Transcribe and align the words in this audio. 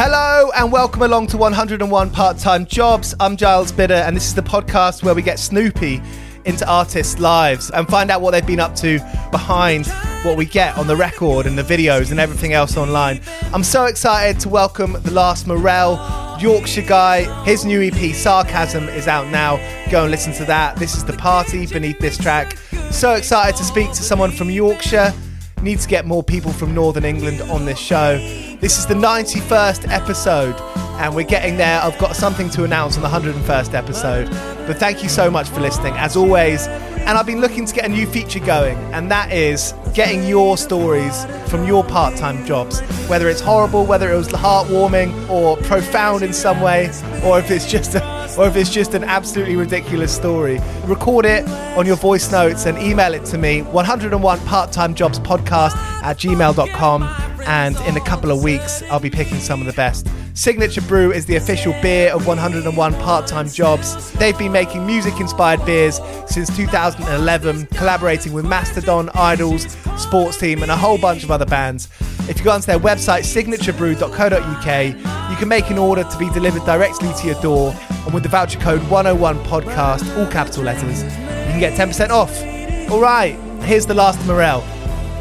Hello 0.00 0.52
and 0.54 0.70
welcome 0.70 1.02
along 1.02 1.26
to 1.26 1.36
101 1.36 2.10
Part-Time 2.10 2.66
Jobs. 2.66 3.16
I'm 3.18 3.36
Giles 3.36 3.72
Bidder 3.72 3.94
and 3.94 4.14
this 4.14 4.26
is 4.26 4.34
the 4.36 4.42
podcast 4.42 5.02
where 5.02 5.12
we 5.12 5.22
get 5.22 5.40
Snoopy 5.40 6.00
into 6.44 6.64
artists' 6.70 7.18
lives 7.18 7.68
and 7.72 7.88
find 7.88 8.08
out 8.08 8.20
what 8.20 8.30
they've 8.30 8.46
been 8.46 8.60
up 8.60 8.76
to 8.76 9.00
behind 9.32 9.88
what 10.22 10.36
we 10.36 10.44
get 10.44 10.78
on 10.78 10.86
the 10.86 10.94
record 10.94 11.46
and 11.46 11.58
the 11.58 11.64
videos 11.64 12.12
and 12.12 12.20
everything 12.20 12.52
else 12.52 12.76
online. 12.76 13.20
I'm 13.52 13.64
so 13.64 13.86
excited 13.86 14.40
to 14.42 14.48
welcome 14.48 14.92
the 15.02 15.10
last 15.10 15.48
Morrell, 15.48 15.96
Yorkshire 16.40 16.82
guy. 16.82 17.24
His 17.42 17.64
new 17.64 17.82
EP, 17.82 18.14
Sarcasm, 18.14 18.88
is 18.90 19.08
out 19.08 19.26
now. 19.32 19.56
Go 19.90 20.02
and 20.02 20.12
listen 20.12 20.32
to 20.34 20.44
that. 20.44 20.76
This 20.76 20.94
is 20.94 21.04
the 21.04 21.14
party 21.14 21.66
beneath 21.66 21.98
this 21.98 22.16
track. 22.16 22.56
So 22.92 23.14
excited 23.14 23.56
to 23.56 23.64
speak 23.64 23.88
to 23.88 24.04
someone 24.04 24.30
from 24.30 24.48
Yorkshire. 24.48 25.12
Need 25.60 25.80
to 25.80 25.88
get 25.88 26.06
more 26.06 26.22
people 26.22 26.52
from 26.52 26.72
Northern 26.72 27.04
England 27.04 27.42
on 27.50 27.64
this 27.64 27.80
show. 27.80 28.47
This 28.60 28.76
is 28.76 28.86
the 28.86 28.94
91st 28.94 29.88
episode, 29.88 30.56
and 30.98 31.14
we're 31.14 31.22
getting 31.22 31.56
there. 31.56 31.80
I've 31.80 31.96
got 31.96 32.16
something 32.16 32.50
to 32.50 32.64
announce 32.64 32.96
on 32.96 33.02
the 33.04 33.08
101st 33.08 33.72
episode. 33.72 34.28
But 34.66 34.78
thank 34.78 35.00
you 35.00 35.08
so 35.08 35.30
much 35.30 35.48
for 35.48 35.60
listening, 35.60 35.94
as 35.94 36.16
always. 36.16 36.66
And 36.66 37.10
I've 37.10 37.24
been 37.24 37.40
looking 37.40 37.66
to 37.66 37.72
get 37.72 37.84
a 37.84 37.88
new 37.88 38.04
feature 38.04 38.40
going, 38.40 38.76
and 38.92 39.08
that 39.12 39.32
is 39.32 39.74
getting 39.94 40.26
your 40.26 40.58
stories 40.58 41.24
from 41.46 41.68
your 41.68 41.84
part 41.84 42.16
time 42.16 42.44
jobs. 42.44 42.80
Whether 43.08 43.28
it's 43.28 43.40
horrible, 43.40 43.86
whether 43.86 44.12
it 44.12 44.16
was 44.16 44.26
heartwarming 44.26 45.30
or 45.30 45.56
profound 45.58 46.24
in 46.24 46.32
some 46.32 46.60
way, 46.60 46.88
or 47.22 47.38
if 47.38 47.52
it's 47.52 47.70
just 47.70 47.94
a 47.94 48.18
or 48.36 48.48
if 48.48 48.56
it's 48.56 48.70
just 48.70 48.94
an 48.94 49.04
absolutely 49.04 49.54
ridiculous 49.54 50.14
story. 50.14 50.60
Record 50.84 51.26
it 51.26 51.48
on 51.78 51.86
your 51.86 51.96
voice 51.96 52.30
notes 52.32 52.66
and 52.66 52.76
email 52.78 53.14
it 53.14 53.24
to 53.26 53.38
me 53.38 53.62
101 53.62 54.40
part 54.40 54.72
time 54.72 54.94
jobs 54.94 55.20
podcast 55.20 55.76
at 56.02 56.18
gmail.com. 56.18 57.27
And 57.48 57.76
in 57.86 57.96
a 57.96 58.00
couple 58.00 58.30
of 58.30 58.42
weeks, 58.42 58.82
I'll 58.90 59.00
be 59.00 59.08
picking 59.08 59.38
some 59.38 59.60
of 59.60 59.66
the 59.66 59.72
best. 59.72 60.06
Signature 60.34 60.82
Brew 60.82 61.12
is 61.12 61.24
the 61.24 61.36
official 61.36 61.72
beer 61.80 62.12
of 62.12 62.26
101 62.26 62.94
part 62.96 63.26
time 63.26 63.48
jobs. 63.48 64.12
They've 64.12 64.36
been 64.36 64.52
making 64.52 64.86
music 64.86 65.18
inspired 65.18 65.64
beers 65.64 65.98
since 66.26 66.54
2011, 66.54 67.66
collaborating 67.68 68.34
with 68.34 68.44
Mastodon, 68.44 69.08
IDLES, 69.14 69.98
Sports 69.98 70.36
Team, 70.36 70.62
and 70.62 70.70
a 70.70 70.76
whole 70.76 70.98
bunch 70.98 71.24
of 71.24 71.30
other 71.30 71.46
bands. 71.46 71.88
If 72.28 72.38
you 72.38 72.44
go 72.44 72.50
onto 72.50 72.66
their 72.66 72.78
website, 72.78 73.24
signaturebrew.co.uk, 73.24 75.30
you 75.30 75.36
can 75.36 75.48
make 75.48 75.70
an 75.70 75.78
order 75.78 76.04
to 76.04 76.18
be 76.18 76.28
delivered 76.30 76.66
directly 76.66 77.10
to 77.14 77.26
your 77.26 77.40
door. 77.40 77.74
And 78.04 78.12
with 78.12 78.24
the 78.24 78.28
voucher 78.28 78.60
code 78.60 78.82
101 78.90 79.38
podcast, 79.44 80.18
all 80.18 80.30
capital 80.30 80.64
letters, 80.64 81.02
you 81.02 81.52
can 81.52 81.60
get 81.60 81.72
10% 81.72 82.10
off. 82.10 82.92
All 82.92 83.00
right, 83.00 83.32
here's 83.62 83.86
the 83.86 83.94
last 83.94 84.22
Morrell. 84.26 84.62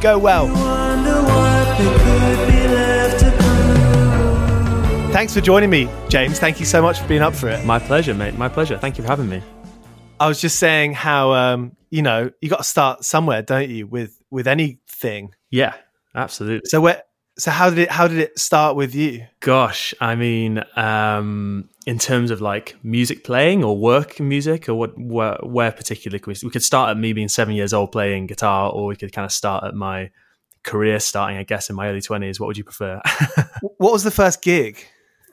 Go 0.01 0.19
well. 0.19 0.76
Thanks 5.17 5.33
for 5.33 5.41
joining 5.41 5.71
me, 5.71 5.89
James. 6.09 6.37
Thank 6.37 6.59
you 6.59 6.65
so 6.67 6.79
much 6.79 6.99
for 6.99 7.07
being 7.07 7.23
up 7.23 7.33
for 7.33 7.49
it. 7.49 7.65
My 7.65 7.79
pleasure, 7.79 8.13
mate. 8.13 8.37
My 8.37 8.47
pleasure. 8.47 8.77
Thank 8.77 8.99
you 8.99 9.03
for 9.03 9.07
having 9.07 9.27
me. 9.27 9.41
I 10.19 10.27
was 10.27 10.39
just 10.39 10.59
saying 10.59 10.93
how 10.93 11.33
um, 11.33 11.75
you 11.89 12.03
know 12.03 12.29
you 12.39 12.49
got 12.51 12.57
to 12.57 12.63
start 12.63 13.03
somewhere, 13.03 13.41
don't 13.41 13.67
you? 13.67 13.87
With 13.87 14.21
with 14.29 14.47
anything. 14.47 15.33
Yeah, 15.49 15.73
absolutely. 16.13 16.69
So 16.69 16.81
where? 16.81 17.01
So 17.39 17.49
how 17.49 17.71
did 17.71 17.79
it? 17.79 17.89
How 17.89 18.07
did 18.07 18.19
it 18.19 18.37
start 18.37 18.75
with 18.75 18.93
you? 18.93 19.25
Gosh, 19.39 19.95
I 19.99 20.13
mean, 20.13 20.63
um, 20.75 21.67
in 21.87 21.97
terms 21.97 22.29
of 22.29 22.39
like 22.39 22.75
music 22.83 23.23
playing 23.23 23.63
or 23.63 23.75
work 23.75 24.19
music, 24.19 24.69
or 24.69 24.75
what? 24.75 24.99
Where, 24.99 25.39
where 25.41 25.71
particularly? 25.71 26.21
We, 26.27 26.35
we 26.43 26.51
could 26.51 26.63
start 26.63 26.91
at 26.91 26.97
me 26.97 27.13
being 27.13 27.27
seven 27.27 27.55
years 27.55 27.73
old 27.73 27.91
playing 27.91 28.27
guitar, 28.27 28.69
or 28.69 28.85
we 28.85 28.95
could 28.95 29.11
kind 29.13 29.25
of 29.25 29.31
start 29.31 29.63
at 29.63 29.73
my 29.73 30.11
career 30.61 30.99
starting, 30.99 31.37
I 31.37 31.43
guess, 31.43 31.71
in 31.71 31.75
my 31.75 31.87
early 31.87 32.01
twenties. 32.01 32.39
What 32.39 32.45
would 32.45 32.57
you 32.59 32.63
prefer? 32.63 33.01
what 33.79 33.93
was 33.93 34.03
the 34.03 34.11
first 34.11 34.43
gig? 34.43 34.85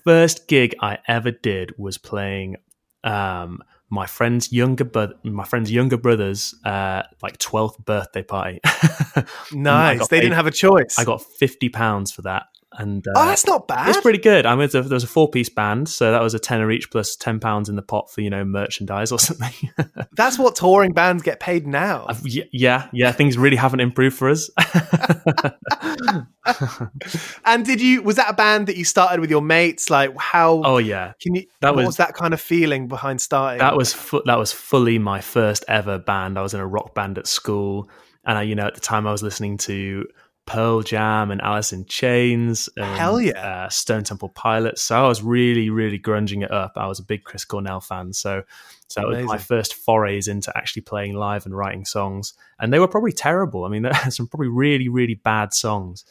First 0.05 0.49
gig 0.49 0.75
I 0.81 0.99
ever 1.09 1.31
did 1.31 1.73
was 1.79 1.99
playing 1.99 2.57
um, 3.03 3.63
my 3.91 4.07
friend's 4.07 4.53
younger 4.53 4.85
brother, 4.85 5.15
my 5.23 5.45
friend's 5.45 5.71
younger 5.71 5.97
brother's 5.97 6.55
uh, 6.65 7.03
like 7.23 7.39
twelfth 7.39 7.85
birthday 7.85 8.23
party. 8.23 8.61
nice. 9.53 10.09
They 10.09 10.17
paid, 10.17 10.23
didn't 10.23 10.37
have 10.37 10.47
a 10.47 10.51
choice. 10.51 10.99
I 10.99 11.05
got 11.05 11.23
fifty 11.23 11.69
pounds 11.69 12.11
for 12.13 12.23
that, 12.23 12.47
and 12.79 13.07
uh, 13.09 13.13
oh, 13.17 13.27
that's 13.27 13.47
not 13.47 13.69
bad. 13.69 13.89
It's 13.89 14.01
pretty 14.01 14.19
good. 14.19 14.47
I 14.47 14.57
mean, 14.57 14.69
there 14.73 14.83
was 14.83 15.05
a 15.05 15.09
four 15.09 15.31
piece 15.31 15.49
band, 15.49 15.89
so 15.89 16.13
that 16.13 16.23
was 16.23 16.35
a 16.35 16.39
tenner 16.39 16.71
each 16.71 16.91
plus 16.91 17.17
ten 17.17 17.41
pounds 17.41 17.69
in 17.69 17.77
the 17.77 17.83
pot 17.83 18.11
for 18.11 18.21
you 18.21 18.31
know 18.31 18.45
merchandise 18.45 19.13
or 19.13 19.19
something. 19.25 19.71
that's 20.13 20.39
what 20.39 20.57
touring 20.57 20.93
bands 20.93 21.23
get 21.23 21.41
paid 21.41 21.67
now. 21.67 22.07
Uh, 22.07 22.17
yeah, 22.25 22.89
yeah. 22.93 23.13
Things 23.13 23.39
really 23.39 23.57
haven't 23.57 23.81
improved 23.81 24.17
for 24.17 24.29
us. 24.29 24.51
and 27.45 27.65
did 27.65 27.81
you? 27.81 28.03
Was 28.03 28.17
that 28.17 28.31
a 28.31 28.35
band 28.35 28.67
that 28.67 28.77
you 28.77 28.85
started 28.85 29.21
with 29.21 29.31
your 29.31 29.43
mates? 29.43 29.91
Like 29.91 30.17
how? 30.19 30.63
Oh 30.65 30.79
yeah. 30.79 31.13
Can 31.21 31.35
you? 31.35 31.47
That 31.61 31.75
was, 31.75 31.87
was 31.87 31.97
that 31.97 32.15
kind 32.15 32.35
of 32.35 32.41
feeling 32.41 32.89
behind 32.89 33.21
starting? 33.21 33.59
That 33.59 33.77
was 33.77 33.93
fu- 33.93 34.23
that 34.27 34.39
was 34.39 34.53
fully 34.53 34.99
my 34.99 35.21
first 35.21 35.65
ever 35.69 35.99
band. 35.99 36.39
I 36.39 36.43
was 36.43 36.55
in 36.55 36.61
a 36.61 36.67
rock 36.67 36.95
band 36.95 37.19
at 37.19 37.27
school, 37.27 37.89
and 38.25 38.39
I, 38.39 38.43
you 38.43 38.55
know, 38.55 38.67
at 38.67 38.75
the 38.75 38.81
time 38.81 39.07
I 39.07 39.13
was 39.13 39.23
listening 39.23 39.59
to 39.59 40.07
Pearl 40.47 40.83
Jam 40.83 41.31
and 41.31 41.41
Alice 41.41 41.73
in 41.73 41.85
Chains. 41.87 42.69
And, 42.77 42.99
Hell 42.99 43.21
yeah. 43.21 43.65
Uh, 43.65 43.69
Stone 43.69 44.05
Temple 44.05 44.29
Pilots. 44.31 44.83
So 44.83 45.05
I 45.05 45.09
was 45.09 45.23
really, 45.23 45.71
really 45.71 45.99
grunging 45.99 46.43
it 46.43 46.51
up. 46.51 46.73
I 46.77 46.87
was 46.87 46.99
a 46.99 47.05
big 47.05 47.25
Chris 47.25 47.45
Cornell 47.45 47.81
fan. 47.81 48.13
So, 48.13 48.43
so 48.89 49.01
that 49.01 49.09
was 49.09 49.27
my 49.27 49.39
first 49.39 49.75
forays 49.75 50.29
into 50.29 50.53
actually 50.57 50.83
playing 50.83 51.15
live 51.15 51.47
and 51.47 51.57
writing 51.57 51.85
songs. 51.85 52.35
And 52.59 52.73
they 52.73 52.79
were 52.79 52.89
probably 52.89 53.13
terrible. 53.13 53.65
I 53.65 53.69
mean, 53.69 53.83
there's 53.83 54.17
some 54.17 54.27
probably 54.27 54.49
really, 54.49 54.89
really 54.89 55.15
bad 55.15 55.55
songs. 55.55 56.05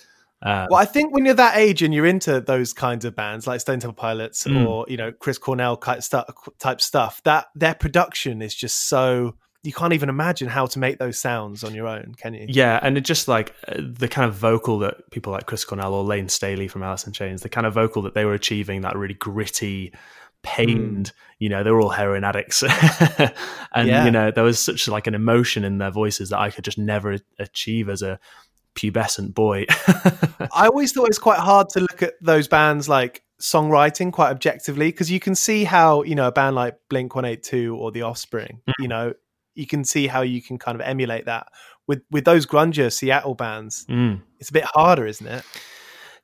Um, 0.46 0.68
well, 0.70 0.80
I 0.80 0.86
think 0.86 1.14
when 1.14 1.24
you're 1.24 1.36
that 1.36 1.56
age 1.56 1.82
and 1.82 1.94
you're 1.94 2.06
into 2.06 2.42
those 2.42 2.74
kinds 2.74 3.06
of 3.06 3.16
bands 3.16 3.48
like 3.48 3.62
Stone 3.62 3.80
Temple 3.80 3.94
Pilots 3.94 4.44
mm. 4.44 4.68
or 4.68 4.86
you 4.90 4.98
know 4.98 5.14
Chris 5.14 5.38
Cornell 5.38 5.78
type 5.78 6.82
stuff, 6.82 7.22
that 7.24 7.46
their 7.56 7.74
production 7.74 8.42
is 8.42 8.54
just 8.54 8.90
so 8.90 9.36
you 9.64 9.72
can't 9.72 9.94
even 9.94 10.10
imagine 10.10 10.50
how 10.50 10.66
to 10.66 10.78
make 10.78 11.00
those 11.00 11.18
sounds 11.18 11.64
on 11.64 11.74
your 11.74 11.88
own, 11.88 12.16
can 12.18 12.34
you? 12.34 12.46
Yeah, 12.50 12.80
and 12.82 12.98
it 12.98 13.02
just 13.02 13.30
like 13.30 13.56
uh, 13.68 13.76
the 13.78 14.10
kind 14.10 14.28
of 14.28 14.36
vocal 14.36 14.80
that 14.80 15.10
people 15.10 15.32
like 15.32 15.46
Chris 15.46 15.64
Cornell 15.64 15.94
or 15.94 16.04
Layne 16.04 16.28
Staley 16.28 16.68
from 16.68 16.84
Alice 16.84 17.08
in 17.08 17.14
Chains, 17.14 17.42
the 17.42 17.50
kind 17.50 17.66
of 17.66 17.74
vocal 17.74 18.02
that 18.02 18.14
they 18.14 18.26
were 18.26 18.34
achieving, 18.34 18.82
that 18.82 18.98
really 18.98 19.14
gritty, 19.14 19.94
pained. 20.42 21.08
Mm. 21.08 21.14
You 21.40 21.50
know, 21.50 21.64
they 21.64 21.72
were 21.72 21.82
all 21.82 21.90
heroin 21.90 22.26
addicts, 22.26 22.62
and 23.74 23.88
yeah. 23.88 24.06
you 24.06 24.12
know 24.12 24.32
there 24.32 24.44
was 24.44 24.60
such 24.60 24.88
like 24.88 25.08
an 25.08 25.16
emotion 25.16 25.64
in 25.64 25.78
their 25.78 25.92
voices 25.92 26.30
that 26.30 26.40
I 26.40 26.52
could 26.52 26.66
just 26.66 26.78
never 26.78 27.18
achieve 27.40 27.90
as 27.90 28.02
a 28.02 28.20
pubescent 28.76 29.34
boy. 29.34 29.66
I 30.54 30.68
always 30.68 30.92
thought 30.92 31.08
it's 31.08 31.20
quite 31.20 31.40
hard 31.40 31.70
to 31.70 31.80
look 31.80 32.04
at 32.04 32.14
those 32.22 32.48
bands 32.48 32.90
like 32.90 33.24
songwriting 33.40 34.12
quite 34.12 34.30
objectively 34.30 34.90
because 34.90 35.12
you 35.12 35.20
can 35.20 35.36
see 35.36 35.64
how 35.64 36.04
you 36.04 36.16
know 36.16 36.28
a 36.28 36.32
band 36.32 36.56
like 36.56 36.78
Blink 36.90 37.16
One 37.16 37.26
Eight 37.26 37.44
Two 37.44 37.78
or 37.78 37.92
The 37.92 38.02
Offspring, 38.02 38.62
mm. 38.68 38.74
you 38.80 38.88
know, 38.88 39.14
you 39.56 39.68
can 39.68 39.84
see 39.84 40.08
how 40.08 40.22
you 40.22 40.42
can 40.42 40.58
kind 40.58 40.76
of 40.76 40.82
emulate 40.82 41.26
that 41.26 41.48
with 41.88 42.02
with 42.12 42.26
those 42.26 42.46
grungier 42.46 42.92
Seattle 42.92 43.36
bands. 43.36 43.86
Mm. 43.90 44.22
It's 44.40 44.50
a 44.50 44.54
bit 44.54 44.66
harder, 44.66 45.06
isn't 45.06 45.28
it? 45.28 45.44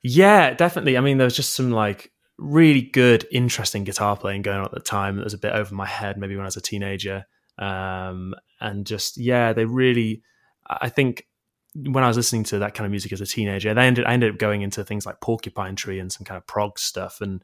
Yeah, 0.02 0.54
definitely. 0.54 0.96
I 0.96 1.00
mean, 1.00 1.18
there 1.18 1.26
was 1.26 1.36
just 1.36 1.54
some 1.54 1.70
like 1.70 2.10
really 2.38 2.80
good, 2.80 3.26
interesting 3.30 3.84
guitar 3.84 4.16
playing 4.16 4.42
going 4.42 4.58
on 4.58 4.64
at 4.64 4.72
the 4.72 4.80
time. 4.80 5.16
That 5.16 5.24
was 5.24 5.34
a 5.34 5.38
bit 5.38 5.52
over 5.52 5.74
my 5.74 5.86
head, 5.86 6.16
maybe 6.16 6.36
when 6.36 6.44
I 6.44 6.48
was 6.48 6.56
a 6.56 6.62
teenager. 6.62 7.26
Um, 7.58 8.34
and 8.60 8.86
just 8.86 9.18
yeah, 9.18 9.52
they 9.52 9.64
really. 9.64 10.22
I 10.68 10.88
think 10.88 11.26
when 11.74 12.04
I 12.04 12.08
was 12.08 12.16
listening 12.16 12.44
to 12.44 12.60
that 12.60 12.74
kind 12.74 12.86
of 12.86 12.90
music 12.90 13.12
as 13.12 13.20
a 13.20 13.26
teenager, 13.26 13.70
I 13.70 13.84
ended 13.84 14.06
I 14.06 14.12
ended 14.12 14.32
up 14.32 14.38
going 14.38 14.62
into 14.62 14.84
things 14.84 15.04
like 15.04 15.20
Porcupine 15.20 15.76
Tree 15.76 16.00
and 16.00 16.10
some 16.10 16.24
kind 16.24 16.38
of 16.38 16.46
prog 16.46 16.78
stuff, 16.78 17.20
and 17.20 17.42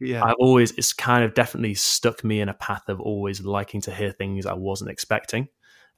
yeah. 0.00 0.24
I've 0.24 0.36
always 0.38 0.72
it's 0.72 0.92
kind 0.92 1.24
of 1.24 1.34
definitely 1.34 1.74
stuck 1.74 2.24
me 2.24 2.40
in 2.40 2.48
a 2.48 2.54
path 2.54 2.88
of 2.88 3.00
always 3.00 3.42
liking 3.42 3.80
to 3.82 3.94
hear 3.94 4.12
things 4.12 4.46
I 4.46 4.54
wasn't 4.54 4.90
expecting. 4.90 5.48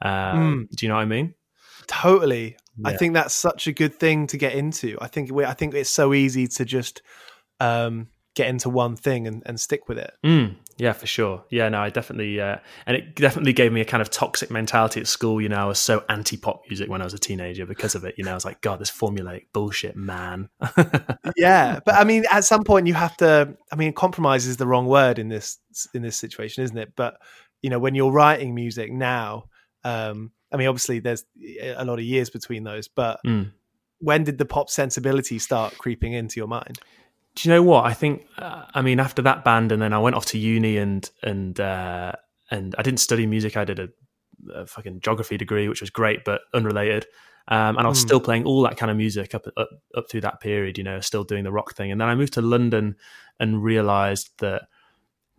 Um, 0.02 0.68
mm. 0.70 0.76
Do 0.76 0.86
you 0.86 0.88
know 0.88 0.96
what 0.96 1.02
I 1.02 1.06
mean? 1.06 1.34
Totally. 1.86 2.56
Yeah. 2.76 2.88
I 2.88 2.96
think 2.96 3.14
that's 3.14 3.34
such 3.34 3.66
a 3.66 3.72
good 3.72 3.94
thing 3.94 4.26
to 4.28 4.36
get 4.36 4.52
into. 4.54 4.96
I 5.00 5.08
think 5.08 5.32
we, 5.32 5.44
I 5.44 5.54
think 5.54 5.74
it's 5.74 5.90
so 5.90 6.14
easy 6.14 6.46
to 6.46 6.64
just 6.64 7.02
um, 7.60 8.08
get 8.34 8.48
into 8.48 8.70
one 8.70 8.94
thing 8.94 9.26
and, 9.26 9.42
and 9.46 9.58
stick 9.58 9.88
with 9.88 9.98
it. 9.98 10.12
Mm, 10.24 10.56
yeah, 10.78 10.92
for 10.92 11.06
sure. 11.06 11.44
Yeah, 11.50 11.68
no, 11.68 11.80
I 11.80 11.90
definitely, 11.90 12.40
uh, 12.40 12.56
and 12.86 12.96
it 12.96 13.16
definitely 13.16 13.52
gave 13.52 13.72
me 13.72 13.80
a 13.80 13.84
kind 13.84 14.00
of 14.00 14.10
toxic 14.10 14.48
mentality 14.48 15.00
at 15.00 15.08
school. 15.08 15.40
You 15.40 15.48
know, 15.48 15.56
I 15.56 15.64
was 15.64 15.80
so 15.80 16.04
anti 16.08 16.36
pop 16.36 16.62
music 16.68 16.88
when 16.88 17.00
I 17.00 17.04
was 17.04 17.14
a 17.14 17.18
teenager 17.18 17.66
because 17.66 17.96
of 17.96 18.04
it. 18.04 18.14
You 18.16 18.24
know, 18.24 18.30
I 18.30 18.34
was 18.34 18.44
like, 18.44 18.60
God, 18.60 18.78
this 18.78 18.90
formulaic 18.90 19.46
bullshit, 19.52 19.96
man. 19.96 20.48
yeah, 21.36 21.80
but 21.84 21.96
I 21.96 22.04
mean, 22.04 22.24
at 22.30 22.44
some 22.44 22.62
point 22.62 22.86
you 22.86 22.94
have 22.94 23.16
to. 23.16 23.56
I 23.72 23.76
mean, 23.76 23.92
compromise 23.92 24.46
is 24.46 24.56
the 24.56 24.68
wrong 24.68 24.86
word 24.86 25.18
in 25.18 25.28
this 25.28 25.58
in 25.94 26.02
this 26.02 26.16
situation, 26.16 26.62
isn't 26.62 26.78
it? 26.78 26.92
But 26.94 27.18
you 27.60 27.70
know, 27.70 27.80
when 27.80 27.96
you're 27.96 28.12
writing 28.12 28.54
music 28.54 28.92
now, 28.92 29.46
um, 29.82 30.30
I 30.52 30.58
mean, 30.58 30.68
obviously 30.68 31.00
there's 31.00 31.24
a 31.76 31.84
lot 31.84 31.98
of 31.98 32.04
years 32.04 32.30
between 32.30 32.64
those, 32.64 32.88
but. 32.88 33.20
Mm. 33.26 33.52
When 34.00 34.22
did 34.22 34.38
the 34.38 34.44
pop 34.44 34.70
sensibility 34.70 35.40
start 35.40 35.76
creeping 35.76 36.12
into 36.12 36.38
your 36.38 36.46
mind? 36.46 36.78
Do 37.34 37.48
you 37.48 37.54
know 37.54 37.62
what? 37.62 37.84
I 37.84 37.94
think, 37.94 38.26
uh, 38.36 38.64
I 38.74 38.82
mean, 38.82 39.00
after 39.00 39.22
that 39.22 39.44
band, 39.44 39.72
and 39.72 39.80
then 39.80 39.92
I 39.92 39.98
went 39.98 40.16
off 40.16 40.26
to 40.26 40.38
uni 40.38 40.78
and 40.78 41.08
and 41.22 41.58
uh, 41.58 42.12
and 42.50 42.74
I 42.78 42.82
didn't 42.82 43.00
study 43.00 43.26
music. 43.26 43.56
I 43.56 43.64
did 43.64 43.78
a, 43.78 43.88
a, 44.54 44.66
fucking 44.66 45.00
geography 45.00 45.36
degree, 45.36 45.68
which 45.68 45.80
was 45.80 45.90
great, 45.90 46.24
but 46.24 46.40
unrelated. 46.54 47.06
Um, 47.48 47.78
and 47.78 47.86
I 47.86 47.88
was 47.88 47.98
mm. 47.98 48.02
still 48.02 48.20
playing 48.20 48.44
all 48.44 48.62
that 48.62 48.76
kind 48.76 48.90
of 48.90 48.96
music 48.96 49.34
up, 49.34 49.46
up 49.56 49.70
up 49.94 50.10
through 50.10 50.22
that 50.22 50.40
period. 50.40 50.78
You 50.78 50.84
know, 50.84 51.00
still 51.00 51.24
doing 51.24 51.44
the 51.44 51.52
rock 51.52 51.74
thing. 51.74 51.90
And 51.92 52.00
then 52.00 52.08
I 52.08 52.14
moved 52.14 52.34
to 52.34 52.42
London 52.42 52.96
and 53.38 53.62
realized 53.62 54.30
that 54.38 54.62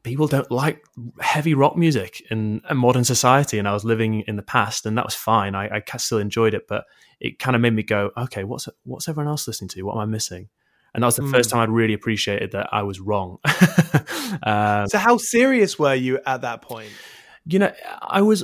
people 0.04 0.28
don't 0.28 0.50
like 0.50 0.84
heavy 1.20 1.54
rock 1.54 1.76
music 1.76 2.22
in 2.32 2.62
a 2.70 2.76
modern 2.76 3.04
society 3.04 3.60
and 3.60 3.68
i 3.68 3.74
was 3.74 3.84
living 3.84 4.22
in 4.22 4.36
the 4.36 4.42
past 4.42 4.86
and 4.86 4.98
that 4.98 5.06
was 5.06 5.16
fine 5.16 5.56
i, 5.56 5.68
I 5.68 5.98
still 5.98 6.20
enjoyed 6.20 6.54
it 6.54 6.68
but 6.68 6.86
it 7.20 7.40
kind 7.40 7.56
of 7.56 7.62
made 7.62 7.74
me 7.74 7.84
go 7.84 8.12
okay 8.18 8.44
what's 8.44 8.70
what's 8.84 9.08
everyone 9.08 9.30
else 9.30 9.48
listening 9.48 9.70
to 9.70 9.82
what 9.84 9.94
am 9.94 10.00
i 10.00 10.06
missing 10.06 10.50
and 10.94 11.04
that 11.04 11.08
was 11.08 11.16
the 11.16 11.24
mm. 11.24 11.32
first 11.32 11.50
time 11.50 11.62
I'd 11.62 11.70
really 11.70 11.94
appreciated 11.94 12.52
that 12.52 12.70
I 12.72 12.84
was 12.84 13.00
wrong. 13.00 13.38
um, 14.44 14.88
so, 14.88 14.98
how 14.98 15.18
serious 15.18 15.78
were 15.78 15.96
you 15.96 16.20
at 16.26 16.42
that 16.42 16.62
point? 16.62 16.92
You 17.46 17.60
know, 17.60 17.72
I 18.02 18.22
was 18.22 18.44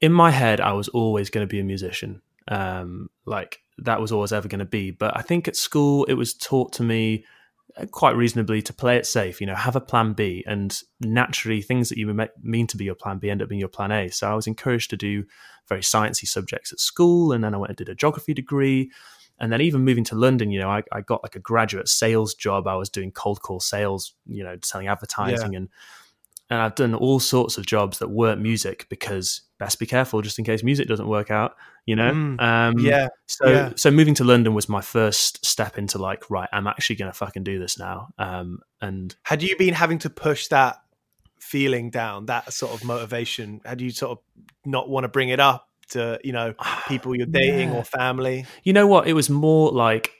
in 0.00 0.12
my 0.12 0.30
head. 0.30 0.60
I 0.60 0.72
was 0.72 0.88
always 0.88 1.30
going 1.30 1.46
to 1.46 1.50
be 1.50 1.60
a 1.60 1.64
musician. 1.64 2.22
Um, 2.48 3.08
like 3.24 3.60
that 3.78 4.00
was 4.00 4.12
always 4.12 4.32
ever 4.32 4.48
going 4.48 4.58
to 4.58 4.64
be. 4.64 4.90
But 4.90 5.16
I 5.16 5.22
think 5.22 5.48
at 5.48 5.56
school 5.56 6.04
it 6.04 6.14
was 6.14 6.34
taught 6.34 6.72
to 6.74 6.82
me 6.82 7.24
uh, 7.76 7.86
quite 7.86 8.16
reasonably 8.16 8.60
to 8.62 8.72
play 8.72 8.96
it 8.96 9.06
safe. 9.06 9.40
You 9.40 9.46
know, 9.46 9.54
have 9.54 9.76
a 9.76 9.80
plan 9.80 10.12
B, 10.12 10.44
and 10.46 10.76
naturally 11.00 11.62
things 11.62 11.88
that 11.88 11.98
you 11.98 12.28
mean 12.42 12.66
to 12.66 12.76
be 12.76 12.84
your 12.84 12.94
plan 12.94 13.18
B 13.18 13.30
end 13.30 13.42
up 13.42 13.48
being 13.48 13.60
your 13.60 13.68
plan 13.68 13.92
A. 13.92 14.08
So 14.10 14.30
I 14.30 14.34
was 14.34 14.46
encouraged 14.46 14.90
to 14.90 14.96
do 14.96 15.24
very 15.68 15.80
sciencey 15.80 16.26
subjects 16.26 16.72
at 16.72 16.80
school, 16.80 17.32
and 17.32 17.42
then 17.42 17.54
I 17.54 17.58
went 17.58 17.70
and 17.70 17.76
did 17.76 17.88
a 17.88 17.94
geography 17.94 18.34
degree. 18.34 18.90
And 19.42 19.52
then 19.52 19.60
even 19.60 19.82
moving 19.82 20.04
to 20.04 20.14
London, 20.14 20.50
you 20.50 20.60
know, 20.60 20.70
I, 20.70 20.84
I 20.92 21.00
got 21.02 21.22
like 21.22 21.36
a 21.36 21.40
graduate 21.40 21.88
sales 21.88 22.32
job. 22.32 22.66
I 22.68 22.76
was 22.76 22.88
doing 22.88 23.10
cold 23.10 23.42
call 23.42 23.60
sales, 23.60 24.14
you 24.24 24.44
know, 24.44 24.56
selling 24.62 24.86
advertising 24.86 25.52
yeah. 25.52 25.58
and 25.58 25.68
and 26.52 26.60
I've 26.60 26.74
done 26.74 26.94
all 26.94 27.18
sorts 27.18 27.56
of 27.56 27.64
jobs 27.64 27.98
that 28.00 28.10
weren't 28.10 28.42
music 28.42 28.86
because 28.90 29.40
best 29.58 29.78
be 29.78 29.86
careful 29.86 30.20
just 30.20 30.38
in 30.38 30.44
case 30.44 30.62
music 30.62 30.86
doesn't 30.86 31.08
work 31.08 31.30
out, 31.30 31.56
you 31.86 31.96
know? 31.96 32.12
Mm, 32.12 32.42
um, 32.42 32.78
yeah. 32.78 33.08
So, 33.26 33.48
yeah. 33.48 33.72
so 33.74 33.90
moving 33.90 34.12
to 34.16 34.24
London 34.24 34.52
was 34.52 34.68
my 34.68 34.82
first 34.82 35.46
step 35.46 35.78
into 35.78 35.96
like, 35.96 36.28
right, 36.28 36.50
I'm 36.52 36.66
actually 36.66 36.96
going 36.96 37.10
to 37.10 37.16
fucking 37.16 37.42
do 37.42 37.58
this 37.58 37.78
now. 37.78 38.08
Um, 38.18 38.58
and 38.82 39.16
had 39.22 39.42
you 39.42 39.56
been 39.56 39.72
having 39.72 39.98
to 40.00 40.10
push 40.10 40.48
that 40.48 40.82
feeling 41.40 41.88
down, 41.88 42.26
that 42.26 42.52
sort 42.52 42.74
of 42.74 42.84
motivation? 42.84 43.62
Had 43.64 43.80
you 43.80 43.90
sort 43.90 44.18
of 44.18 44.18
not 44.66 44.90
want 44.90 45.04
to 45.04 45.08
bring 45.08 45.30
it 45.30 45.40
up 45.40 45.70
to 45.92 46.18
you 46.24 46.32
know 46.32 46.54
people 46.88 47.14
you're 47.14 47.26
dating 47.26 47.70
yeah. 47.70 47.76
or 47.76 47.84
family 47.84 48.44
you 48.64 48.72
know 48.72 48.86
what 48.86 49.06
it 49.06 49.14
was 49.14 49.30
more 49.30 49.70
like 49.70 50.10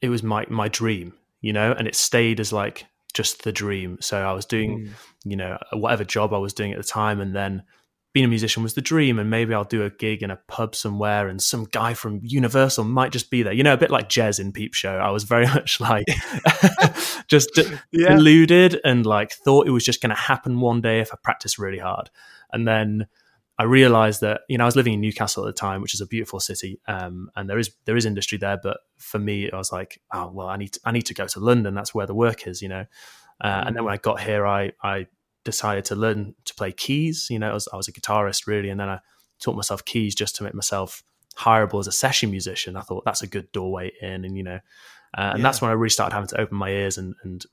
it 0.00 0.08
was 0.08 0.22
my 0.22 0.46
my 0.48 0.68
dream, 0.68 1.14
you 1.40 1.52
know, 1.52 1.72
and 1.72 1.86
it 1.88 1.94
stayed 1.94 2.40
as 2.40 2.52
like 2.52 2.86
just 3.14 3.44
the 3.44 3.52
dream. 3.52 3.98
So 4.00 4.18
I 4.18 4.32
was 4.32 4.44
doing, 4.44 4.86
mm. 4.86 4.90
you 5.24 5.36
know, 5.36 5.58
whatever 5.72 6.04
job 6.04 6.34
I 6.34 6.38
was 6.38 6.52
doing 6.52 6.72
at 6.72 6.78
the 6.78 6.84
time, 6.84 7.20
and 7.20 7.34
then 7.34 7.62
being 8.12 8.24
a 8.24 8.28
musician 8.28 8.62
was 8.62 8.74
the 8.74 8.80
dream. 8.80 9.18
And 9.18 9.30
maybe 9.30 9.52
I'll 9.54 9.64
do 9.64 9.84
a 9.84 9.90
gig 9.90 10.22
in 10.22 10.30
a 10.30 10.36
pub 10.48 10.74
somewhere, 10.74 11.28
and 11.28 11.40
some 11.40 11.64
guy 11.64 11.94
from 11.94 12.20
Universal 12.22 12.84
might 12.84 13.12
just 13.12 13.30
be 13.30 13.42
there. 13.42 13.52
You 13.52 13.62
know, 13.62 13.74
a 13.74 13.78
bit 13.78 13.90
like 13.90 14.08
Jez 14.08 14.38
in 14.38 14.52
Peep 14.52 14.74
Show. 14.74 14.96
I 14.96 15.10
was 15.10 15.24
very 15.24 15.46
much 15.54 15.80
like 15.80 16.06
just 17.28 17.58
yeah. 17.90 18.08
deluded 18.08 18.80
and 18.84 19.06
like 19.06 19.32
thought 19.32 19.66
it 19.66 19.72
was 19.72 19.84
just 19.84 20.02
going 20.02 20.14
to 20.14 20.20
happen 20.20 20.60
one 20.60 20.80
day 20.80 21.00
if 21.00 21.12
I 21.12 21.16
practiced 21.22 21.58
really 21.58 21.78
hard, 21.78 22.10
and 22.52 22.68
then 22.68 23.06
I 23.58 23.64
realized 23.64 24.20
that 24.20 24.42
you 24.48 24.58
know 24.58 24.64
I 24.64 24.66
was 24.66 24.76
living 24.76 24.92
in 24.92 25.00
Newcastle 25.00 25.44
at 25.44 25.46
the 25.46 25.58
time, 25.58 25.80
which 25.80 25.94
is 25.94 26.00
a 26.00 26.06
beautiful 26.06 26.40
city, 26.40 26.78
um, 26.86 27.30
and 27.36 27.48
there 27.48 27.58
is 27.58 27.70
there 27.86 27.96
is 27.96 28.04
industry 28.04 28.38
there. 28.38 28.58
But 28.62 28.78
for 28.98 29.18
me, 29.18 29.50
I 29.50 29.56
was 29.56 29.72
like, 29.72 30.00
oh 30.12 30.30
well, 30.32 30.48
I 30.48 30.56
need 30.56 30.72
to, 30.74 30.80
I 30.84 30.92
need 30.92 31.06
to 31.06 31.14
go 31.14 31.26
to 31.26 31.40
London. 31.40 31.74
That's 31.74 31.94
where 31.94 32.06
the 32.06 32.14
work 32.14 32.46
is, 32.46 32.60
you 32.60 32.68
know. 32.68 32.86
Uh. 33.40 33.64
And 33.66 33.76
then 33.76 33.82
mm. 33.82 33.86
when 33.86 33.94
I 33.94 33.98
got 33.98 34.20
here, 34.20 34.46
I 34.46 34.72
I 34.82 35.06
decided 35.44 35.86
to 35.86 35.94
learn 35.94 36.34
to 36.44 36.54
play 36.54 36.72
keys. 36.72 37.28
You 37.30 37.38
know, 37.38 37.50
I 37.50 37.54
was, 37.54 37.68
I 37.72 37.76
was 37.76 37.88
a 37.88 37.92
guitarist 37.92 38.46
really, 38.46 38.68
and 38.68 38.78
then 38.78 38.88
I 38.88 39.00
taught 39.40 39.56
myself 39.56 39.84
keys 39.84 40.14
just 40.14 40.36
to 40.36 40.44
make 40.44 40.54
myself 40.54 41.02
hireable 41.38 41.80
as 41.80 41.86
a 41.86 41.92
session 41.92 42.30
musician. 42.30 42.76
I 42.76 42.82
thought 42.82 43.04
that's 43.04 43.22
a 43.22 43.26
good 43.26 43.50
doorway 43.52 43.92
in, 44.02 44.24
and 44.26 44.36
you 44.36 44.42
know, 44.42 44.60
uh, 45.16 45.30
and 45.32 45.38
yeah. 45.38 45.42
that's 45.42 45.62
when 45.62 45.70
I 45.70 45.74
really 45.74 45.90
started 45.90 46.14
having 46.14 46.28
to 46.28 46.40
open 46.40 46.58
my 46.58 46.70
ears 46.70 46.98
and, 46.98 47.14
and 47.22 47.44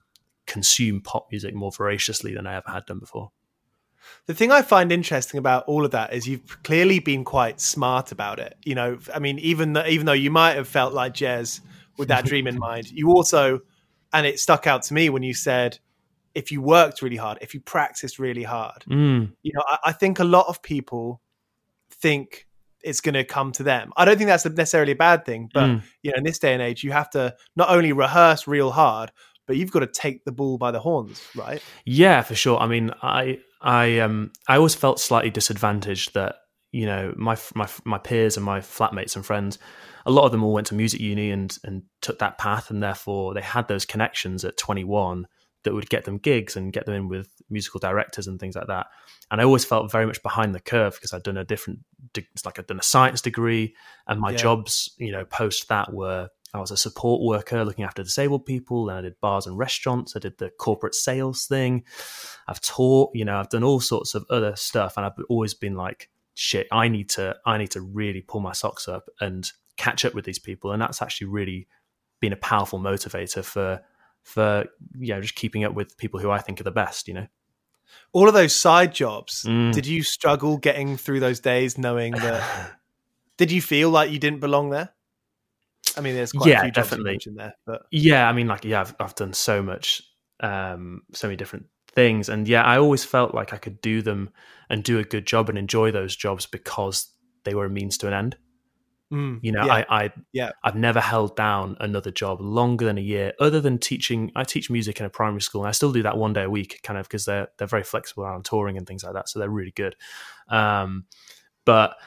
consume 0.45 1.01
pop 1.01 1.27
music 1.31 1.53
more 1.53 1.71
voraciously 1.71 2.33
than 2.33 2.45
I 2.45 2.55
ever 2.55 2.69
had 2.69 2.85
done 2.85 2.99
before. 2.99 3.31
The 4.25 4.33
thing 4.33 4.51
I 4.51 4.61
find 4.61 4.91
interesting 4.91 5.37
about 5.37 5.65
all 5.65 5.85
of 5.85 5.91
that 5.91 6.13
is 6.13 6.27
you've 6.27 6.63
clearly 6.63 6.99
been 6.99 7.23
quite 7.23 7.59
smart 7.59 8.11
about 8.11 8.39
it. 8.39 8.55
You 8.63 8.75
know, 8.75 8.97
I 9.13 9.19
mean, 9.19 9.39
even 9.39 9.73
though, 9.73 9.85
even 9.85 10.05
though 10.05 10.13
you 10.13 10.31
might 10.31 10.55
have 10.55 10.67
felt 10.67 10.93
like 10.93 11.13
Jez 11.13 11.61
with 11.97 12.07
that 12.07 12.25
dream 12.25 12.47
in 12.47 12.57
mind, 12.57 12.91
you 12.91 13.09
also, 13.09 13.61
and 14.13 14.25
it 14.25 14.39
stuck 14.39 14.67
out 14.67 14.83
to 14.83 14.93
me 14.93 15.09
when 15.09 15.23
you 15.23 15.33
said, 15.33 15.79
if 16.35 16.51
you 16.51 16.61
worked 16.61 17.01
really 17.01 17.17
hard, 17.17 17.37
if 17.41 17.53
you 17.53 17.59
practiced 17.59 18.17
really 18.17 18.43
hard, 18.43 18.83
mm. 18.89 19.31
you 19.43 19.51
know, 19.53 19.63
I, 19.67 19.77
I, 19.85 19.91
think 19.91 20.19
a 20.19 20.23
lot 20.23 20.47
of 20.47 20.63
people 20.63 21.21
think 21.91 22.47
it's 22.83 23.01
going 23.01 23.13
to 23.13 23.23
come 23.23 23.51
to 23.53 23.63
them. 23.63 23.91
I 23.95 24.05
don't 24.05 24.17
think 24.17 24.27
that's 24.27 24.45
necessarily 24.45 24.93
a 24.93 24.95
bad 24.95 25.25
thing, 25.25 25.49
but 25.53 25.65
mm. 25.65 25.83
you 26.01 26.11
know, 26.11 26.17
in 26.17 26.23
this 26.23 26.39
day 26.39 26.53
and 26.53 26.61
age, 26.61 26.83
you 26.83 26.91
have 26.91 27.09
to 27.11 27.35
not 27.55 27.69
only 27.69 27.93
rehearse 27.93 28.47
real 28.47 28.71
hard, 28.71 29.11
but 29.45 29.57
you've 29.57 29.71
got 29.71 29.79
to 29.79 29.87
take 29.87 30.23
the 30.25 30.31
bull 30.31 30.57
by 30.57 30.71
the 30.71 30.79
horns, 30.79 31.21
right? 31.35 31.61
Yeah, 31.85 32.21
for 32.21 32.35
sure. 32.35 32.59
I 32.59 32.67
mean, 32.67 32.91
I 33.01 33.39
I 33.63 33.99
um 33.99 34.31
I 34.47 34.57
always 34.57 34.75
felt 34.75 34.99
slightly 34.99 35.31
disadvantaged 35.31 36.13
that 36.13 36.35
you 36.71 36.85
know 36.85 37.13
my 37.15 37.37
my 37.55 37.67
my 37.85 37.97
peers 37.97 38.37
and 38.37 38.45
my 38.45 38.59
flatmates 38.59 39.15
and 39.15 39.25
friends, 39.25 39.57
a 40.05 40.11
lot 40.11 40.25
of 40.25 40.31
them 40.31 40.43
all 40.43 40.53
went 40.53 40.67
to 40.67 40.75
music 40.75 40.99
uni 40.99 41.31
and 41.31 41.57
and 41.63 41.83
took 42.01 42.19
that 42.19 42.37
path, 42.37 42.69
and 42.69 42.83
therefore 42.83 43.33
they 43.33 43.41
had 43.41 43.67
those 43.67 43.85
connections 43.85 44.43
at 44.43 44.57
21 44.57 45.27
that 45.63 45.73
would 45.73 45.89
get 45.89 46.03
them 46.03 46.17
gigs 46.17 46.55
and 46.57 46.73
get 46.73 46.85
them 46.85 46.95
in 46.95 47.07
with 47.07 47.29
musical 47.49 47.79
directors 47.79 48.27
and 48.27 48.37
things 48.37 48.55
like 48.55 48.67
that. 48.67 48.87
And 49.31 49.39
I 49.39 49.45
always 49.45 49.63
felt 49.63 49.91
very 49.91 50.05
much 50.05 50.21
behind 50.21 50.53
the 50.53 50.59
curve 50.59 50.93
because 50.95 51.13
I'd 51.13 51.23
done 51.23 51.37
a 51.37 51.45
different, 51.45 51.79
it's 52.15 52.45
like 52.45 52.59
I'd 52.59 52.67
done 52.67 52.79
a 52.79 52.83
science 52.83 53.21
degree, 53.21 53.73
and 54.05 54.19
my 54.19 54.31
yeah. 54.31 54.37
jobs, 54.37 54.93
you 54.97 55.13
know, 55.13 55.23
post 55.23 55.69
that 55.69 55.93
were 55.93 56.29
I 56.53 56.59
was 56.59 56.71
a 56.71 56.77
support 56.77 57.21
worker 57.21 57.65
looking 57.65 57.83
after 57.83 58.03
disabled 58.03 58.45
people. 58.45 58.85
Then 58.85 58.97
I 58.97 59.01
did 59.01 59.19
bars 59.19 59.47
and 59.47 59.57
restaurants. 59.57 60.15
I 60.15 60.19
did 60.19 60.37
the 60.37 60.51
corporate 60.51 60.93
sales 60.93 61.47
thing. 61.47 61.83
I've 62.47 62.61
taught, 62.61 63.11
you 63.15 63.25
know, 63.25 63.37
I've 63.37 63.49
done 63.49 63.63
all 63.63 63.79
sorts 63.79 64.13
of 64.13 64.25
other 64.29 64.55
stuff, 64.55 64.95
and 64.95 65.05
I've 65.05 65.13
always 65.29 65.55
been 65.55 65.75
like, 65.75 66.09
shit, 66.35 66.67
I 66.71 66.89
need 66.89 67.09
to, 67.11 67.35
I 67.45 67.57
need 67.57 67.71
to 67.71 67.81
really 67.81 68.21
pull 68.21 68.41
my 68.41 68.53
socks 68.53 68.87
up 68.87 69.09
and 69.19 69.51
catch 69.77 70.05
up 70.05 70.13
with 70.13 70.25
these 70.25 70.39
people, 70.39 70.71
and 70.71 70.81
that's 70.81 71.01
actually 71.01 71.27
really 71.27 71.67
been 72.19 72.33
a 72.33 72.37
powerful 72.37 72.79
motivator 72.79 73.43
for, 73.43 73.81
for 74.21 74.65
yeah, 74.97 75.19
just 75.19 75.35
keeping 75.35 75.63
up 75.63 75.73
with 75.73 75.97
people 75.97 76.19
who 76.19 76.29
I 76.29 76.39
think 76.39 76.61
are 76.61 76.65
the 76.65 76.71
best, 76.71 77.07
you 77.07 77.15
know. 77.15 77.27
All 78.11 78.27
of 78.27 78.33
those 78.33 78.55
side 78.55 78.93
jobs. 78.93 79.43
Mm. 79.43 79.73
Did 79.73 79.85
you 79.85 80.03
struggle 80.03 80.57
getting 80.57 80.97
through 80.97 81.19
those 81.19 81.39
days, 81.39 81.77
knowing 81.77 82.13
that? 82.13 82.73
did 83.37 83.51
you 83.51 83.61
feel 83.61 83.89
like 83.89 84.11
you 84.11 84.19
didn't 84.19 84.39
belong 84.39 84.69
there? 84.69 84.89
I 85.97 86.01
mean, 86.01 86.15
there's 86.15 86.31
quite 86.31 86.49
yeah, 86.49 86.59
a 86.59 86.63
few 86.63 86.71
definitely. 86.71 87.19
in 87.25 87.35
there, 87.35 87.55
but 87.65 87.83
yeah, 87.91 88.27
I 88.27 88.33
mean, 88.33 88.47
like 88.47 88.65
yeah, 88.65 88.81
I've, 88.81 88.95
I've 88.99 89.15
done 89.15 89.33
so 89.33 89.61
much, 89.61 90.01
um, 90.39 91.01
so 91.13 91.27
many 91.27 91.37
different 91.37 91.65
things, 91.87 92.29
and 92.29 92.47
yeah, 92.47 92.63
I 92.63 92.77
always 92.77 93.03
felt 93.03 93.33
like 93.33 93.53
I 93.53 93.57
could 93.57 93.81
do 93.81 94.01
them 94.01 94.29
and 94.69 94.83
do 94.83 94.99
a 94.99 95.03
good 95.03 95.27
job 95.27 95.49
and 95.49 95.57
enjoy 95.57 95.91
those 95.91 96.15
jobs 96.15 96.45
because 96.45 97.09
they 97.43 97.53
were 97.53 97.65
a 97.65 97.69
means 97.69 97.97
to 97.99 98.07
an 98.07 98.13
end. 98.13 98.37
Mm, 99.11 99.39
you 99.43 99.51
know, 99.51 99.65
yeah, 99.65 99.85
I, 99.89 100.03
I, 100.05 100.13
yeah, 100.31 100.51
I've 100.63 100.75
never 100.75 100.99
held 100.99 101.35
down 101.35 101.77
another 101.79 102.09
job 102.09 102.41
longer 102.41 102.85
than 102.85 102.97
a 102.97 103.01
year, 103.01 103.33
other 103.39 103.61
than 103.61 103.77
teaching. 103.77 104.31
I 104.35 104.43
teach 104.43 104.71
music 104.71 104.99
in 104.99 105.05
a 105.05 105.09
primary 105.09 105.41
school, 105.41 105.61
and 105.61 105.69
I 105.69 105.71
still 105.71 105.91
do 105.91 106.01
that 106.01 106.17
one 106.17 106.33
day 106.33 106.43
a 106.43 106.49
week, 106.49 106.79
kind 106.83 106.97
of 106.97 107.07
because 107.07 107.25
they're 107.25 107.49
they're 107.57 107.67
very 107.67 107.83
flexible 107.83 108.23
around 108.23 108.45
touring 108.45 108.77
and 108.77 108.87
things 108.87 109.03
like 109.03 109.13
that, 109.13 109.29
so 109.29 109.37
they're 109.37 109.49
really 109.49 109.71
good. 109.71 109.95
Um, 110.49 111.05
but 111.65 111.97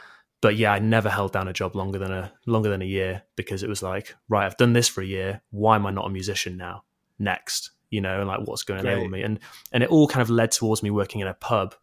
but 0.47 0.55
yeah, 0.55 0.73
I 0.73 0.79
never 0.79 1.11
held 1.11 1.33
down 1.33 1.49
a 1.49 1.53
job 1.53 1.75
longer 1.75 1.99
than 1.99 2.13
a 2.13 2.33
longer 2.47 2.71
than 2.71 2.81
a 2.81 2.85
year 2.85 3.25
because 3.35 3.65
it 3.65 3.69
was 3.69 3.83
like, 3.83 4.15
right, 4.29 4.47
I've 4.47 4.57
done 4.57 4.75
this 4.75 4.87
for 4.87 5.01
a 5.01 5.05
year. 5.05 5.43
Why 5.51 5.75
am 5.75 5.87
I 5.87 5.91
not 5.91 6.07
a 6.07 6.09
musician 6.09 6.57
now? 6.57 6.85
Next, 7.19 7.73
you 7.91 8.01
know, 8.01 8.21
and 8.21 8.29
like 8.29 8.47
what's 8.47 8.63
going 8.63 8.81
to 8.81 8.89
enable 8.89 9.09
me? 9.09 9.23
And 9.23 9.41
and 9.73 9.83
it 9.83 9.91
all 9.91 10.07
kind 10.07 10.23
of 10.23 10.31
led 10.31 10.53
towards 10.53 10.85
me 10.85 10.91
working 10.93 11.21
in 11.21 11.27
a 11.27 11.35
pub. 11.35 11.75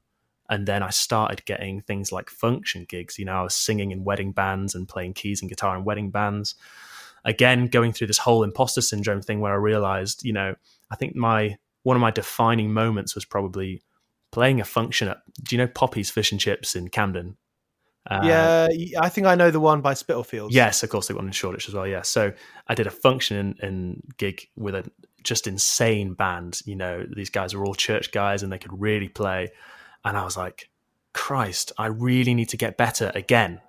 And 0.49 0.65
then 0.65 0.81
I 0.81 0.91
started 0.91 1.43
getting 1.43 1.81
things 1.81 2.13
like 2.13 2.29
function 2.29 2.85
gigs. 2.87 3.19
You 3.19 3.25
know, 3.25 3.33
I 3.33 3.41
was 3.41 3.53
singing 3.53 3.91
in 3.91 4.05
wedding 4.05 4.31
bands 4.31 4.75
and 4.75 4.87
playing 4.87 5.15
keys 5.15 5.41
and 5.41 5.49
guitar 5.49 5.75
in 5.75 5.83
wedding 5.83 6.09
bands. 6.09 6.55
Again, 7.25 7.67
going 7.67 7.91
through 7.91 8.07
this 8.07 8.19
whole 8.19 8.43
imposter 8.43 8.79
syndrome 8.79 9.21
thing 9.21 9.41
where 9.41 9.51
I 9.51 9.57
realized, 9.57 10.23
you 10.23 10.31
know, 10.31 10.55
I 10.89 10.95
think 10.95 11.17
my 11.17 11.57
one 11.81 11.97
of 11.97 12.01
my 12.01 12.11
defining 12.11 12.71
moments 12.71 13.13
was 13.13 13.25
probably 13.25 13.83
playing 14.31 14.61
a 14.61 14.63
function 14.63 15.09
at 15.09 15.17
do 15.43 15.53
you 15.53 15.61
know 15.61 15.67
Poppy's 15.67 16.09
Fish 16.09 16.31
and 16.31 16.39
Chips 16.39 16.77
in 16.77 16.87
Camden? 16.87 17.35
Uh, 18.09 18.21
yeah, 18.23 18.99
I 18.99 19.09
think 19.09 19.27
I 19.27 19.35
know 19.35 19.49
the 19.49 19.59
one 19.59 19.81
by 19.81 19.93
Spitalfields. 19.93 20.53
Yes, 20.53 20.83
of 20.83 20.89
course, 20.89 21.07
they 21.07 21.13
one 21.13 21.25
in 21.25 21.31
Shoreditch 21.31 21.69
as 21.69 21.73
well. 21.73 21.87
Yeah, 21.87 22.01
so 22.01 22.33
I 22.67 22.75
did 22.75 22.87
a 22.87 22.91
function 22.91 23.55
in, 23.61 23.67
in 23.67 24.03
gig 24.17 24.47
with 24.55 24.75
a 24.75 24.89
just 25.23 25.47
insane 25.47 26.13
band. 26.13 26.61
You 26.65 26.75
know, 26.75 27.05
these 27.15 27.29
guys 27.29 27.55
were 27.55 27.65
all 27.65 27.75
church 27.75 28.11
guys 28.11 28.43
and 28.43 28.51
they 28.51 28.57
could 28.57 28.79
really 28.79 29.07
play, 29.07 29.51
and 30.03 30.17
I 30.17 30.23
was 30.25 30.35
like, 30.35 30.69
Christ, 31.13 31.71
I 31.77 31.87
really 31.87 32.33
need 32.33 32.49
to 32.49 32.57
get 32.57 32.77
better 32.77 33.11
again. 33.15 33.61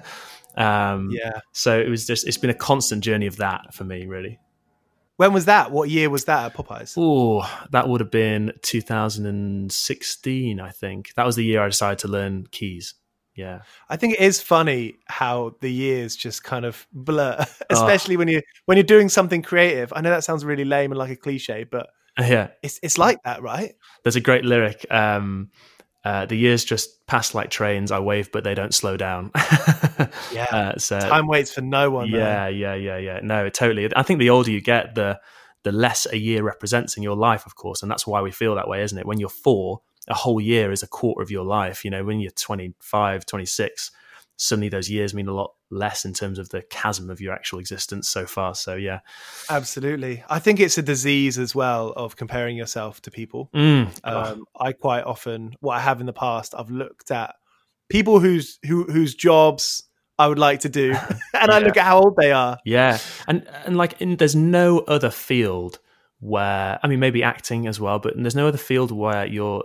um, 0.56 1.10
yeah. 1.10 1.40
So 1.52 1.78
it 1.78 1.88
was 1.88 2.06
just 2.06 2.26
it's 2.26 2.38
been 2.38 2.50
a 2.50 2.54
constant 2.54 3.02
journey 3.02 3.26
of 3.26 3.36
that 3.36 3.72
for 3.72 3.84
me, 3.84 4.06
really. 4.06 4.38
When 5.16 5.32
was 5.32 5.46
that? 5.46 5.72
What 5.72 5.90
year 5.90 6.10
was 6.10 6.26
that 6.26 6.44
at 6.44 6.54
Poppies? 6.54 6.94
Oh, 6.96 7.42
that 7.72 7.88
would 7.88 8.00
have 8.00 8.10
been 8.10 8.52
2016, 8.62 10.60
I 10.60 10.70
think. 10.70 11.12
That 11.14 11.26
was 11.26 11.34
the 11.34 11.44
year 11.44 11.60
I 11.60 11.66
decided 11.66 11.98
to 12.00 12.08
learn 12.08 12.46
keys. 12.52 12.94
Yeah. 13.38 13.60
I 13.88 13.96
think 13.96 14.14
it 14.14 14.20
is 14.20 14.42
funny 14.42 14.98
how 15.06 15.54
the 15.60 15.70
years 15.70 16.16
just 16.16 16.42
kind 16.42 16.64
of 16.64 16.86
blur, 16.92 17.44
especially 17.70 18.16
oh. 18.16 18.18
when 18.18 18.28
you 18.28 18.42
when 18.66 18.76
you're 18.76 18.84
doing 18.84 19.08
something 19.08 19.42
creative. 19.42 19.92
I 19.94 20.00
know 20.00 20.10
that 20.10 20.24
sounds 20.24 20.44
really 20.44 20.64
lame 20.64 20.90
and 20.90 20.98
like 20.98 21.10
a 21.10 21.16
cliche, 21.16 21.64
but 21.64 21.88
yeah, 22.18 22.48
it's 22.62 22.80
it's 22.82 22.98
like 22.98 23.22
that, 23.22 23.42
right? 23.42 23.74
There's 24.02 24.16
a 24.16 24.20
great 24.20 24.44
lyric. 24.44 24.84
Um, 24.90 25.50
uh, 26.04 26.26
the 26.26 26.36
years 26.36 26.64
just 26.64 27.06
pass 27.06 27.34
like 27.34 27.50
trains. 27.50 27.92
I 27.92 28.00
wave, 28.00 28.30
but 28.32 28.42
they 28.42 28.54
don't 28.54 28.74
slow 28.74 28.96
down. 28.96 29.30
yeah. 30.32 30.46
Uh, 30.50 30.78
so 30.78 30.98
time 30.98 31.26
waits 31.26 31.52
for 31.52 31.60
no 31.60 31.90
one. 31.90 32.08
Yeah, 32.08 32.48
yeah, 32.48 32.74
yeah, 32.74 32.98
yeah. 32.98 33.20
No, 33.22 33.48
totally. 33.48 33.88
I 33.94 34.02
think 34.02 34.18
the 34.18 34.30
older 34.30 34.50
you 34.50 34.60
get, 34.60 34.94
the 34.94 35.20
the 35.64 35.72
less 35.72 36.06
a 36.10 36.16
year 36.16 36.42
represents 36.42 36.96
in 36.96 37.02
your 37.02 37.16
life, 37.16 37.46
of 37.46 37.54
course, 37.56 37.82
and 37.82 37.90
that's 37.90 38.06
why 38.06 38.20
we 38.20 38.30
feel 38.30 38.54
that 38.56 38.68
way, 38.68 38.82
isn't 38.82 38.98
it? 38.98 39.06
When 39.06 39.20
you're 39.20 39.28
four, 39.28 39.82
a 40.08 40.14
whole 40.14 40.40
year 40.40 40.72
is 40.72 40.82
a 40.82 40.88
quarter 40.88 41.22
of 41.22 41.30
your 41.30 41.44
life. 41.44 41.84
You 41.84 41.90
know, 41.90 42.04
when 42.04 42.20
you're 42.20 42.30
25, 42.30 43.26
26, 43.26 43.90
suddenly 44.36 44.68
those 44.68 44.88
years 44.88 45.12
mean 45.14 45.28
a 45.28 45.34
lot 45.34 45.52
less 45.70 46.04
in 46.04 46.14
terms 46.14 46.38
of 46.38 46.48
the 46.48 46.62
chasm 46.62 47.10
of 47.10 47.20
your 47.20 47.32
actual 47.32 47.58
existence 47.58 48.08
so 48.08 48.24
far. 48.24 48.54
So 48.54 48.74
yeah, 48.74 49.00
absolutely. 49.50 50.24
I 50.28 50.38
think 50.38 50.60
it's 50.60 50.78
a 50.78 50.82
disease 50.82 51.38
as 51.38 51.54
well 51.54 51.90
of 51.90 52.16
comparing 52.16 52.56
yourself 52.56 53.02
to 53.02 53.10
people. 53.10 53.50
Mm. 53.54 53.90
Um, 54.04 54.44
I 54.58 54.72
quite 54.72 55.04
often, 55.04 55.54
what 55.60 55.74
I 55.74 55.80
have 55.80 56.00
in 56.00 56.06
the 56.06 56.12
past, 56.12 56.54
I've 56.56 56.70
looked 56.70 57.10
at 57.10 57.34
people 57.88 58.20
whose 58.20 58.58
who, 58.66 58.84
whose 58.84 59.14
jobs 59.14 59.84
I 60.18 60.26
would 60.26 60.38
like 60.38 60.60
to 60.60 60.68
do, 60.68 60.92
and 61.34 61.48
yeah. 61.50 61.54
I 61.54 61.58
look 61.58 61.76
at 61.76 61.84
how 61.84 62.00
old 62.00 62.16
they 62.16 62.32
are. 62.32 62.58
Yeah, 62.64 62.98
and 63.26 63.46
and 63.66 63.76
like, 63.76 64.00
in, 64.00 64.16
there's 64.16 64.36
no 64.36 64.80
other 64.80 65.10
field 65.10 65.80
where 66.20 66.78
I 66.82 66.88
mean, 66.88 67.00
maybe 67.00 67.22
acting 67.22 67.66
as 67.66 67.78
well, 67.78 67.98
but 67.98 68.14
there's 68.16 68.34
no 68.34 68.48
other 68.48 68.58
field 68.58 68.90
where 68.90 69.26
you're 69.26 69.64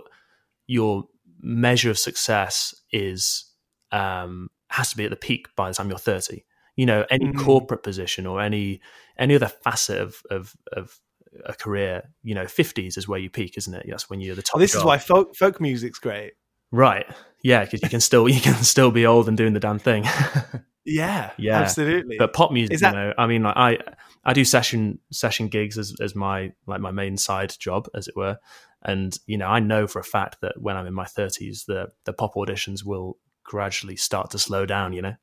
your 0.66 1.04
measure 1.40 1.90
of 1.90 1.98
success 1.98 2.74
is 2.90 3.44
um, 3.92 4.48
has 4.68 4.90
to 4.90 4.96
be 4.96 5.04
at 5.04 5.10
the 5.10 5.16
peak 5.16 5.46
by 5.56 5.68
the 5.68 5.74
time 5.74 5.88
you're 5.88 5.98
30 5.98 6.42
you 6.76 6.86
know 6.86 7.04
any 7.10 7.26
mm-hmm. 7.26 7.44
corporate 7.44 7.82
position 7.82 8.26
or 8.26 8.40
any 8.40 8.80
any 9.18 9.34
other 9.34 9.48
facet 9.48 10.00
of, 10.00 10.22
of 10.30 10.54
of 10.72 10.98
a 11.44 11.52
career 11.52 12.02
you 12.22 12.34
know 12.34 12.44
50s 12.44 12.96
is 12.96 13.08
where 13.08 13.18
you 13.18 13.30
peak 13.30 13.56
isn't 13.56 13.74
it? 13.74 13.86
That's 13.88 14.08
when 14.08 14.20
you're 14.20 14.36
the 14.36 14.42
top 14.42 14.56
oh, 14.56 14.60
this 14.60 14.72
job. 14.72 14.80
is 14.80 14.84
why 14.84 14.98
folk 14.98 15.36
folk 15.36 15.60
music's 15.60 15.98
great. 15.98 16.32
Right. 16.70 17.06
Yeah 17.42 17.64
because 17.64 17.82
you 17.82 17.88
can 17.88 18.00
still 18.00 18.28
you 18.28 18.40
can 18.40 18.54
still 18.62 18.90
be 18.90 19.06
old 19.06 19.28
and 19.28 19.36
doing 19.36 19.52
the 19.52 19.60
damn 19.60 19.78
thing. 19.78 20.04
Yeah 20.86 21.30
yeah. 21.38 21.60
absolutely. 21.60 22.18
But 22.18 22.34
pop 22.34 22.52
music 22.52 22.78
that- 22.80 22.92
you 22.92 23.00
know 23.00 23.14
i 23.16 23.26
mean 23.26 23.42
like 23.42 23.56
i 23.56 23.78
I 24.24 24.32
do 24.32 24.44
session 24.44 25.00
session 25.12 25.48
gigs 25.48 25.76
as 25.78 25.94
as 26.00 26.14
my 26.14 26.52
like 26.66 26.80
my 26.80 26.90
main 26.90 27.16
side 27.16 27.54
job, 27.58 27.88
as 27.94 28.08
it 28.08 28.16
were. 28.16 28.38
And 28.84 29.18
you 29.26 29.38
know, 29.38 29.46
I 29.46 29.60
know 29.60 29.86
for 29.86 29.98
a 29.98 30.04
fact 30.04 30.40
that 30.42 30.60
when 30.60 30.76
I'm 30.76 30.86
in 30.86 30.94
my 30.94 31.04
30s, 31.04 31.66
the 31.66 31.88
the 32.04 32.12
pop 32.12 32.34
auditions 32.34 32.84
will 32.84 33.18
gradually 33.42 33.96
start 33.96 34.30
to 34.30 34.38
slow 34.38 34.66
down. 34.66 34.92
You 34.92 35.02
know, 35.02 35.14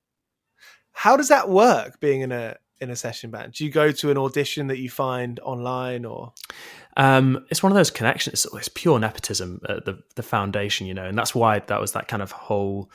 how 0.93 1.17
does 1.17 1.29
that 1.29 1.49
work? 1.49 1.99
Being 1.99 2.21
in 2.21 2.31
a 2.31 2.57
in 2.79 2.89
a 2.89 2.95
session 2.95 3.29
band, 3.29 3.53
do 3.53 3.63
you 3.63 3.69
go 3.69 3.91
to 3.91 4.09
an 4.09 4.17
audition 4.17 4.67
that 4.67 4.79
you 4.79 4.89
find 4.89 5.39
online, 5.41 6.05
or 6.05 6.33
um, 6.97 7.45
it's 7.49 7.61
one 7.61 7.71
of 7.71 7.75
those 7.75 7.91
connections. 7.91 8.47
It's, 8.53 8.69
pure 8.69 8.99
nepotism 8.99 9.61
at 9.69 9.85
the 9.85 10.01
the 10.15 10.23
foundation, 10.23 10.87
you 10.87 10.93
know, 10.93 11.05
and 11.05 11.17
that's 11.17 11.35
why 11.35 11.59
that 11.59 11.79
was 11.79 11.91
that 11.93 12.07
kind 12.07 12.23
of 12.23 12.31
whole. 12.31 12.91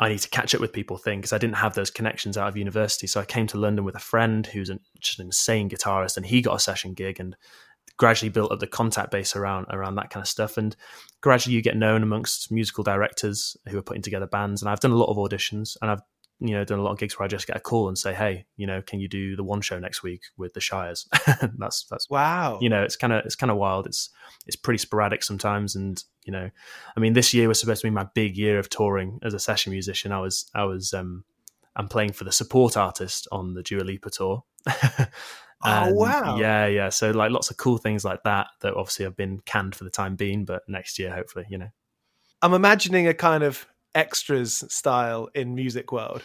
I 0.00 0.08
need 0.08 0.20
to 0.20 0.30
catch 0.30 0.54
up 0.54 0.60
with 0.60 0.72
people 0.72 0.96
thing 0.96 1.18
because 1.18 1.32
I 1.32 1.38
didn't 1.38 1.56
have 1.56 1.74
those 1.74 1.90
connections 1.90 2.38
out 2.38 2.46
of 2.46 2.56
university. 2.56 3.08
So 3.08 3.20
I 3.20 3.24
came 3.24 3.48
to 3.48 3.58
London 3.58 3.84
with 3.84 3.96
a 3.96 4.00
friend 4.00 4.46
who's 4.46 4.70
an, 4.70 4.78
just 5.00 5.18
an 5.18 5.26
insane 5.26 5.68
guitarist, 5.68 6.16
and 6.16 6.24
he 6.24 6.40
got 6.40 6.54
a 6.54 6.60
session 6.60 6.94
gig, 6.94 7.18
and 7.18 7.36
gradually 7.98 8.30
built 8.30 8.50
up 8.50 8.60
the 8.60 8.66
contact 8.66 9.10
base 9.10 9.36
around 9.36 9.66
around 9.70 9.96
that 9.96 10.10
kind 10.10 10.22
of 10.22 10.28
stuff. 10.28 10.56
And 10.56 10.74
gradually, 11.20 11.54
you 11.54 11.62
get 11.62 11.76
known 11.76 12.02
amongst 12.02 12.50
musical 12.50 12.82
directors 12.82 13.56
who 13.68 13.76
are 13.76 13.82
putting 13.82 14.02
together 14.02 14.26
bands. 14.26 14.62
And 14.62 14.70
I've 14.70 14.80
done 14.80 14.92
a 14.92 14.96
lot 14.96 15.10
of 15.10 15.16
auditions, 15.16 15.76
and 15.82 15.90
I've 15.90 16.00
you 16.40 16.54
know 16.54 16.64
done 16.64 16.78
a 16.78 16.82
lot 16.82 16.92
of 16.92 16.98
gigs 16.98 17.18
where 17.18 17.24
I 17.24 17.28
just 17.28 17.46
get 17.46 17.56
a 17.56 17.60
call 17.60 17.88
and 17.88 17.98
say, 17.98 18.14
"Hey, 18.14 18.46
you 18.56 18.66
know, 18.66 18.80
can 18.80 19.00
you 19.00 19.08
do 19.08 19.36
the 19.36 19.44
one 19.44 19.60
show 19.60 19.78
next 19.78 20.02
week 20.02 20.22
with 20.36 20.54
the 20.54 20.60
Shires?" 20.60 21.06
that's 21.58 21.84
that's 21.90 22.08
wow. 22.08 22.58
You 22.60 22.68
know, 22.68 22.82
it's 22.82 22.96
kind 22.96 23.12
of 23.12 23.24
it's 23.24 23.36
kind 23.36 23.50
of 23.50 23.56
wild. 23.56 23.86
It's 23.86 24.10
it's 24.46 24.56
pretty 24.56 24.78
sporadic 24.78 25.22
sometimes, 25.22 25.74
and 25.74 26.02
you 26.24 26.32
know, 26.32 26.50
I 26.96 27.00
mean, 27.00 27.12
this 27.12 27.34
year 27.34 27.48
was 27.48 27.60
supposed 27.60 27.82
to 27.82 27.86
be 27.86 27.90
my 27.90 28.06
big 28.14 28.36
year 28.36 28.58
of 28.58 28.70
touring 28.70 29.18
as 29.22 29.34
a 29.34 29.40
session 29.40 29.72
musician. 29.72 30.12
I 30.12 30.20
was 30.20 30.48
I 30.54 30.64
was 30.64 30.94
um 30.94 31.24
I'm 31.74 31.88
playing 31.88 32.12
for 32.12 32.24
the 32.24 32.32
support 32.32 32.76
artist 32.76 33.26
on 33.32 33.54
the 33.54 33.62
Dua 33.62 33.82
Lipa 33.82 34.10
tour. 34.10 34.44
And, 35.64 35.88
oh 35.88 35.90
um, 35.90 35.96
wow! 35.96 36.38
Yeah, 36.38 36.66
yeah. 36.66 36.88
So 36.88 37.10
like 37.10 37.30
lots 37.30 37.50
of 37.50 37.56
cool 37.56 37.78
things 37.78 38.04
like 38.04 38.22
that 38.24 38.48
that 38.60 38.74
obviously 38.74 39.04
have 39.04 39.16
been 39.16 39.40
canned 39.40 39.74
for 39.74 39.84
the 39.84 39.90
time 39.90 40.16
being, 40.16 40.44
but 40.44 40.62
next 40.68 40.98
year 40.98 41.12
hopefully, 41.12 41.46
you 41.48 41.58
know. 41.58 41.68
I'm 42.42 42.54
imagining 42.54 43.08
a 43.08 43.14
kind 43.14 43.42
of 43.42 43.66
extras 43.94 44.64
style 44.68 45.28
in 45.34 45.54
music 45.54 45.90
world. 45.90 46.22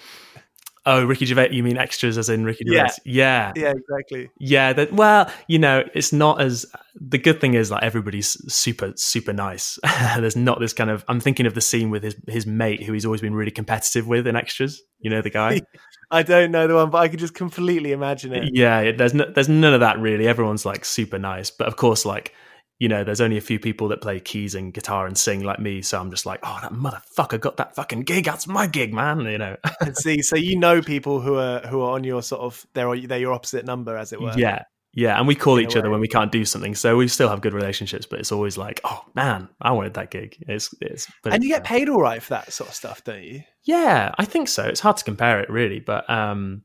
Oh, 0.86 1.06
Ricky 1.06 1.26
Gervais. 1.26 1.50
You 1.52 1.64
mean 1.64 1.78
extras 1.78 2.18
as 2.18 2.30
in 2.30 2.44
Ricky 2.44 2.66
Gervais? 2.66 2.90
Yeah, 3.06 3.54
yeah, 3.56 3.64
yeah 3.64 3.72
exactly. 3.72 4.30
Yeah, 4.38 4.74
that. 4.74 4.92
Well, 4.92 5.32
you 5.48 5.60
know, 5.60 5.84
it's 5.94 6.12
not 6.12 6.42
as. 6.42 6.66
The 6.96 7.18
good 7.18 7.40
thing 7.40 7.54
is 7.54 7.72
like 7.72 7.84
everybody's 7.84 8.38
super, 8.54 8.94
super 8.96 9.34
nice. 9.34 9.80
There's 10.18 10.36
not 10.36 10.60
this 10.60 10.74
kind 10.74 10.90
of. 10.90 11.06
I'm 11.08 11.20
thinking 11.20 11.46
of 11.46 11.54
the 11.54 11.62
scene 11.62 11.90
with 11.90 12.04
his 12.04 12.16
his 12.28 12.46
mate, 12.46 12.84
who 12.84 12.94
he's 12.94 13.06
always 13.06 13.22
been 13.22 13.34
really 13.34 13.52
competitive 13.52 14.08
with 14.08 14.28
in 14.28 14.36
extras. 14.36 14.82
You 15.00 15.10
know, 15.10 15.22
the 15.22 15.30
guy. 15.30 15.62
I 16.12 16.22
don't 16.22 16.52
know 16.52 16.68
the 16.68 16.76
one, 16.76 16.92
but 16.92 17.00
I 17.00 17.08
could 17.08 17.20
just 17.20 17.34
completely 17.34 17.92
imagine 17.92 18.34
it. 18.34 18.52
Yeah, 18.54 18.92
there's 18.92 19.16
no, 19.16 19.26
there's 19.32 19.50
none 19.50 19.74
of 19.74 19.80
that 19.80 19.98
really. 20.00 20.28
Everyone's 20.28 20.66
like 20.66 20.86
super 20.86 21.18
nice, 21.18 21.50
but 21.50 21.68
of 21.68 21.76
course, 21.76 22.06
like 22.06 22.36
you 22.80 22.90
know, 22.90 23.04
there's 23.04 23.22
only 23.22 23.38
a 23.38 23.42
few 23.42 23.60
people 23.60 23.88
that 23.90 24.02
play 24.02 24.20
keys 24.20 24.56
and 24.56 24.74
guitar 24.74 25.06
and 25.06 25.18
sing 25.18 25.44
like 25.44 25.60
me. 25.60 25.82
So 25.82 26.00
I'm 26.00 26.10
just 26.10 26.26
like, 26.26 26.40
oh, 26.44 26.60
that 26.62 26.74
motherfucker 26.74 27.40
got 27.40 27.58
that 27.58 27.76
fucking 27.76 28.02
gig. 28.02 28.26
That's 28.26 28.48
my 28.48 28.68
gig, 28.68 28.94
man. 28.94 29.22
You 29.22 29.38
know. 29.38 29.58
see, 29.94 30.22
so 30.22 30.36
you 30.36 30.58
know 30.58 30.82
people 30.82 31.22
who 31.22 31.36
are 31.36 31.60
who 31.62 31.82
are 31.82 31.94
on 31.94 32.04
your 32.04 32.22
sort 32.22 32.42
of 32.42 32.66
they're 32.74 32.96
they're 33.08 33.20
your 33.20 33.34
opposite 33.34 33.66
number, 33.66 33.96
as 33.96 34.12
it 34.12 34.22
were. 34.22 34.34
Yeah, 34.36 34.64
yeah, 34.96 35.18
and 35.18 35.28
we 35.28 35.34
call 35.34 35.60
each 35.60 35.76
other 35.76 35.90
when 35.90 36.02
we 36.02 36.08
can't 36.08 36.32
do 36.32 36.46
something, 36.46 36.76
so 36.76 36.98
we 36.98 37.08
still 37.08 37.30
have 37.30 37.42
good 37.42 37.54
relationships. 37.54 38.06
But 38.06 38.20
it's 38.20 38.32
always 38.32 38.58
like, 38.60 38.80
oh 38.84 39.04
man, 39.16 39.50
I 39.60 39.72
wanted 39.72 39.96
that 39.96 40.12
gig. 40.12 40.38
It's 40.48 40.74
it's. 40.82 41.08
and 41.26 41.44
you 41.44 41.50
get 41.50 41.64
paid 41.64 41.90
all 41.90 42.00
right 42.00 42.22
for 42.22 42.30
that 42.32 42.54
sort 42.54 42.70
of 42.70 42.76
stuff, 42.76 43.04
don't 43.04 43.24
you? 43.24 43.42
Yeah, 43.64 44.14
I 44.20 44.26
think 44.26 44.48
so. 44.48 44.64
It's 44.64 44.80
hard 44.80 44.98
to 44.98 45.04
compare 45.04 45.40
it 45.40 45.50
really, 45.50 45.80
but 45.80 46.08
um, 46.10 46.62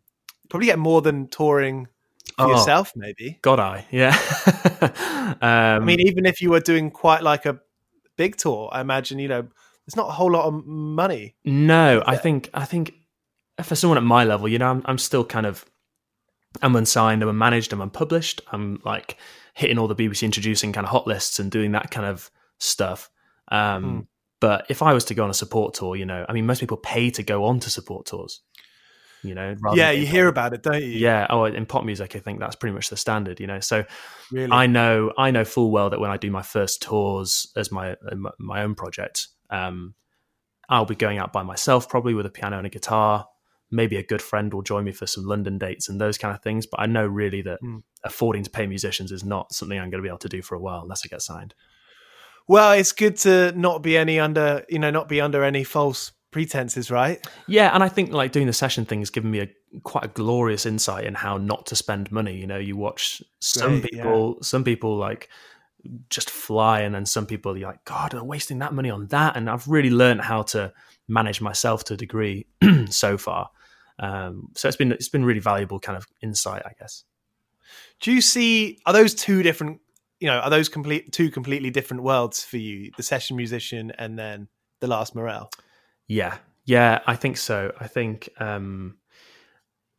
probably 0.51 0.67
get 0.67 0.79
more 0.79 1.01
than 1.01 1.29
touring 1.29 1.89
for 2.39 2.47
oh, 2.47 2.51
yourself, 2.51 2.93
maybe. 2.95 3.39
God, 3.43 3.59
I 3.59 3.87
yeah. 3.91 4.17
um, 5.41 5.43
I 5.43 5.79
mean, 5.81 6.01
even 6.01 6.25
if 6.25 6.41
you 6.41 6.51
were 6.51 6.61
doing 6.61 6.91
quite 6.91 7.23
like 7.23 7.47
a 7.47 7.61
big 8.17 8.37
tour, 8.37 8.69
I 8.73 8.81
imagine 8.81 9.19
you 9.19 9.29
know 9.29 9.43
there's 9.43 9.97
not 9.97 10.09
a 10.09 10.13
whole 10.13 10.31
lot 10.31 10.45
of 10.45 10.65
money. 10.65 11.35
No, 11.45 12.03
I 12.07 12.17
think 12.17 12.51
I 12.55 12.65
think 12.65 12.95
for 13.63 13.75
someone 13.75 13.99
at 13.99 14.05
my 14.05 14.25
level, 14.25 14.49
you 14.49 14.59
know, 14.59 14.71
I'm, 14.71 14.83
I'm 14.85 14.99
still 14.99 15.25
kind 15.25 15.47
of 15.47 15.65
I'm 16.63 16.77
unsigned, 16.77 17.23
I'm 17.23 17.29
unmanaged, 17.29 17.73
I'm 17.73 17.81
unpublished. 17.81 18.41
I'm 18.53 18.81
like 18.85 19.17
hitting 19.55 19.79
all 19.79 19.89
the 19.89 19.97
BBC 19.97 20.23
introducing 20.23 20.73
kind 20.73 20.85
of 20.85 20.91
hot 20.91 21.07
lists 21.07 21.39
and 21.39 21.51
doing 21.51 21.73
that 21.73 21.91
kind 21.91 22.07
of 22.07 22.31
stuff. 22.59 23.11
Um, 23.51 23.85
mm. 23.85 24.07
But 24.41 24.67
if 24.69 24.83
I 24.83 24.93
was 24.93 25.05
to 25.07 25.15
go 25.15 25.25
on 25.25 25.31
a 25.31 25.35
support 25.35 25.75
tour, 25.75 25.97
you 25.97 26.07
know, 26.07 26.25
I 26.29 26.33
mean, 26.33 26.47
most 26.47 26.61
people 26.61 26.77
pay 26.77 27.11
to 27.11 27.23
go 27.25 27.45
on 27.45 27.59
to 27.61 27.71
support 27.71 28.07
tours 28.07 28.41
you 29.23 29.35
know. 29.35 29.57
Yeah, 29.75 29.91
you 29.91 30.07
hear 30.07 30.29
about 30.29 30.53
it, 30.53 30.63
don't 30.63 30.83
you? 30.83 30.89
Yeah. 30.89 31.27
Oh, 31.31 31.45
in 31.45 31.67
pop 31.67 31.85
music, 31.85 32.15
I 32.17 32.19
think 32.19 32.41
that's 32.41 32.57
pretty 32.57 32.75
much 32.75 32.91
the 32.91 32.97
standard, 32.97 33.41
you 33.41 33.47
know. 33.47 33.61
So 33.61 33.85
really? 34.31 34.51
I 34.51 34.67
know, 34.67 35.13
I 35.19 35.31
know 35.31 35.45
full 35.45 35.71
well 35.71 35.91
that 35.91 36.01
when 36.01 36.11
I 36.11 36.17
do 36.17 36.31
my 36.31 36.43
first 36.43 36.83
tours 36.83 37.51
as 37.57 37.73
my 37.73 37.97
my 38.39 38.63
own 38.63 38.75
project, 38.75 39.29
um, 39.51 39.95
I'll 40.69 40.85
be 40.85 40.95
going 40.95 41.19
out 41.19 41.33
by 41.33 41.43
myself, 41.43 41.89
probably 41.89 42.15
with 42.15 42.27
a 42.27 42.31
piano 42.31 42.59
and 42.59 42.67
a 42.67 42.71
guitar. 42.71 43.27
Maybe 43.71 43.97
a 43.97 44.03
good 44.03 44.23
friend 44.23 44.53
will 44.53 44.63
join 44.63 44.85
me 44.85 44.93
for 44.93 45.07
some 45.07 45.25
London 45.25 45.59
dates 45.59 45.91
and 45.91 46.01
those 46.01 46.17
kind 46.17 46.35
of 46.35 46.43
things. 46.43 46.67
But 46.67 46.81
I 46.81 46.87
know 46.87 47.07
really 47.07 47.43
that 47.43 47.61
mm. 47.63 47.83
affording 48.03 48.43
to 48.45 48.51
pay 48.51 48.67
musicians 48.67 49.13
is 49.13 49.25
not 49.25 49.53
something 49.53 49.79
I'm 49.79 49.91
going 49.91 50.03
to 50.03 50.07
be 50.07 50.09
able 50.09 50.19
to 50.19 50.29
do 50.29 50.41
for 50.41 50.55
a 50.55 50.61
while 50.61 50.81
unless 50.83 51.03
I 51.05 51.09
get 51.09 51.21
signed. 51.21 51.55
Well, 52.47 52.73
it's 52.73 52.93
good 52.93 53.17
to 53.19 53.53
not 53.53 53.83
be 53.83 53.99
any 53.99 54.19
under, 54.19 54.65
you 54.71 54.79
know, 54.79 54.91
not 54.91 55.07
be 55.07 55.21
under 55.21 55.45
any 55.45 55.65
false 55.65 56.13
pretenses, 56.31 56.91
right? 56.91 57.25
Yeah, 57.47 57.71
and 57.75 57.83
I 57.83 57.89
think 57.89 58.13
like 58.13 58.33
doing 58.33 58.47
the 58.47 58.53
session 58.53 58.85
thing 58.85 59.01
has 59.01 59.11
given 59.11 59.31
me 59.31 59.41
a 59.41 59.49
quite 59.83 60.05
a 60.05 60.09
glorious 60.09 60.67
insight 60.67 61.05
in 61.05 61.15
how 61.15 61.37
not 61.37 61.67
to 61.67 61.77
spend 61.77 62.11
money. 62.13 62.37
You 62.37 62.47
know, 62.47 62.59
you 62.59 62.77
watch 62.77 63.23
some 63.41 63.81
Great, 63.81 63.93
people, 63.93 64.35
yeah. 64.37 64.43
some 64.43 64.65
people 64.65 64.97
like 64.97 65.29
just 66.11 66.31
fly, 66.31 66.81
and 66.81 66.95
then 66.95 67.07
some 67.07 67.27
people 67.27 67.57
you're 67.57 67.69
like, 67.69 67.85
God, 67.85 68.15
I'm 68.15 68.27
wasting 68.27 68.59
that 68.59 68.75
money 68.75 68.91
on 68.91 69.07
that. 69.09 69.37
And 69.37 69.49
I've 69.49 69.69
really 69.69 69.91
learned 69.91 70.21
how 70.21 70.43
to 70.43 70.73
manage 71.07 71.41
myself 71.41 71.85
to 71.85 71.95
a 71.95 71.97
degree 71.97 72.47
so 72.91 73.17
far. 73.17 73.51
Um, 73.99 74.51
so 74.55 74.69
it's 74.69 74.77
been 74.77 74.93
it's 74.93 75.09
been 75.09 75.25
really 75.25 75.41
valuable 75.41 75.81
kind 75.81 75.97
of 75.97 76.07
insight, 76.23 76.63
I 76.65 76.73
guess. 76.79 77.05
Do 78.01 78.13
you 78.13 78.21
see 78.21 78.79
are 78.87 78.93
those 78.93 79.15
two 79.15 79.43
different? 79.43 79.81
You 80.21 80.27
know, 80.27 80.39
are 80.39 80.51
those 80.51 80.69
complete 80.69 81.13
two 81.13 81.31
completely 81.31 81.71
different 81.71 82.03
worlds 82.03 82.45
for 82.45 82.57
you? 82.57 82.91
The 82.97 83.03
session 83.03 83.37
musician 83.37 83.93
and 83.99 84.19
then 84.19 84.49
the 84.81 84.87
last 84.87 85.15
Morrell. 85.15 85.51
Yeah, 86.09 86.39
yeah, 86.65 87.01
I 87.07 87.17
think 87.17 87.37
so. 87.37 87.73
I 87.79 87.87
think 87.87 88.29
um, 88.41 88.97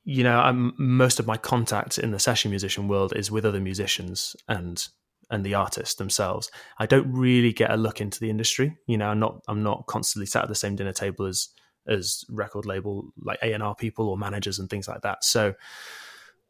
you 0.04 0.24
know, 0.24 0.40
I'm, 0.40 0.74
most 0.78 1.20
of 1.20 1.28
my 1.28 1.38
contact 1.38 2.00
in 2.00 2.12
the 2.12 2.20
session 2.20 2.50
musician 2.50 2.88
world 2.88 3.14
is 3.16 3.30
with 3.30 3.46
other 3.46 3.62
musicians 3.62 4.36
and 4.48 4.88
and 5.32 5.46
the 5.46 5.54
artists 5.54 5.96
themselves. 5.96 6.50
I 6.80 6.88
don't 6.88 7.12
really 7.14 7.54
get 7.54 7.70
a 7.70 7.78
look 7.78 8.02
into 8.02 8.20
the 8.20 8.32
industry. 8.32 8.76
You 8.88 8.98
know, 8.98 9.10
I'm 9.10 9.20
not 9.20 9.42
I'm 9.48 9.62
not 9.62 9.86
constantly 9.86 10.26
sat 10.26 10.44
at 10.44 10.50
the 10.50 10.56
same 10.56 10.76
dinner 10.76 10.94
table 10.94 11.26
as 11.26 11.50
as 11.88 12.24
record 12.30 12.66
label 12.66 13.12
like 13.22 13.40
A 13.44 13.54
and 13.54 13.62
R 13.62 13.76
people 13.76 14.10
or 14.10 14.18
managers 14.18 14.58
and 14.58 14.70
things 14.70 14.88
like 14.88 15.02
that. 15.02 15.24
So 15.24 15.54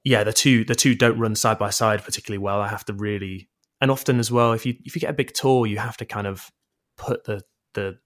yeah, 0.06 0.24
the 0.24 0.34
two 0.34 0.64
the 0.64 0.76
two 0.76 0.96
don't 0.96 1.20
run 1.20 1.36
side 1.36 1.60
by 1.60 1.70
side 1.70 2.04
particularly 2.04 2.38
well. 2.38 2.62
I 2.62 2.70
have 2.70 2.86
to 2.86 2.94
really 2.94 3.50
and 3.82 3.92
often 3.92 4.20
as 4.20 4.32
well 4.32 4.54
if 4.54 4.66
you 4.66 4.76
if 4.86 4.96
you 4.96 5.02
get 5.02 5.10
a 5.10 5.14
big 5.14 5.34
tour, 5.34 5.66
you 5.66 5.80
have 5.80 5.98
to 5.98 6.06
kind 6.06 6.28
of 6.28 6.50
put 6.98 7.26
the 7.26 7.44
the 7.74 7.98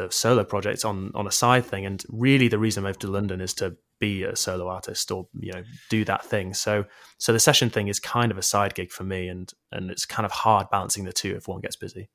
the 0.00 0.10
solo 0.10 0.44
projects 0.44 0.84
on 0.84 1.12
on 1.14 1.26
a 1.26 1.32
side 1.32 1.64
thing. 1.64 1.86
And 1.86 2.02
really, 2.08 2.48
the 2.48 2.58
reason 2.58 2.84
I 2.84 2.88
moved 2.88 3.00
to 3.00 3.08
London 3.08 3.40
is 3.40 3.54
to 3.54 3.76
be 3.98 4.22
a 4.22 4.34
solo 4.34 4.68
artist 4.68 5.10
or 5.10 5.28
you 5.38 5.52
know 5.52 5.62
do 5.88 6.04
that 6.06 6.24
thing. 6.24 6.54
So 6.54 6.84
so 7.18 7.32
the 7.32 7.40
session 7.40 7.70
thing 7.70 7.88
is 7.88 8.00
kind 8.00 8.32
of 8.32 8.38
a 8.38 8.42
side 8.42 8.74
gig 8.74 8.90
for 8.90 9.04
me, 9.04 9.28
and 9.28 9.52
and 9.70 9.90
it's 9.90 10.06
kind 10.06 10.26
of 10.26 10.32
hard 10.32 10.68
balancing 10.70 11.04
the 11.04 11.12
two 11.12 11.34
if 11.36 11.48
one 11.48 11.60
gets 11.60 11.76
busy. 11.76 12.08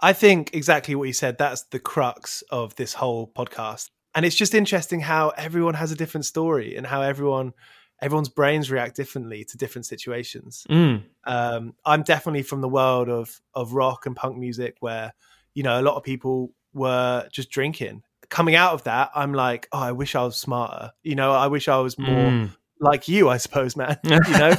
I 0.00 0.12
think 0.12 0.50
exactly 0.54 0.94
what 0.94 1.04
you 1.04 1.12
said. 1.12 1.38
That's 1.38 1.64
the 1.64 1.78
crux 1.78 2.42
of 2.50 2.74
this 2.76 2.94
whole 2.94 3.30
podcast, 3.34 3.90
and 4.14 4.26
it's 4.26 4.36
just 4.36 4.54
interesting 4.54 5.00
how 5.00 5.30
everyone 5.30 5.74
has 5.74 5.92
a 5.92 5.96
different 5.96 6.26
story 6.26 6.76
and 6.76 6.86
how 6.86 7.02
everyone 7.02 7.54
everyone's 8.00 8.28
brains 8.28 8.70
react 8.70 8.94
differently 8.94 9.44
to 9.44 9.56
different 9.56 9.86
situations. 9.86 10.64
Mm. 10.70 11.02
Um, 11.24 11.74
I'm 11.84 12.02
definitely 12.02 12.42
from 12.42 12.60
the 12.60 12.68
world 12.68 13.08
of 13.08 13.40
of 13.54 13.72
rock 13.72 14.06
and 14.06 14.16
punk 14.16 14.36
music, 14.36 14.76
where 14.80 15.12
you 15.54 15.62
know 15.62 15.80
a 15.80 15.82
lot 15.82 15.96
of 15.96 16.02
people 16.02 16.52
were 16.78 17.28
just 17.32 17.50
drinking. 17.50 18.02
Coming 18.30 18.54
out 18.54 18.74
of 18.74 18.84
that, 18.84 19.10
I'm 19.14 19.32
like, 19.32 19.68
oh, 19.72 19.78
I 19.78 19.92
wish 19.92 20.14
I 20.14 20.24
was 20.24 20.36
smarter. 20.36 20.92
You 21.02 21.14
know, 21.14 21.32
I 21.32 21.46
wish 21.46 21.68
I 21.68 21.78
was 21.78 21.98
more 21.98 22.30
mm. 22.30 22.50
like 22.80 23.08
you, 23.08 23.28
I 23.28 23.38
suppose, 23.38 23.76
man. 23.76 23.98
you 24.04 24.18
know, 24.18 24.54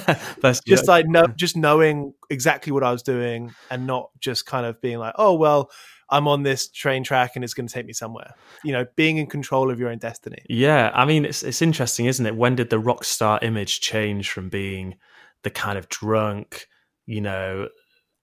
just 0.66 0.88
like 0.88 1.06
no, 1.08 1.28
just 1.28 1.56
knowing 1.56 2.14
exactly 2.30 2.72
what 2.72 2.84
I 2.84 2.92
was 2.92 3.04
doing 3.04 3.54
and 3.70 3.86
not 3.86 4.10
just 4.20 4.46
kind 4.46 4.66
of 4.66 4.82
being 4.82 4.98
like, 4.98 5.14
oh, 5.18 5.36
well, 5.36 5.70
I'm 6.10 6.28
on 6.28 6.44
this 6.44 6.70
train 6.70 7.04
track 7.04 7.32
and 7.36 7.44
it's 7.44 7.54
going 7.54 7.68
to 7.68 7.74
take 7.74 7.86
me 7.86 7.94
somewhere. 7.94 8.34
You 8.64 8.74
know, 8.74 8.86
being 8.96 9.18
in 9.18 9.28
control 9.28 9.70
of 9.70 9.80
your 9.80 9.90
own 9.90 10.00
destiny. 10.00 10.42
Yeah, 10.50 10.92
I 10.94 11.06
mean, 11.06 11.26
it's 11.26 11.44
it's 11.44 11.62
interesting, 11.62 12.08
isn't 12.08 12.26
it? 12.26 12.36
When 12.36 12.56
did 12.56 12.70
the 12.70 12.80
rock 12.80 13.04
star 13.04 13.40
image 13.42 13.82
change 13.82 14.32
from 14.32 14.50
being 14.50 14.96
the 15.44 15.50
kind 15.50 15.78
of 15.78 15.88
drunk, 15.90 16.68
you 17.06 17.22
know, 17.22 17.70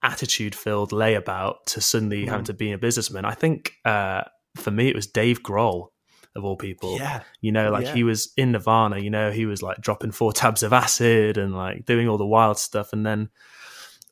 attitude 0.07 0.55
filled 0.55 0.93
layabout 0.93 1.65
to 1.67 1.81
suddenly 1.81 2.25
mm. 2.25 2.29
having 2.29 2.45
to 2.47 2.55
be 2.55 2.73
a 2.73 2.79
businessman. 2.79 3.25
I 3.25 3.35
think 3.35 3.73
uh, 3.85 4.23
for 4.57 4.71
me, 4.71 4.89
it 4.89 4.95
was 4.95 5.07
Dave 5.07 5.43
Grohl. 5.43 5.89
of 6.37 6.45
all 6.45 6.57
people. 6.57 6.99
Yeah. 6.99 7.23
You 7.41 7.51
know, 7.51 7.71
like 7.71 7.87
Yeah. 7.87 7.95
he 7.95 8.05
was 8.05 8.33
in 8.37 8.53
Nirvana, 8.53 8.99
you 8.99 9.11
know, 9.11 9.31
he 9.31 9.47
was 9.47 9.63
like 9.63 9.81
dropping 9.81 10.13
four 10.13 10.33
tabs 10.41 10.63
of 10.63 10.73
acid 10.73 11.39
and 11.39 11.55
like 11.55 11.87
doing 11.87 12.09
all 12.09 12.19
the 12.19 12.27
wild 12.27 12.59
stuff. 12.59 12.93
And 12.93 13.05
then 13.07 13.31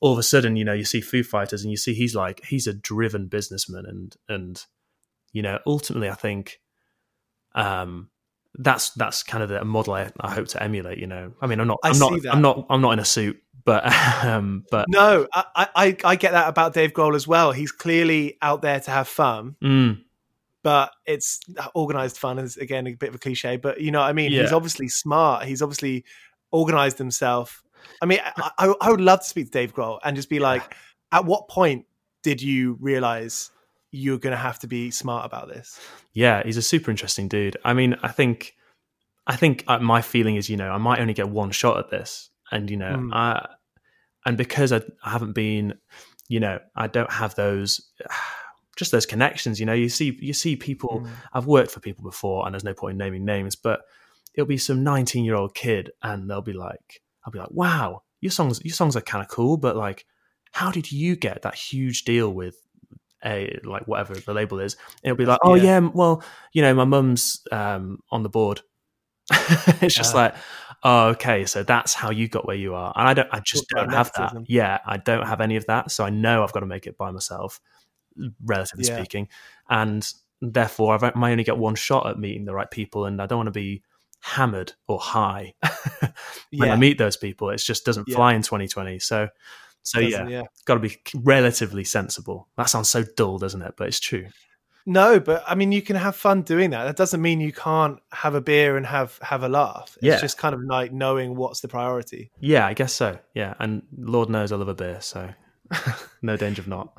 all 0.01 0.13
of 0.13 0.19
a 0.19 0.23
sudden, 0.23 0.57
you 0.57 0.65
know, 0.65 0.73
you 0.73 0.85
see 0.85 1.01
Foo 1.03 1.23
Fighters 1.23 1.63
and 1.63 1.71
you 1.71 1.77
see 1.77 1.95
he's 1.95 2.15
like, 2.15 2.43
he's 2.45 2.67
a 2.67 2.73
driven 2.73 3.27
businessman. 3.29 3.85
And, 3.87 4.17
and, 4.29 4.65
you 5.33 5.43
know, 5.43 5.59
ultimately, 5.67 6.09
I 6.09 6.15
think, 6.15 6.61
um, 7.55 8.09
that's 8.57 8.91
that's 8.91 9.25
kind 9.25 9.43
of 9.43 9.49
the 9.49 9.65
model 9.65 9.95
I, 9.95 10.13
I 10.21 10.33
hope 10.33 10.47
to 10.49 10.63
emulate. 10.63 10.99
You 10.99 11.09
know, 11.09 11.33
I 11.43 11.47
mean, 11.49 11.59
I'm 11.61 11.67
not, 11.67 11.81
I'm 11.83 11.99
not, 11.99 12.23
that. 12.23 12.33
I'm 12.35 12.41
not, 12.41 12.67
I'm 12.71 12.81
not 12.81 12.93
in 12.93 12.99
a 13.01 13.05
suit, 13.05 13.37
but, 13.65 13.85
um, 14.25 14.65
but 14.71 14.87
No, 14.89 15.27
I, 15.33 15.69
I 15.75 15.97
I 16.05 16.17
get 16.17 16.33
that 16.33 16.49
about 16.49 16.75
Dave 16.75 16.93
Grohl 16.93 17.15
as 17.15 17.27
well. 17.27 17.53
He's 17.53 17.73
clearly 17.73 18.37
out 18.43 18.63
there 18.63 18.81
to 18.81 18.91
have 18.91 19.09
fun, 19.09 19.57
mm, 19.63 20.01
but 20.63 20.93
it's 21.07 21.41
organized 21.75 22.19
fun 22.19 22.39
is 22.39 22.57
again 22.57 22.87
a 22.87 22.95
bit 22.95 23.11
of 23.11 23.15
a 23.17 23.19
cliche. 23.19 23.57
But 23.57 23.81
you 23.81 23.91
know 23.91 24.01
what 24.01 24.09
I 24.09 24.13
mean? 24.13 24.31
He's 24.31 24.53
obviously 24.53 24.89
smart. 24.89 25.45
He's 25.45 25.63
obviously 25.63 26.05
organized 26.51 26.99
himself. 26.99 27.63
I 28.01 28.07
mean, 28.07 28.21
I, 28.25 28.51
I, 28.59 28.75
I 28.81 28.91
would 28.91 29.01
love 29.01 29.21
to 29.21 29.27
speak 29.27 29.47
to 29.47 29.51
Dave 29.51 29.75
Grohl 29.75 29.99
and 30.05 30.17
just 30.17 30.31
be 30.31 30.39
like, 30.39 30.75
at 31.13 31.25
what 31.25 31.49
point 31.49 31.87
did 32.23 32.41
you 32.41 32.79
realize 32.81 33.51
you're 33.91 34.19
going 34.19 34.33
to 34.33 34.37
have 34.37 34.59
to 34.61 34.67
be 34.67 34.91
smart 34.91 35.27
about 35.27 35.49
this? 35.49 35.79
yeah, 36.15 36.43
he's 36.45 36.57
a 36.57 36.63
super 36.63 36.91
interesting 36.91 37.29
dude. 37.29 37.57
I 37.65 37.75
mean, 37.75 37.97
I 38.03 38.09
think, 38.09 38.55
I 39.27 39.37
think 39.37 39.65
uh, 39.67 39.79
my 39.81 40.01
feeling 40.01 40.37
is, 40.37 40.49
you 40.49 40.57
know, 40.57 40.71
I 40.71 40.79
might 40.79 41.01
only 41.01 41.13
get 41.15 41.29
one 41.29 41.51
shot 41.51 41.79
at 41.79 41.91
this, 41.91 42.31
and 42.51 42.71
you 42.71 42.77
know, 42.77 42.95
Mm. 42.97 43.15
I, 43.15 43.47
and 44.27 44.37
because 44.37 44.73
I, 44.73 44.81
I 45.05 45.11
haven't 45.11 45.33
been, 45.35 45.75
you 46.29 46.41
know, 46.41 46.59
I 46.75 46.87
don't 46.87 47.13
have 47.13 47.35
those, 47.35 47.91
just 48.77 48.91
those 48.93 49.07
connections. 49.07 49.61
You 49.61 49.67
know, 49.67 49.73
you 49.75 49.89
see, 49.89 50.17
you 50.21 50.33
see 50.33 50.57
people. 50.57 51.01
Mm. 51.05 51.09
I've 51.33 51.47
worked 51.47 51.71
for 51.71 51.81
people 51.81 52.05
before, 52.05 52.45
and 52.47 52.55
there's 52.55 52.65
no 52.65 52.75
point 52.75 52.93
in 52.93 52.99
naming 52.99 53.25
names, 53.25 53.55
but 53.57 53.83
it'll 54.35 54.47
be 54.47 54.59
some 54.59 54.83
19 54.83 55.25
year 55.25 55.35
old 55.37 55.55
kid, 55.55 55.91
and 56.03 56.29
they'll 56.29 56.43
be 56.43 56.53
like, 56.55 57.03
I'll 57.25 57.33
be 57.33 57.39
like, 57.39 57.51
wow, 57.53 58.03
your 58.21 58.33
songs, 58.33 58.61
your 58.65 58.75
songs 58.75 58.97
are 58.97 59.01
kind 59.01 59.23
of 59.23 59.29
cool, 59.31 59.57
but 59.57 59.77
like, 59.77 60.07
how 60.53 60.71
did 60.71 60.91
you 60.91 61.17
get 61.17 61.43
that 61.43 61.55
huge 61.55 62.05
deal 62.05 62.33
with 62.33 62.57
a 63.25 63.59
like 63.65 63.87
whatever 63.89 64.15
the 64.15 64.35
label 64.35 64.61
is? 64.61 64.75
And 65.03 65.11
it'll 65.13 65.17
be 65.19 65.27
like, 65.27 65.41
oh 65.45 65.55
Yeah. 65.55 65.81
yeah, 65.81 65.91
well, 65.93 66.23
you 66.53 66.63
know, 66.63 66.75
my 66.75 66.85
mum's 66.85 67.43
um, 67.53 67.99
on 68.11 68.23
the 68.23 68.29
board. 68.29 68.61
it's 69.81 69.95
just 69.95 70.15
Ah. 70.15 70.19
like, 70.19 70.35
oh, 70.85 71.09
okay, 71.09 71.47
so 71.47 71.63
that's 71.63 71.95
how 71.95 72.11
you 72.11 72.29
got 72.29 72.47
where 72.47 72.57
you 72.57 72.75
are, 72.75 72.93
and 72.95 73.09
I 73.09 73.15
don't, 73.15 73.29
I 73.33 73.41
just 73.41 73.67
don't 73.71 73.91
have 73.91 74.13
that. 74.17 74.35
Yeah, 74.47 74.79
I 74.87 74.99
don't 74.99 75.27
have 75.27 75.41
any 75.41 75.57
of 75.57 75.67
that, 75.67 75.91
so 75.91 76.05
I 76.05 76.11
know 76.11 76.43
I've 76.45 76.53
got 76.53 76.61
to 76.61 76.67
make 76.67 76.87
it 76.87 76.97
by 76.99 77.11
myself, 77.11 77.61
relatively 78.45 78.87
Yeah. 78.87 78.97
speaking, 78.97 79.29
and 79.69 80.07
therefore 80.41 80.95
I've, 80.95 81.03
I 81.03 81.31
only 81.33 81.45
get 81.45 81.57
one 81.59 81.75
shot 81.75 82.07
at 82.07 82.19
meeting 82.19 82.45
the 82.45 82.55
right 82.55 82.71
people, 82.71 83.07
and 83.07 83.21
I 83.21 83.27
don't 83.27 83.39
want 83.39 83.47
to 83.49 83.51
be 83.53 83.83
hammered 84.21 84.73
or 84.89 84.99
high 84.99 85.55
when 86.51 86.71
I 86.71 86.77
meet 86.77 86.97
those 86.99 87.17
people. 87.17 87.51
It 87.51 87.59
just 87.59 87.85
doesn't 87.85 88.09
Yeah. 88.09 88.17
fly 88.17 88.35
in 88.35 88.43
2020. 88.43 88.99
So, 88.99 89.29
so 89.83 90.01
yeah, 90.01 90.27
yeah. 90.27 90.43
got 90.65 90.75
to 90.75 90.81
be 90.81 90.97
relatively 91.15 91.85
sensible. 91.85 92.49
That 92.57 92.71
sounds 92.71 92.89
so 92.89 93.05
dull, 93.17 93.37
doesn't 93.39 93.61
it? 93.61 93.75
But 93.77 93.89
it's 93.89 94.01
true. 94.01 94.29
No, 94.87 95.19
but 95.19 95.43
I 95.47 95.55
mean, 95.55 95.73
you 95.73 95.81
can 95.81 95.97
have 95.97 96.15
fun 96.15 96.43
doing 96.43 96.71
that. 96.71 96.85
That 96.85 96.97
doesn't 96.97 97.23
mean 97.23 97.41
you 97.41 97.53
can't 97.53 97.99
have 98.13 98.35
a 98.35 98.41
beer 98.41 98.77
and 98.77 98.85
have 98.87 99.19
have 99.23 99.43
a 99.43 99.49
laugh. 99.49 99.97
It's 99.97 100.05
Yeah. 100.05 100.21
just 100.21 100.37
kind 100.37 100.55
of 100.55 100.61
like 100.63 100.93
knowing 100.93 101.37
what's 101.37 101.61
the 101.61 101.69
priority. 101.69 102.31
Yeah, 102.39 102.67
I 102.67 102.75
guess 102.75 102.93
so. 102.93 103.19
Yeah, 103.35 103.55
and 103.59 103.83
Lord 103.97 104.29
knows 104.29 104.53
I 104.53 104.57
love 104.57 104.69
a 104.69 104.75
beer, 104.75 105.01
so 105.01 105.31
no 106.23 106.37
danger 106.37 106.61
of 106.61 106.69
not. 106.69 106.97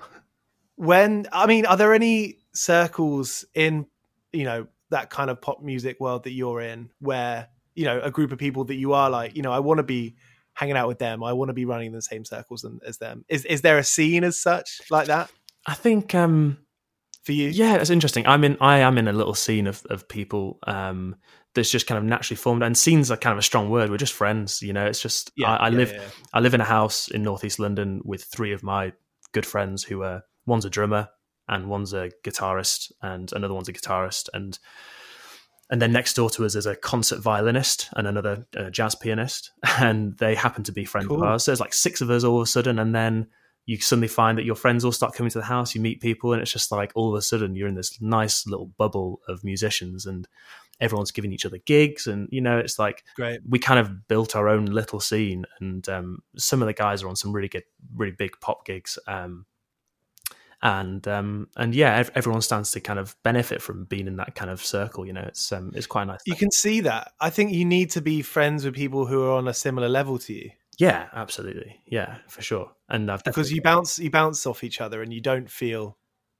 When 0.77 1.27
I 1.31 1.45
mean, 1.45 1.65
are 1.65 1.77
there 1.77 1.93
any 1.93 2.39
circles 2.53 3.45
in 3.53 3.85
you 4.33 4.43
know 4.45 4.67
that 4.89 5.09
kind 5.09 5.29
of 5.29 5.41
pop 5.41 5.61
music 5.61 5.99
world 5.99 6.23
that 6.23 6.31
you're 6.31 6.61
in 6.61 6.89
where 6.99 7.47
you 7.75 7.85
know 7.85 7.99
a 8.01 8.09
group 8.11 8.31
of 8.31 8.39
people 8.39 8.63
that 8.65 8.75
you 8.75 8.93
are 8.93 9.09
like, 9.09 9.35
you 9.35 9.41
know, 9.43 9.51
I 9.51 9.59
want 9.59 9.77
to 9.77 9.83
be 9.83 10.15
hanging 10.53 10.75
out 10.75 10.87
with 10.87 10.99
them. 10.99 11.23
I 11.23 11.33
want 11.33 11.49
to 11.49 11.53
be 11.53 11.65
running 11.65 11.91
the 11.91 12.01
same 12.01 12.25
circles 12.25 12.65
as 12.85 12.97
them. 12.97 13.25
Is 13.29 13.45
is 13.45 13.61
there 13.61 13.77
a 13.77 13.83
scene 13.83 14.23
as 14.23 14.39
such 14.41 14.81
like 14.89 15.07
that 15.07 15.29
I 15.67 15.73
think 15.75 16.15
um 16.15 16.57
for 17.25 17.31
you? 17.33 17.49
Yeah, 17.49 17.75
it's 17.75 17.89
interesting. 17.89 18.25
I'm 18.27 18.43
in. 18.43 18.57
I 18.61 18.79
am 18.79 18.97
in 18.97 19.07
a 19.07 19.13
little 19.13 19.33
scene 19.33 19.67
of 19.67 19.85
of 19.89 20.07
people 20.07 20.59
um, 20.67 21.15
that's 21.53 21.69
just 21.71 21.87
kind 21.87 21.97
of 21.97 22.03
naturally 22.03 22.37
formed. 22.37 22.63
And 22.63 22.77
scenes 22.77 23.11
are 23.11 23.17
kind 23.17 23.33
of 23.33 23.39
a 23.39 23.43
strong 23.43 23.69
word. 23.69 23.89
We're 23.89 23.97
just 23.97 24.13
friends, 24.13 24.61
you 24.61 24.73
know. 24.73 24.85
It's 24.85 25.01
just 25.01 25.31
Yeah, 25.35 25.51
I, 25.51 25.67
I 25.67 25.69
yeah, 25.69 25.77
live. 25.77 25.91
yeah, 25.91 26.01
yeah. 26.01 26.09
I 26.33 26.39
live 26.39 26.53
in 26.53 26.61
a 26.61 26.65
house 26.65 27.07
in 27.09 27.23
northeast 27.23 27.59
London 27.59 28.01
with 28.05 28.23
three 28.23 28.53
of 28.53 28.63
my 28.63 28.93
good 29.33 29.45
friends 29.45 29.83
who 29.83 30.01
are 30.03 30.23
one's 30.45 30.65
a 30.65 30.69
drummer 30.69 31.09
and 31.47 31.67
one's 31.67 31.93
a 31.93 32.09
guitarist 32.23 32.91
and 33.01 33.31
another 33.33 33.53
one's 33.53 33.67
a 33.69 33.73
guitarist 33.73 34.29
and 34.33 34.57
and 35.69 35.81
then 35.81 35.91
next 35.91 36.13
door 36.15 36.29
to 36.29 36.45
us 36.45 36.55
is 36.55 36.65
a 36.67 36.75
concert 36.75 37.19
violinist 37.19 37.89
and 37.95 38.07
another 38.07 38.45
uh, 38.55 38.69
jazz 38.69 38.93
pianist 38.95 39.51
and 39.79 40.15
they 40.19 40.35
happen 40.35 40.63
to 40.63 40.71
be 40.71 40.85
friends 40.85 41.07
Cool. 41.07 41.17
of 41.17 41.23
ours. 41.23 41.43
So 41.43 41.51
there's 41.51 41.59
like 41.59 41.73
six 41.73 42.01
of 42.01 42.09
us 42.11 42.23
all 42.23 42.37
of 42.37 42.43
a 42.43 42.47
sudden 42.47 42.77
and 42.79 42.93
then 42.93 43.27
you 43.65 43.77
suddenly 43.77 44.07
find 44.07 44.37
that 44.37 44.45
your 44.45 44.55
friends 44.55 44.85
all 44.85 44.91
start 44.91 45.13
coming 45.15 45.31
to 45.31 45.39
the 45.39 45.45
house, 45.45 45.73
you 45.73 45.81
meet 45.81 46.01
people, 46.01 46.33
and 46.33 46.41
it's 46.41 46.51
just 46.51 46.71
like 46.71 46.91
all 46.93 47.09
of 47.09 47.17
a 47.17 47.21
sudden 47.21 47.55
you're 47.55 47.67
in 47.67 47.75
this 47.75 47.99
nice 48.01 48.45
little 48.45 48.67
bubble 48.67 49.21
of 49.27 49.43
musicians 49.43 50.05
and 50.05 50.27
everyone's 50.79 51.11
giving 51.11 51.31
each 51.31 51.45
other 51.45 51.57
gigs. 51.57 52.05
And, 52.05 52.27
you 52.31 52.41
know, 52.41 52.57
it's 52.57 52.77
like 52.77 53.03
Great. 53.15 53.39
we 53.47 53.59
kind 53.59 53.79
of 53.79 54.07
built 54.07 54.35
our 54.35 54.49
own 54.49 54.65
little 54.65 54.99
scene. 54.99 55.45
And 55.59 55.87
um, 55.89 56.19
some 56.37 56.61
of 56.61 56.67
the 56.67 56.73
guys 56.73 57.01
are 57.01 57.07
on 57.07 57.15
some 57.15 57.31
really 57.31 57.47
good, 57.47 57.63
really 57.95 58.11
big 58.11 58.39
pop 58.41 58.65
gigs. 58.65 58.99
Um, 59.07 59.45
and 60.61 61.07
um, 61.07 61.47
and 61.57 61.75
yeah, 61.75 62.07
everyone 62.15 62.41
stands 62.41 62.71
to 62.71 62.79
kind 62.79 62.97
of 62.97 63.15
benefit 63.23 63.61
from 63.61 63.85
being 63.85 64.07
in 64.07 64.15
that 64.15 64.33
kind 64.33 64.49
of 64.49 64.63
circle. 64.65 65.05
You 65.05 65.13
know, 65.13 65.21
it's 65.21 65.51
um, 65.51 65.71
it's 65.75 65.85
quite 65.85 66.07
nice. 66.07 66.21
You 66.25 66.35
can 66.35 66.49
see 66.49 66.79
that. 66.81 67.11
I 67.19 67.29
think 67.29 67.51
you 67.51 67.65
need 67.65 67.91
to 67.91 68.01
be 68.01 68.23
friends 68.23 68.65
with 68.65 68.73
people 68.73 69.05
who 69.05 69.23
are 69.25 69.33
on 69.33 69.47
a 69.47 69.53
similar 69.53 69.89
level 69.89 70.17
to 70.19 70.33
you. 70.33 70.49
Yeah, 70.77 71.07
absolutely, 71.13 71.81
yeah, 71.85 72.17
for 72.27 72.41
sure. 72.41 72.71
And 72.89 73.11
I've 73.11 73.23
because 73.23 73.51
you 73.51 73.61
bounce 73.61 73.99
you 73.99 74.09
bounce 74.11 74.45
off 74.45 74.63
each 74.63 74.81
other 74.81 75.01
and 75.01 75.13
you 75.13 75.21
don't 75.21 75.49
feel 75.49 75.97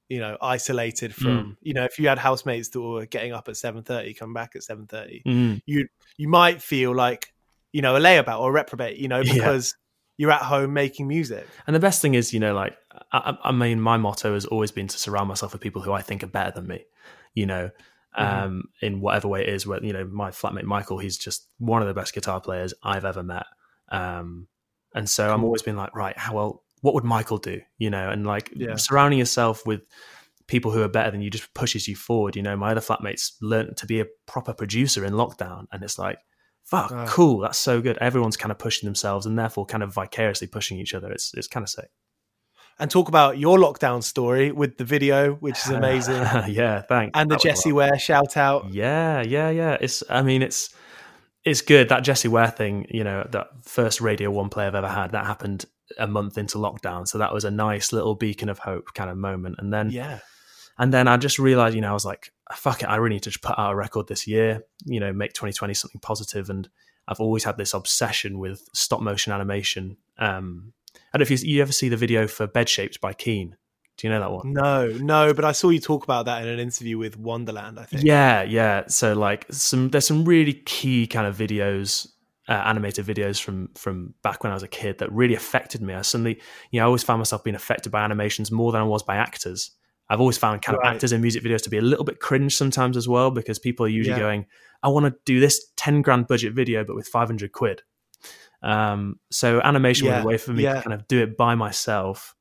you 0.08 0.20
know 0.20 0.36
isolated 0.40 1.14
from 1.14 1.56
you 1.60 1.74
know 1.74 1.84
if 1.84 1.98
you 1.98 2.08
had 2.08 2.18
housemates 2.18 2.68
that 2.68 2.80
were 2.80 3.06
getting 3.06 3.32
up 3.32 3.48
at 3.48 3.54
7.30 3.54 4.16
come 4.16 4.32
back 4.32 4.54
at 4.54 4.62
7.30 4.62 5.22
Mm, 5.26 5.60
you 5.66 5.88
you 6.16 6.28
might 6.28 6.62
feel 6.62 6.94
like 6.94 7.32
you 7.72 7.82
know 7.82 7.96
a 7.96 8.00
layabout 8.00 8.40
or 8.40 8.50
a 8.50 8.52
reprobate 8.52 8.98
you 8.98 9.08
know 9.08 9.22
Yeah. 9.24 9.34
because 9.34 9.74
you're 10.16 10.30
at 10.30 10.42
home 10.42 10.72
making 10.72 11.08
music 11.08 11.46
And 11.66 11.74
the 11.76 11.80
best 11.80 12.00
thing 12.00 12.14
is, 12.14 12.32
you 12.32 12.40
know, 12.40 12.54
like 12.54 12.74
I, 13.12 13.36
I 13.44 13.52
mean, 13.52 13.80
my 13.80 13.98
motto 13.98 14.32
has 14.32 14.46
always 14.46 14.70
been 14.70 14.88
to 14.88 14.98
surround 14.98 15.28
myself 15.28 15.52
with 15.52 15.60
people 15.60 15.82
who 15.82 15.92
I 15.92 16.00
think 16.00 16.22
are 16.22 16.28
better 16.28 16.52
than 16.52 16.66
me. 16.68 16.84
You 17.34 17.46
know, 17.46 17.70
Mhm. 18.18 18.44
um, 18.44 18.64
in 18.80 19.00
whatever 19.00 19.28
way 19.28 19.42
it 19.42 19.50
is. 19.50 19.66
Where 19.66 19.82
you 19.84 19.92
know, 19.92 20.06
my 20.06 20.30
flatmate 20.30 20.64
Michael, 20.64 20.98
he's 20.98 21.18
just 21.18 21.48
one 21.58 21.82
of 21.82 21.88
the 21.88 21.92
best 21.94 22.14
guitar 22.14 22.40
players 22.40 22.72
I've 22.82 23.04
ever 23.04 23.22
met. 23.22 23.44
Um, 23.90 24.48
and 24.94 25.08
so 25.08 25.32
I'm 25.32 25.44
always 25.44 25.62
been 25.62 25.76
like, 25.76 25.94
right, 25.94 26.16
how 26.16 26.34
well, 26.34 26.62
what 26.80 26.94
would 26.94 27.04
Michael 27.04 27.38
do? 27.38 27.60
You 27.78 27.90
know, 27.90 28.08
and 28.10 28.26
like 28.26 28.50
Yeah. 28.54 28.76
surrounding 28.76 29.18
yourself 29.18 29.66
with 29.66 29.82
people 30.46 30.70
who 30.70 30.82
are 30.82 30.88
better 30.88 31.10
than 31.10 31.20
you 31.20 31.30
just 31.30 31.52
pushes 31.54 31.88
you 31.88 31.96
forward. 31.96 32.36
You 32.36 32.42
know, 32.42 32.56
my 32.56 32.70
other 32.70 32.80
flatmates 32.80 33.32
learned 33.42 33.76
to 33.78 33.86
be 33.86 34.00
a 34.00 34.06
proper 34.26 34.52
producer 34.54 35.04
in 35.04 35.12
lockdown, 35.14 35.66
and 35.72 35.82
it's 35.82 35.98
like. 35.98 36.18
Fuck, 36.64 36.90
Ah. 36.92 37.06
cool. 37.06 37.38
That's 37.38 37.58
so 37.58 37.80
good. 37.80 37.96
Everyone's 37.98 38.36
kind 38.36 38.50
of 38.50 38.58
pushing 38.58 38.88
themselves 38.88 39.24
and 39.24 39.38
therefore 39.38 39.66
kind 39.66 39.84
of 39.84 39.94
vicariously 39.94 40.48
pushing 40.48 40.80
each 40.80 40.94
other. 40.94 41.12
It's 41.12 41.32
it's 41.34 41.46
kind 41.46 41.62
of 41.62 41.68
sick. 41.70 41.90
and 42.80 42.90
talk 42.90 43.08
about 43.08 43.38
your 43.38 43.56
lockdown 43.56 44.02
story 44.02 44.50
with 44.50 44.76
the 44.76 44.84
video 44.84 45.34
which 45.34 45.56
is 45.64 45.70
amazing 45.80 46.16
yeah, 46.48 46.82
thanks. 46.82 47.12
and 47.14 47.30
the 47.30 47.36
jessie 47.36 47.70
ware 47.72 47.96
shout 48.00 48.36
out 48.36 48.72
Yeah, 48.74 49.22
yeah, 49.22 49.48
yeah. 49.50 49.76
It's. 49.80 50.02
I 50.10 50.22
mean, 50.22 50.42
it's 50.42 50.70
it's 51.46 51.62
good 51.62 51.88
that 51.88 52.00
Jessie 52.00 52.28
Ware 52.28 52.50
thing. 52.50 52.86
You 52.90 53.04
know, 53.04 53.26
that 53.30 53.48
first 53.62 54.02
Radio 54.02 54.30
One 54.30 54.50
play 54.50 54.66
I've 54.66 54.74
ever 54.74 54.88
had 54.88 55.12
that 55.12 55.24
happened 55.24 55.64
a 55.98 56.06
month 56.06 56.36
into 56.36 56.58
lockdown, 56.58 57.08
so 57.08 57.16
that 57.18 57.32
was 57.32 57.44
a 57.44 57.50
nice 57.50 57.92
little 57.92 58.14
beacon 58.14 58.50
of 58.50 58.58
hope 58.58 58.92
kind 58.94 59.08
of 59.08 59.16
moment. 59.16 59.56
And 59.58 59.72
then 59.72 59.90
yeah 59.90 60.18
and 60.78 60.92
then 60.92 61.08
I 61.08 61.16
just 61.16 61.38
realized, 61.38 61.74
you 61.74 61.80
know, 61.80 61.90
I 61.90 61.94
was 61.94 62.04
like, 62.04 62.32
fuck 62.52 62.82
it, 62.82 62.86
I 62.86 62.96
really 62.96 63.14
need 63.14 63.22
to 63.22 63.30
just 63.30 63.42
put 63.42 63.58
out 63.58 63.72
a 63.72 63.76
record 63.76 64.08
this 64.08 64.26
year. 64.26 64.62
You 64.84 65.00
know, 65.00 65.12
make 65.12 65.32
2020 65.32 65.74
something 65.74 66.00
positive. 66.00 66.50
And 66.50 66.68
I've 67.08 67.20
always 67.20 67.44
had 67.44 67.56
this 67.56 67.72
obsession 67.72 68.38
with 68.38 68.68
stop 68.74 69.00
motion 69.00 69.32
animation. 69.32 69.96
Um, 70.18 70.72
I 70.94 71.18
don't 71.18 71.20
know 71.20 71.32
if 71.32 71.42
you, 71.42 71.54
you 71.54 71.62
ever 71.62 71.72
see 71.72 71.88
the 71.88 71.96
video 71.96 72.26
for 72.26 72.46
Bed 72.46 72.68
Shaped 72.68 73.00
by 73.00 73.14
Keane. 73.14 73.56
Do 73.96 74.06
you 74.06 74.12
know 74.12 74.20
that 74.20 74.30
one? 74.30 74.44
no 74.44 74.86
no 74.88 75.34
but 75.34 75.44
i 75.44 75.52
saw 75.52 75.70
you 75.70 75.80
talk 75.80 76.04
about 76.04 76.26
that 76.26 76.42
in 76.42 76.48
an 76.48 76.60
interview 76.60 76.98
with 76.98 77.16
wonderland 77.18 77.78
i 77.78 77.84
think 77.84 78.02
Yeah, 78.02 78.42
yeah. 78.42 78.84
So 78.88 79.14
like 79.14 79.46
some 79.50 79.90
there's 79.90 80.06
some 80.06 80.24
really 80.24 80.52
key 80.54 81.06
kind 81.06 81.26
of 81.26 81.36
videos, 81.36 82.08
uh, 82.48 82.52
animated 82.52 83.06
videos 83.06 83.40
from 83.40 83.70
from 83.74 84.14
back 84.22 84.42
when 84.42 84.50
I 84.50 84.54
was 84.54 84.62
a 84.62 84.68
kid 84.68 84.98
that 84.98 85.10
really 85.12 85.34
affected 85.34 85.80
me. 85.82 85.94
I 85.94 86.02
suddenly, 86.02 86.40
you 86.70 86.80
know, 86.80 86.84
I 86.84 86.86
always 86.86 87.02
found 87.04 87.20
myself 87.20 87.44
being 87.44 87.54
affected 87.56 87.90
by 87.92 88.02
animations 88.04 88.50
more 88.50 88.72
than 88.72 88.80
I 88.80 88.84
was 88.84 89.02
by 89.02 89.16
actors. 89.16 89.70
I've 90.08 90.20
always 90.20 90.38
found 90.38 90.62
kind 90.62 90.78
Right. 90.78 90.88
of 90.90 90.94
actors 90.94 91.12
in 91.12 91.20
music 91.20 91.42
videos 91.42 91.62
to 91.62 91.70
be 91.70 91.78
a 91.78 91.82
little 91.82 92.04
bit 92.04 92.20
cringe 92.20 92.56
sometimes 92.56 92.96
as 92.96 93.08
well 93.08 93.30
because 93.30 93.58
people 93.58 93.86
are 93.86 93.88
usually 93.88 94.14
Yeah. 94.14 94.20
going, 94.20 94.46
"I 94.82 94.88
want 94.88 95.06
to 95.06 95.16
do 95.24 95.40
this 95.40 95.72
ten 95.76 96.02
grand 96.02 96.26
budget 96.28 96.54
video, 96.54 96.84
but 96.84 96.96
with 96.96 97.08
five 97.08 97.28
hundred 97.28 97.52
quid." 97.52 97.82
Um, 98.62 99.20
so 99.30 99.60
animation 99.62 100.06
was 100.08 100.16
Yeah, 100.16 100.22
a 100.22 100.26
way 100.26 100.36
for 100.38 100.52
me 100.52 100.64
yeah. 100.64 100.74
to 100.74 100.82
kind 100.82 100.94
of 100.94 101.06
do 101.08 101.22
it 101.22 101.36
by 101.36 101.54
myself. 101.54 102.34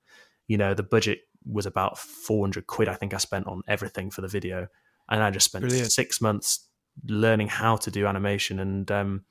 You 0.48 0.58
know, 0.58 0.74
the 0.74 0.84
budget 0.84 1.20
was 1.46 1.66
about 1.66 1.98
four 1.98 2.44
hundred 2.44 2.68
quid. 2.68 2.90
I 2.90 2.96
think 2.96 3.14
I 3.14 3.18
spent 3.18 3.48
on 3.48 3.62
everything 3.68 4.12
for 4.12 4.22
the 4.22 4.28
video 4.28 4.68
and 5.10 5.22
I 5.22 5.32
just 5.32 5.46
spent 5.46 5.64
Brilliant. 5.64 5.92
six 5.92 6.20
months 6.20 6.68
learning 7.08 7.50
how 7.50 7.76
to 7.76 7.92
do 7.92 8.08
animation, 8.08 8.60
and 8.60 8.90
um, 8.90 9.26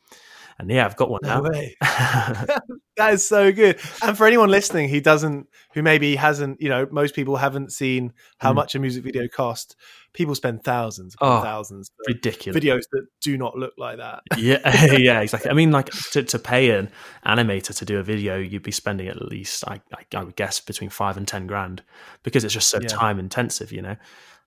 and 0.59 0.71
yeah, 0.71 0.85
I've 0.87 0.97
got 0.97 1.11
one 1.11 1.21
No 1.23 1.41
now. 1.41 1.51
that 2.97 3.13
is 3.15 3.27
so 3.27 3.53
good. 3.53 3.79
And 4.03 4.17
for 4.17 4.27
anyone 4.27 4.49
listening 4.51 4.89
who 4.89 5.01
doesn't, 5.01 5.49
who 5.73 5.83
maybe 5.83 6.17
hasn't, 6.17 6.61
you 6.61 6.69
know, 6.69 6.87
most 6.91 7.15
people 7.15 7.37
haven't 7.37 7.73
seen 7.73 8.13
how 8.39 8.53
Mm. 8.53 8.57
much 8.57 8.75
a 8.75 8.79
music 8.79 9.03
video 9.05 9.27
cost. 9.29 9.77
People 10.13 10.35
spend 10.37 10.63
thousands 10.63 11.15
upon 11.15 11.39
Oh, 11.39 11.43
thousands 11.43 11.91
Ridiculous. 12.07 12.63
videos 12.63 12.83
that 12.93 13.07
do 13.21 13.37
not 13.37 13.57
look 13.57 13.73
like 13.79 13.97
that. 13.99 14.23
yeah, 14.39 14.59
yeah, 14.95 15.21
exactly. 15.21 15.51
I 15.51 15.55
mean, 15.55 15.73
like 15.73 15.91
to, 16.13 16.23
to 16.23 16.39
pay 16.39 16.71
an 16.71 16.89
animator 17.27 17.77
to 17.77 17.85
do 17.85 17.99
a 17.99 18.03
video, 18.05 18.37
you'd 18.39 18.63
be 18.63 18.71
spending 18.71 19.09
at 19.09 19.21
least, 19.23 19.65
I, 19.67 19.81
I, 19.93 20.05
I 20.19 20.23
would 20.25 20.37
guess, 20.37 20.61
between 20.61 20.91
five 20.91 21.17
and 21.17 21.27
ten 21.27 21.47
grand 21.49 21.83
because 22.23 22.45
it's 22.45 22.55
just 22.55 22.69
so 22.69 22.79
Yeah. 22.81 22.87
time 22.89 23.19
intensive, 23.19 23.73
you 23.73 23.83
know. 23.83 23.97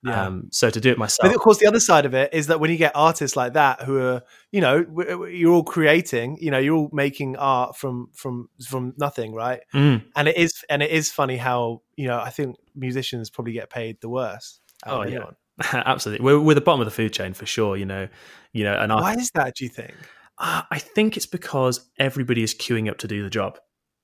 Yeah. 0.03 0.25
Um, 0.25 0.49
so 0.51 0.69
to 0.69 0.79
do 0.79 0.91
it 0.91 0.97
myself, 0.97 1.27
But 1.27 1.35
of 1.35 1.41
course, 1.41 1.57
the 1.57 1.65
other 1.65 1.79
side 1.79 2.05
of 2.05 2.13
it 2.13 2.33
is 2.33 2.47
that 2.47 2.59
when 2.59 2.69
you 2.69 2.77
get 2.77 2.91
artists 2.93 3.35
like 3.35 3.53
that 3.53 3.81
who 3.81 3.99
are, 3.99 4.21
you 4.51 4.61
know, 4.61 4.85
you're 5.27 5.53
all 5.53 5.63
creating, 5.63 6.37
you 6.39 6.51
know, 6.51 6.59
you're 6.59 6.75
all 6.75 6.89
making 6.93 7.35
art 7.35 7.75
from 7.75 8.09
from 8.13 8.49
from 8.65 8.93
nothing, 8.97 9.33
right? 9.33 9.61
Mm. 9.73 10.03
And 10.15 10.27
it 10.27 10.37
is 10.37 10.63
and 10.69 10.83
it 10.83 10.91
is 10.91 11.11
funny 11.11 11.37
how 11.37 11.81
you 11.95 12.07
know 12.07 12.19
I 12.19 12.29
think 12.29 12.57
musicians 12.75 13.29
probably 13.29 13.53
get 13.53 13.69
paid 13.69 13.99
the 14.01 14.09
worst. 14.09 14.61
Oh, 14.85 15.03
yeah. 15.03 15.31
absolutely, 15.73 16.23
we're, 16.23 16.39
we're 16.39 16.53
the 16.53 16.61
bottom 16.61 16.81
of 16.81 16.85
the 16.85 16.91
food 16.91 17.11
chain 17.11 17.33
for 17.33 17.47
sure. 17.47 17.75
You 17.75 17.85
know, 17.85 18.07
you 18.53 18.63
know, 18.63 18.77
and 18.77 18.91
Why 18.91 19.15
is 19.15 19.31
that? 19.33 19.55
Do 19.55 19.65
you 19.65 19.69
think? 19.69 19.95
Uh, 20.37 20.61
I 20.69 20.77
think 20.77 21.17
it's 21.17 21.25
because 21.25 21.89
everybody 21.97 22.43
is 22.43 22.53
queuing 22.53 22.89
up 22.89 22.99
to 22.99 23.07
do 23.07 23.23
the 23.23 23.29
job. 23.29 23.57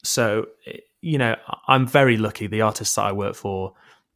So, 0.03 0.47
eh, 0.65 0.77
you 1.01 1.17
know, 1.17 1.36
I'm 1.67 1.86
very 1.86 2.17
lucky. 2.17 2.47
The 2.47 2.62
artists 2.62 2.95
that 2.95 3.03
I 3.03 3.12
work 3.12 3.36
for 3.36 3.73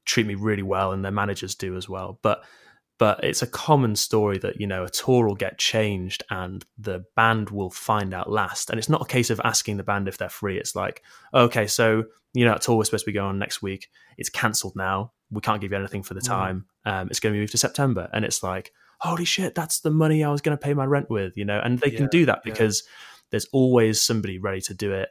treat 0.08 0.26
me 0.26 0.36
really 0.36 0.64
well, 0.64 0.92
and 0.92 1.04
their 1.04 1.12
managers 1.12 1.54
do 1.56 1.76
as 1.78 1.88
well. 1.88 2.20
But 2.22 2.44
but 3.00 3.24
it's 3.24 3.44
a 3.44 3.48
common 3.48 3.96
story 3.96 4.40
that 4.40 4.60
you 4.60 4.66
know 4.66 4.84
a 4.84 4.90
tour 4.90 5.28
will 5.28 5.36
get 5.36 5.60
changed 5.60 6.24
and 6.32 6.66
the 6.80 7.06
band 7.16 7.52
will 7.52 7.70
find 7.70 8.12
out 8.14 8.32
last. 8.32 8.70
And 8.72 8.80
it's 8.80 8.90
not 8.90 9.04
a 9.04 9.06
case 9.06 9.30
of 9.30 9.40
asking 9.44 9.78
the 9.78 9.84
band 9.84 10.08
if 10.08 10.18
they're 10.18 10.30
free. 10.30 10.58
It's 10.58 10.76
like 10.76 11.04
okay 11.34 11.68
so 11.68 12.06
you 12.34 12.44
know 12.46 12.52
that 12.54 12.62
tour 12.62 12.76
was 12.78 12.88
supposed 12.88 13.06
to 13.06 13.12
be 13.12 13.14
going 13.16 13.30
on 13.30 13.40
next 13.40 13.62
week 13.62 13.90
it's 14.18 14.30
cancelled 14.30 14.76
now. 14.76 15.12
We 15.30 15.42
can't 15.42 15.62
give 15.62 15.72
you 15.72 15.78
anything 15.78 16.02
for 16.04 16.16
the 16.16 16.22
Mm. 16.22 16.28
time. 16.28 16.66
Um, 16.86 17.08
it's 17.10 17.20
going 17.20 17.34
to 17.34 17.38
be 17.38 17.42
moved 17.42 17.52
to 17.52 17.58
september. 17.60 18.10
And 18.14 18.26
it's 18.26 18.42
like 18.42 18.72
holy 19.00 19.26
shit 19.26 19.54
that's 19.54 19.82
the 19.82 19.92
money 19.92 20.24
i 20.24 20.32
was 20.32 20.42
going 20.42 20.58
to 20.58 20.62
pay 20.68 20.74
my 20.74 20.86
rent 20.86 21.08
with 21.10 21.38
you 21.38 21.46
know? 21.46 21.60
And 21.64 21.78
they 21.78 21.92
Yeah, 21.92 21.98
can 21.98 22.08
do 22.08 22.26
that 22.26 22.40
yeah. 22.44 22.52
because 22.52 22.84
there's 23.30 23.46
always 23.52 24.02
somebody 24.02 24.40
ready 24.40 24.62
to 24.62 24.74
do 24.74 24.92
it 24.94 25.10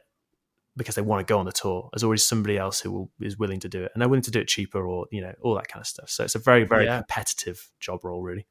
because 0.77 0.95
they 0.95 1.01
want 1.01 1.25
to 1.25 1.31
go 1.31 1.39
on 1.39 1.45
the 1.45 1.51
tour. 1.51 1.89
There's 1.91 2.03
always 2.03 2.23
somebody 2.23 2.57
else 2.57 2.79
who 2.79 2.91
will, 2.91 3.11
is 3.19 3.37
willing 3.37 3.59
to 3.61 3.69
do 3.69 3.83
it, 3.83 3.91
and 3.93 4.01
they're 4.01 4.07
willing 4.09 4.21
to 4.23 4.31
do 4.31 4.39
it 4.39 4.47
cheaper, 4.47 4.87
or 4.87 5.07
you 5.11 5.21
know, 5.21 5.33
all 5.41 5.55
that 5.55 5.67
kind 5.67 5.81
of 5.81 5.87
stuff. 5.87 6.09
So 6.09 6.23
it's 6.23 6.35
a 6.35 6.39
very, 6.39 6.63
very 6.63 6.85
Yeah. 6.85 6.99
competitive 6.99 7.69
job 7.79 8.03
role, 8.05 8.21
really. 8.21 8.47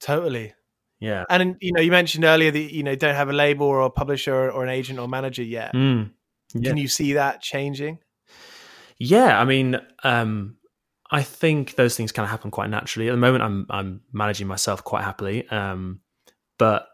Totally. 0.00 0.54
Yeah. 1.00 1.24
And 1.28 1.56
you 1.60 1.72
know, 1.72 1.80
you 1.80 1.90
mentioned 1.90 2.24
earlier 2.24 2.50
that 2.50 2.74
you 2.74 2.82
know 2.82 2.94
don't 2.94 3.14
have 3.14 3.28
a 3.28 3.32
label 3.34 3.66
or 3.66 3.80
a 3.80 3.90
publisher 3.90 4.50
or 4.50 4.62
an 4.62 4.68
agent 4.70 4.98
or 4.98 5.08
manager 5.08 5.42
yet. 5.42 5.74
Mm. 5.74 6.12
Yeah. 6.54 6.68
Can 6.70 6.76
you 6.76 6.88
see 6.88 7.14
that 7.14 7.40
changing? 7.42 7.98
Yeah, 8.98 9.40
I 9.40 9.44
mean, 9.44 9.80
um, 10.04 10.56
I 11.10 11.22
think 11.22 11.74
those 11.76 11.96
things 11.96 12.12
kind 12.12 12.24
of 12.24 12.30
happen 12.30 12.50
quite 12.50 12.68
naturally. 12.68 13.08
At 13.08 13.12
the 13.12 13.16
moment, 13.16 13.42
I'm 13.42 13.66
I'm 13.70 14.00
managing 14.12 14.46
myself 14.46 14.84
quite 14.84 15.02
happily, 15.04 15.48
um, 15.48 16.00
but 16.58 16.86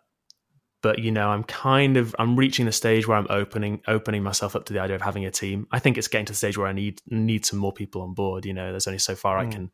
but 0.83 0.99
you 0.99 1.11
know, 1.11 1.31
I'm 1.31 1.45
kind 1.45 1.97
of 1.97 2.15
I'm 2.19 2.37
reaching 2.37 2.67
the 2.67 2.73
stage 2.73 3.09
where 3.09 3.17
I'm 3.17 3.27
opening 3.31 3.81
opening 3.89 4.23
myself 4.23 4.55
up 4.55 4.67
to 4.67 4.73
the 4.73 4.79
idea 4.81 4.97
of 4.97 5.03
having 5.03 5.25
a 5.25 5.31
team. 5.31 5.67
I 5.73 5.79
think 5.79 5.99
it's 5.99 6.09
getting 6.09 6.27
to 6.27 6.33
the 6.33 6.37
stage 6.37 6.59
where 6.59 6.67
I 6.67 6.73
need 6.73 7.01
need 7.09 7.47
some 7.47 7.59
more 7.59 7.73
people 7.73 8.03
on 8.03 8.15
board. 8.15 8.45
You 8.45 8.55
know, 8.55 8.71
there's 8.71 8.87
only 8.87 8.99
so 8.99 9.15
far 9.15 9.39
I 9.39 9.47
Mm. 9.47 9.53
can 9.53 9.71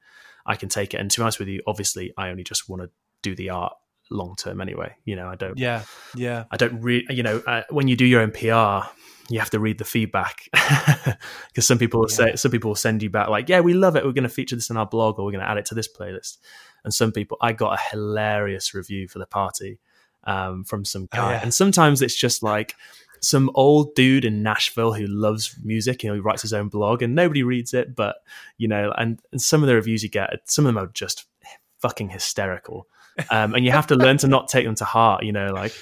I 0.46 0.56
can 0.56 0.68
take 0.68 0.94
it. 0.94 0.98
And 0.98 1.10
to 1.10 1.20
be 1.20 1.22
honest 1.22 1.38
with 1.38 1.48
you, 1.48 1.60
obviously, 1.66 2.12
I 2.16 2.30
only 2.30 2.44
just 2.44 2.68
want 2.68 2.82
to 2.82 2.90
do 3.22 3.34
the 3.34 3.50
art 3.50 3.74
long 4.10 4.34
term 4.36 4.60
anyway. 4.60 4.94
You 5.04 5.16
know, 5.16 5.28
I 5.28 5.36
don't 5.36 5.58
Yeah, 5.58 5.84
yeah, 6.14 6.44
I 6.50 6.56
don't 6.56 6.80
read, 6.80 7.06
you 7.10 7.22
know, 7.22 7.42
uh, 7.46 7.62
when 7.70 7.88
you 7.88 7.96
do 7.96 8.04
your 8.04 8.20
own 8.20 8.30
PR, 8.30 8.88
you 9.28 9.38
have 9.38 9.50
to 9.50 9.60
read 9.60 9.78
the 9.78 9.84
feedback 9.84 10.48
because 11.48 11.66
some 11.66 11.78
people 11.78 12.00
will 12.00 12.08
say, 12.08 12.36
some 12.36 12.50
people 12.50 12.70
will 12.70 12.76
send 12.76 13.02
you 13.02 13.10
back 13.10 13.28
like, 13.28 13.48
yeah, 13.48 13.60
we 13.60 13.72
love 13.72 13.96
it. 13.96 14.04
We're 14.04 14.12
going 14.12 14.24
to 14.24 14.28
feature 14.28 14.56
this 14.56 14.68
in 14.68 14.76
our 14.76 14.86
blog 14.86 15.18
or 15.18 15.24
we're 15.24 15.32
going 15.32 15.44
to 15.44 15.48
add 15.48 15.58
it 15.58 15.66
to 15.66 15.74
this 15.74 15.88
playlist. 15.88 16.38
And 16.84 16.92
some 16.92 17.12
people, 17.12 17.38
I 17.40 17.52
got 17.52 17.78
a 17.78 17.82
hilarious 17.90 18.74
review 18.74 19.08
for 19.08 19.18
the 19.18 19.26
party 19.26 19.78
um, 20.24 20.64
from 20.64 20.84
some 20.84 21.08
Oh, 21.12 21.16
guy. 21.16 21.32
yeah. 21.32 21.40
And 21.42 21.52
sometimes 21.54 22.02
it's 22.02 22.14
just 22.16 22.42
like 22.42 22.74
some 23.20 23.50
old 23.54 23.94
dude 23.94 24.24
in 24.24 24.42
Nashville 24.42 24.92
who 24.92 25.06
loves 25.06 25.56
music, 25.62 26.02
you 26.02 26.08
know, 26.10 26.14
he 26.14 26.20
writes 26.20 26.42
his 26.42 26.52
own 26.52 26.68
blog 26.68 27.02
and 27.02 27.14
nobody 27.14 27.42
reads 27.42 27.72
it. 27.72 27.94
But, 27.94 28.16
you 28.58 28.66
know, 28.68 28.92
and, 28.98 29.20
and 29.30 29.40
some 29.40 29.62
of 29.62 29.68
the 29.68 29.74
reviews 29.76 30.02
you 30.02 30.08
get, 30.08 30.30
some 30.46 30.66
of 30.66 30.74
them 30.74 30.82
are 30.82 30.88
just 30.88 31.26
fucking 31.80 32.08
hysterical. 32.08 32.88
Um, 33.30 33.54
and 33.54 33.64
you 33.64 33.70
have 33.72 33.86
to 33.88 33.94
learn 33.94 34.16
to 34.18 34.26
not 34.28 34.48
take 34.48 34.64
them 34.64 34.74
to 34.76 34.84
heart, 34.84 35.22
you 35.24 35.32
know, 35.32 35.52
like, 35.52 35.72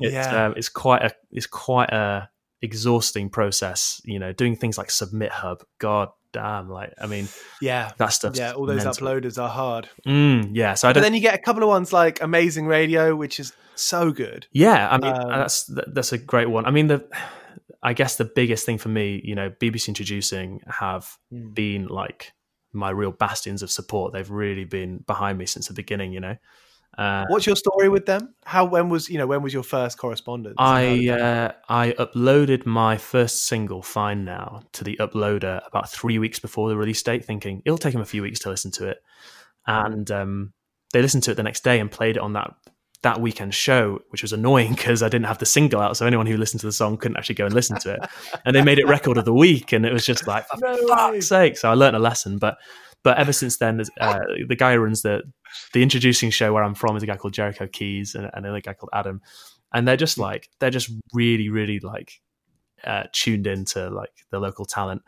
it's 0.00 0.12
Yeah. 0.12 0.46
um, 0.46 0.54
it's 0.56 0.68
quite 0.68 1.02
a 1.02 1.12
it's 1.30 1.46
quite 1.46 1.90
a 1.90 2.28
exhausting 2.64 3.28
process 3.30 4.00
you 4.04 4.18
know 4.18 4.32
doing 4.32 4.56
things 4.56 4.76
like 4.78 4.88
SubmitHub 4.88 5.60
god 5.78 6.08
damn 6.32 6.68
like 6.68 6.92
i 7.00 7.06
mean 7.06 7.28
yeah, 7.60 7.92
that 7.98 8.08
stuff 8.12 8.36
yeah. 8.36 8.52
All 8.52 8.66
those 8.66 8.84
uploaders 8.84 9.40
are 9.40 9.48
hard, 9.48 9.88
mm, 10.06 10.50
yeah 10.52 10.74
so 10.74 10.88
i 10.88 10.92
don't 10.92 11.02
then 11.02 11.14
you 11.14 11.20
get 11.20 11.34
a 11.34 11.38
couple 11.46 11.62
of 11.62 11.68
ones 11.68 11.92
like 11.92 12.20
Amazing 12.22 12.66
Radio, 12.66 13.14
which 13.14 13.38
is 13.38 13.52
so 13.76 14.10
good. 14.10 14.46
yeah 14.50 14.88
i 14.90 14.98
mean 14.98 15.14
Um, 15.14 15.28
that's 15.28 15.70
that's 15.96 16.12
a 16.12 16.18
great 16.18 16.48
one 16.50 16.64
i 16.66 16.70
mean 16.72 16.88
the 16.88 17.06
i 17.82 17.92
guess 17.92 18.16
the 18.16 18.24
biggest 18.24 18.64
thing 18.66 18.78
for 18.78 18.88
me 18.88 19.20
you 19.24 19.34
know 19.34 19.50
bbc 19.50 19.86
introducing 19.88 20.60
have 20.66 21.04
Mm. 21.32 21.54
been 21.54 21.86
like 21.86 22.32
my 22.72 22.90
real 22.90 23.12
bastions 23.12 23.62
of 23.62 23.70
support 23.70 24.12
they've 24.12 24.30
really 24.30 24.64
been 24.64 24.98
behind 25.06 25.38
me 25.38 25.46
since 25.46 25.68
the 25.68 25.74
beginning 25.74 26.12
you 26.12 26.20
know 26.20 26.36
uh, 26.98 27.24
What's 27.28 27.46
your 27.46 27.56
story 27.56 27.88
with 27.88 28.06
them? 28.06 28.34
How 28.44 28.64
when 28.64 28.88
was 28.88 29.08
you 29.08 29.18
know 29.18 29.26
when 29.26 29.42
was 29.42 29.52
your 29.52 29.62
first 29.62 29.98
correspondence? 29.98 30.54
I 30.58 31.08
uh, 31.08 31.52
I 31.68 31.92
uploaded 31.92 32.66
my 32.66 32.96
first 32.96 33.46
single, 33.46 33.82
"Fine 33.82 34.24
Now," 34.24 34.62
to 34.72 34.84
the 34.84 34.96
uploader 35.00 35.66
about 35.66 35.90
three 35.90 36.18
weeks 36.18 36.38
before 36.38 36.68
the 36.68 36.76
release 36.76 37.02
date, 37.02 37.24
thinking 37.24 37.62
it'll 37.64 37.78
take 37.78 37.92
them 37.92 38.02
a 38.02 38.06
few 38.06 38.22
weeks 38.22 38.38
to 38.40 38.50
listen 38.50 38.70
to 38.72 38.88
it, 38.88 38.98
and 39.66 40.10
um, 40.10 40.52
they 40.92 41.02
listened 41.02 41.24
to 41.24 41.32
it 41.32 41.34
the 41.34 41.42
next 41.42 41.64
day 41.64 41.80
and 41.80 41.90
played 41.90 42.16
it 42.16 42.20
on 42.22 42.34
that 42.34 42.54
that 43.02 43.20
weekend 43.20 43.54
show, 43.54 44.00
which 44.08 44.22
was 44.22 44.32
annoying 44.32 44.72
because 44.74 45.02
I 45.02 45.08
didn't 45.08 45.26
have 45.26 45.38
the 45.38 45.46
single 45.46 45.80
out, 45.80 45.96
so 45.96 46.06
anyone 46.06 46.26
who 46.26 46.36
listened 46.36 46.60
to 46.60 46.66
the 46.66 46.72
song 46.72 46.96
couldn't 46.96 47.16
actually 47.16 47.36
go 47.36 47.46
and 47.46 47.54
listen 47.54 47.78
to 47.80 47.94
it. 47.94 48.00
and 48.44 48.54
they 48.54 48.62
made 48.62 48.78
it 48.78 48.86
record 48.86 49.18
of 49.18 49.24
the 49.24 49.34
week, 49.34 49.72
and 49.72 49.84
it 49.84 49.92
was 49.92 50.06
just 50.06 50.26
like, 50.26 50.46
for 50.48 50.58
No 50.60 50.86
fuck's 50.88 51.28
sake! 51.28 51.56
So 51.56 51.70
I 51.70 51.74
learned 51.74 51.96
a 51.96 52.00
lesson, 52.00 52.38
but 52.38 52.56
but 53.04 53.16
ever 53.18 53.32
since 53.32 53.58
then, 53.58 53.80
uh, 54.00 54.18
the 54.48 54.56
guy 54.56 54.72
who 54.74 54.80
runs 54.80 55.02
the 55.02 55.22
the 55.72 55.82
introducing 55.82 56.30
show 56.30 56.52
where 56.52 56.64
I'm 56.64 56.74
from 56.74 56.96
is 56.96 57.02
a 57.04 57.06
guy 57.06 57.16
called 57.16 57.34
Jericho 57.34 57.68
Keys 57.68 58.16
and, 58.16 58.24
and 58.24 58.44
another 58.44 58.60
guy 58.60 58.72
called 58.74 58.90
Adam, 58.92 59.20
and 59.72 59.86
they're 59.86 59.96
just 59.96 60.18
like 60.18 60.48
they're 60.58 60.70
just 60.70 60.90
really 61.12 61.48
really 61.50 61.78
like 61.78 62.20
uh, 62.82 63.04
tuned 63.12 63.46
into 63.46 63.88
like 63.90 64.10
the 64.30 64.40
local 64.40 64.64
talent. 64.64 65.02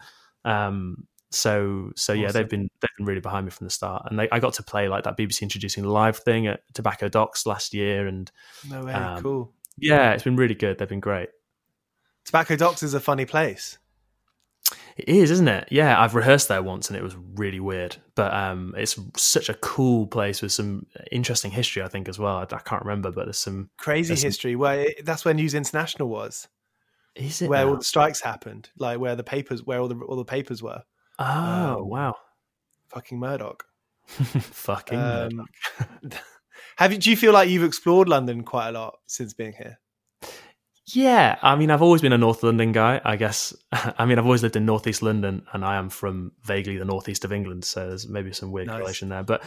Um, 0.45 1.09
so 1.33 1.91
so 1.97 2.13
yeah, 2.13 2.27
Awesome. 2.29 2.33
they've 2.35 2.49
been 2.49 2.69
they've 2.81 2.91
been 2.97 3.07
really 3.07 3.21
behind 3.21 3.47
me 3.47 3.51
from 3.51 3.67
the 3.67 3.71
start, 3.71 4.07
and 4.09 4.19
they, 4.19 4.29
I 4.31 4.39
got 4.39 4.55
to 4.55 4.63
play 4.63 4.89
like 4.89 5.05
that 5.05 5.17
BBC 5.17 5.43
introducing 5.43 5.83
live 5.85 6.19
thing 6.19 6.47
at 6.47 6.61
Tobacco 6.75 7.09
Docks 7.09 7.47
last 7.47 7.75
year, 7.75 8.07
and 8.07 8.31
no 8.71 8.85
way, 8.85 8.93
um, 8.93 9.23
cool. 9.23 9.53
yeah, 9.79 10.13
it's 10.13 10.23
been 10.23 10.37
really 10.37 10.55
good. 10.55 10.79
They've 10.79 10.89
been 10.89 11.01
great. 11.01 11.31
Tobacco 12.25 12.57
Docks 12.57 12.83
is 12.83 12.95
a 12.95 13.01
funny 13.01 13.25
place. 13.25 13.79
It 14.97 15.09
is, 15.11 15.31
isn't 15.31 15.49
it? 15.49 15.69
Yeah, 15.71 16.01
I've 16.01 16.15
rehearsed 16.15 16.49
there 16.49 16.63
once 16.63 16.89
and 16.89 16.97
it 16.97 17.03
was 17.03 17.15
really 17.35 17.61
weird. 17.61 17.97
But 18.15 18.33
um, 18.33 18.75
it's 18.79 18.99
such 19.17 19.51
a 19.51 19.55
cool 19.55 20.07
place 20.07 20.41
with 20.41 20.53
some 20.53 20.87
interesting 21.13 21.51
history, 21.51 21.83
I 21.83 21.89
think, 21.89 22.09
as 22.09 22.19
well. 22.19 22.37
I, 22.37 22.43
I 22.45 22.61
can't 22.61 22.83
remember, 22.83 23.11
but 23.11 23.27
there's 23.27 23.39
some. 23.39 23.69
Crazy 23.77 24.09
There's 24.09 24.21
some- 24.23 24.29
history. 24.29 24.57
Where 24.57 24.81
it, 24.81 25.05
that's 25.05 25.25
where 25.25 25.35
News 25.35 25.55
International 25.55 26.09
was, 26.09 26.49
Is 27.15 27.43
it? 27.43 27.49
where 27.51 27.65
now? 27.67 27.73
all 27.73 27.77
the 27.77 27.85
strikes 27.85 28.21
happened, 28.23 28.71
like 28.79 28.99
where 28.99 29.15
the 29.17 29.23
papers, 29.25 29.63
where 29.65 29.81
all 29.81 29.89
the 29.89 29.97
all 29.97 30.17
the 30.17 30.25
papers 30.25 30.63
were. 30.63 30.83
oh, 31.19 31.25
um, 31.83 31.89
wow. 31.89 32.15
Fucking 32.89 33.19
Murdoch. 33.19 33.65
Fucking. 34.07 34.99
Um, 34.99 35.47
have 36.77 36.93
you? 36.93 36.99
Do 36.99 37.11
you 37.11 37.17
feel 37.19 37.33
like 37.35 37.51
you've 37.51 37.65
explored 37.65 38.09
London 38.09 38.45
quite 38.45 38.69
a 38.71 38.73
lot 38.73 38.97
since 39.07 39.35
being 39.35 39.53
here? 39.53 39.79
Yeah, 40.93 41.37
I 41.43 41.57
mean, 41.57 41.71
I've 41.71 41.83
always 41.83 42.01
been 42.01 42.13
a 42.13 42.19
North 42.19 42.43
London 42.45 42.71
guy, 42.73 43.01
I 43.05 43.17
guess. 43.17 43.55
I 43.73 44.07
mean, 44.07 44.19
I've 44.19 44.25
always 44.25 44.43
lived 44.43 44.57
in 44.57 44.65
Northeast 44.67 45.03
London, 45.03 45.45
and 45.53 45.65
I 45.65 45.77
am 45.77 45.89
from 45.89 46.33
vaguely 46.45 46.77
the 46.77 46.85
northeast 46.85 47.25
of 47.25 47.33
England, 47.33 47.65
so 47.65 47.89
there's 47.89 48.09
maybe 48.09 48.33
some 48.33 48.53
weird 48.53 48.69
Nice. 48.69 48.77
correlation 48.77 49.09
there. 49.09 49.25
But 49.25 49.43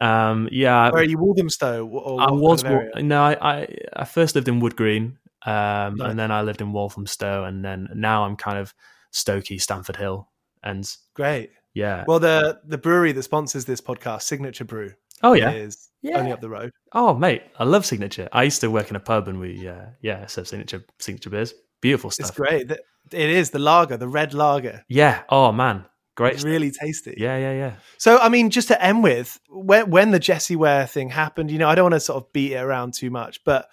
um, 0.00 0.48
yeah, 0.52 0.90
Where 0.90 1.02
are 1.02 1.04
you, 1.04 1.18
Walthamstow? 1.18 2.18
I 2.18 2.30
was 2.30 2.62
kind 2.62 2.90
of 2.94 3.04
no, 3.04 3.22
I, 3.22 3.36
I 3.60 3.68
I 3.94 4.04
first 4.04 4.34
lived 4.34 4.48
in 4.48 4.60
Wood 4.60 4.76
Green, 4.76 5.18
um, 5.46 5.96
Nice. 5.96 6.10
and 6.10 6.18
then 6.18 6.30
I 6.30 6.42
lived 6.42 6.60
in 6.60 6.72
Walthamstow, 6.72 7.44
and 7.44 7.64
then 7.64 7.88
now 7.94 8.24
I'm 8.24 8.36
kind 8.36 8.58
of 8.58 8.74
Stokey, 9.14 9.60
Stamford 9.60 9.96
Hill, 9.96 10.28
and 10.62 10.90
Great. 11.14 11.50
yeah. 11.72 12.04
Well, 12.06 12.20
the 12.20 12.60
the 12.66 12.78
brewery 12.78 13.12
that 13.12 13.22
sponsors 13.22 13.64
this 13.64 13.80
podcast, 13.80 14.22
Signature 14.22 14.64
Brew, 14.64 14.92
oh 15.22 15.32
yeah, 15.32 15.52
is 15.52 15.88
Yeah. 16.02 16.18
only 16.18 16.32
up 16.32 16.40
the 16.40 16.50
road. 16.50 16.72
oh 16.92 17.14
mate, 17.14 17.42
I 17.58 17.64
love 17.64 17.86
Signature. 17.86 18.28
I 18.32 18.42
used 18.42 18.60
to 18.62 18.70
work 18.70 18.90
in 18.90 18.96
a 18.96 19.00
pub, 19.00 19.28
and 19.28 19.38
we 19.38 19.68
uh, 19.68 19.86
yeah, 20.00 20.26
so 20.26 20.42
Signature 20.42 20.84
Signature 20.98 21.30
beers, 21.30 21.54
beautiful 21.80 22.10
stuff. 22.10 22.28
It's 22.28 22.36
great. 22.36 22.70
It 22.70 23.30
is 23.30 23.50
the 23.50 23.58
lager, 23.58 23.96
the 23.96 24.08
red 24.08 24.34
lager. 24.34 24.84
Yeah. 24.88 25.22
Oh 25.28 25.52
man. 25.52 25.84
great, 26.16 26.34
It's 26.34 26.44
really 26.44 26.70
tasty. 26.70 27.14
Yeah, 27.16 27.36
yeah, 27.38 27.52
yeah. 27.52 27.72
So, 27.98 28.18
I 28.18 28.28
mean, 28.28 28.50
just 28.50 28.68
to 28.68 28.82
end 28.82 29.02
with, 29.02 29.40
when 29.48 29.90
when 29.90 30.10
the 30.10 30.18
Jessie 30.20 30.56
Ware 30.56 30.86
thing 30.86 31.08
happened, 31.10 31.50
you 31.50 31.58
know, 31.58 31.68
I 31.68 31.74
don't 31.74 31.84
want 31.84 31.94
to 31.94 32.00
sort 32.00 32.22
of 32.22 32.32
beat 32.32 32.52
it 32.52 32.62
around 32.62 32.94
too 32.94 33.10
much, 33.10 33.42
but 33.44 33.68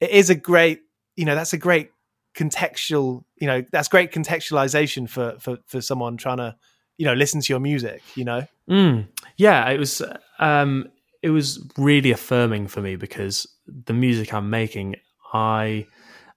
it 0.00 0.10
is 0.10 0.30
a 0.30 0.34
great, 0.34 0.80
you 1.16 1.24
know, 1.24 1.34
that's 1.34 1.52
a 1.52 1.58
great 1.58 1.90
contextual, 2.34 3.24
you 3.36 3.46
know, 3.46 3.62
that's 3.72 3.88
great 3.88 4.12
contextualization 4.12 5.08
for 5.08 5.36
for 5.40 5.58
for 5.66 5.80
someone 5.80 6.16
trying 6.16 6.38
to, 6.38 6.56
you 6.98 7.06
know, 7.06 7.14
listen 7.14 7.40
to 7.40 7.52
your 7.52 7.60
music. 7.60 8.02
You 8.14 8.24
know, 8.24 8.46
Mm, 8.68 9.08
yeah, 9.36 9.68
it 9.70 9.78
was. 9.78 10.02
Um, 10.38 10.88
it 11.24 11.30
was 11.30 11.66
really 11.78 12.10
affirming 12.10 12.66
for 12.66 12.82
me 12.82 12.96
because 12.96 13.48
the 13.66 13.94
music 13.94 14.34
I'm 14.34 14.50
making, 14.50 14.96
I, 15.32 15.86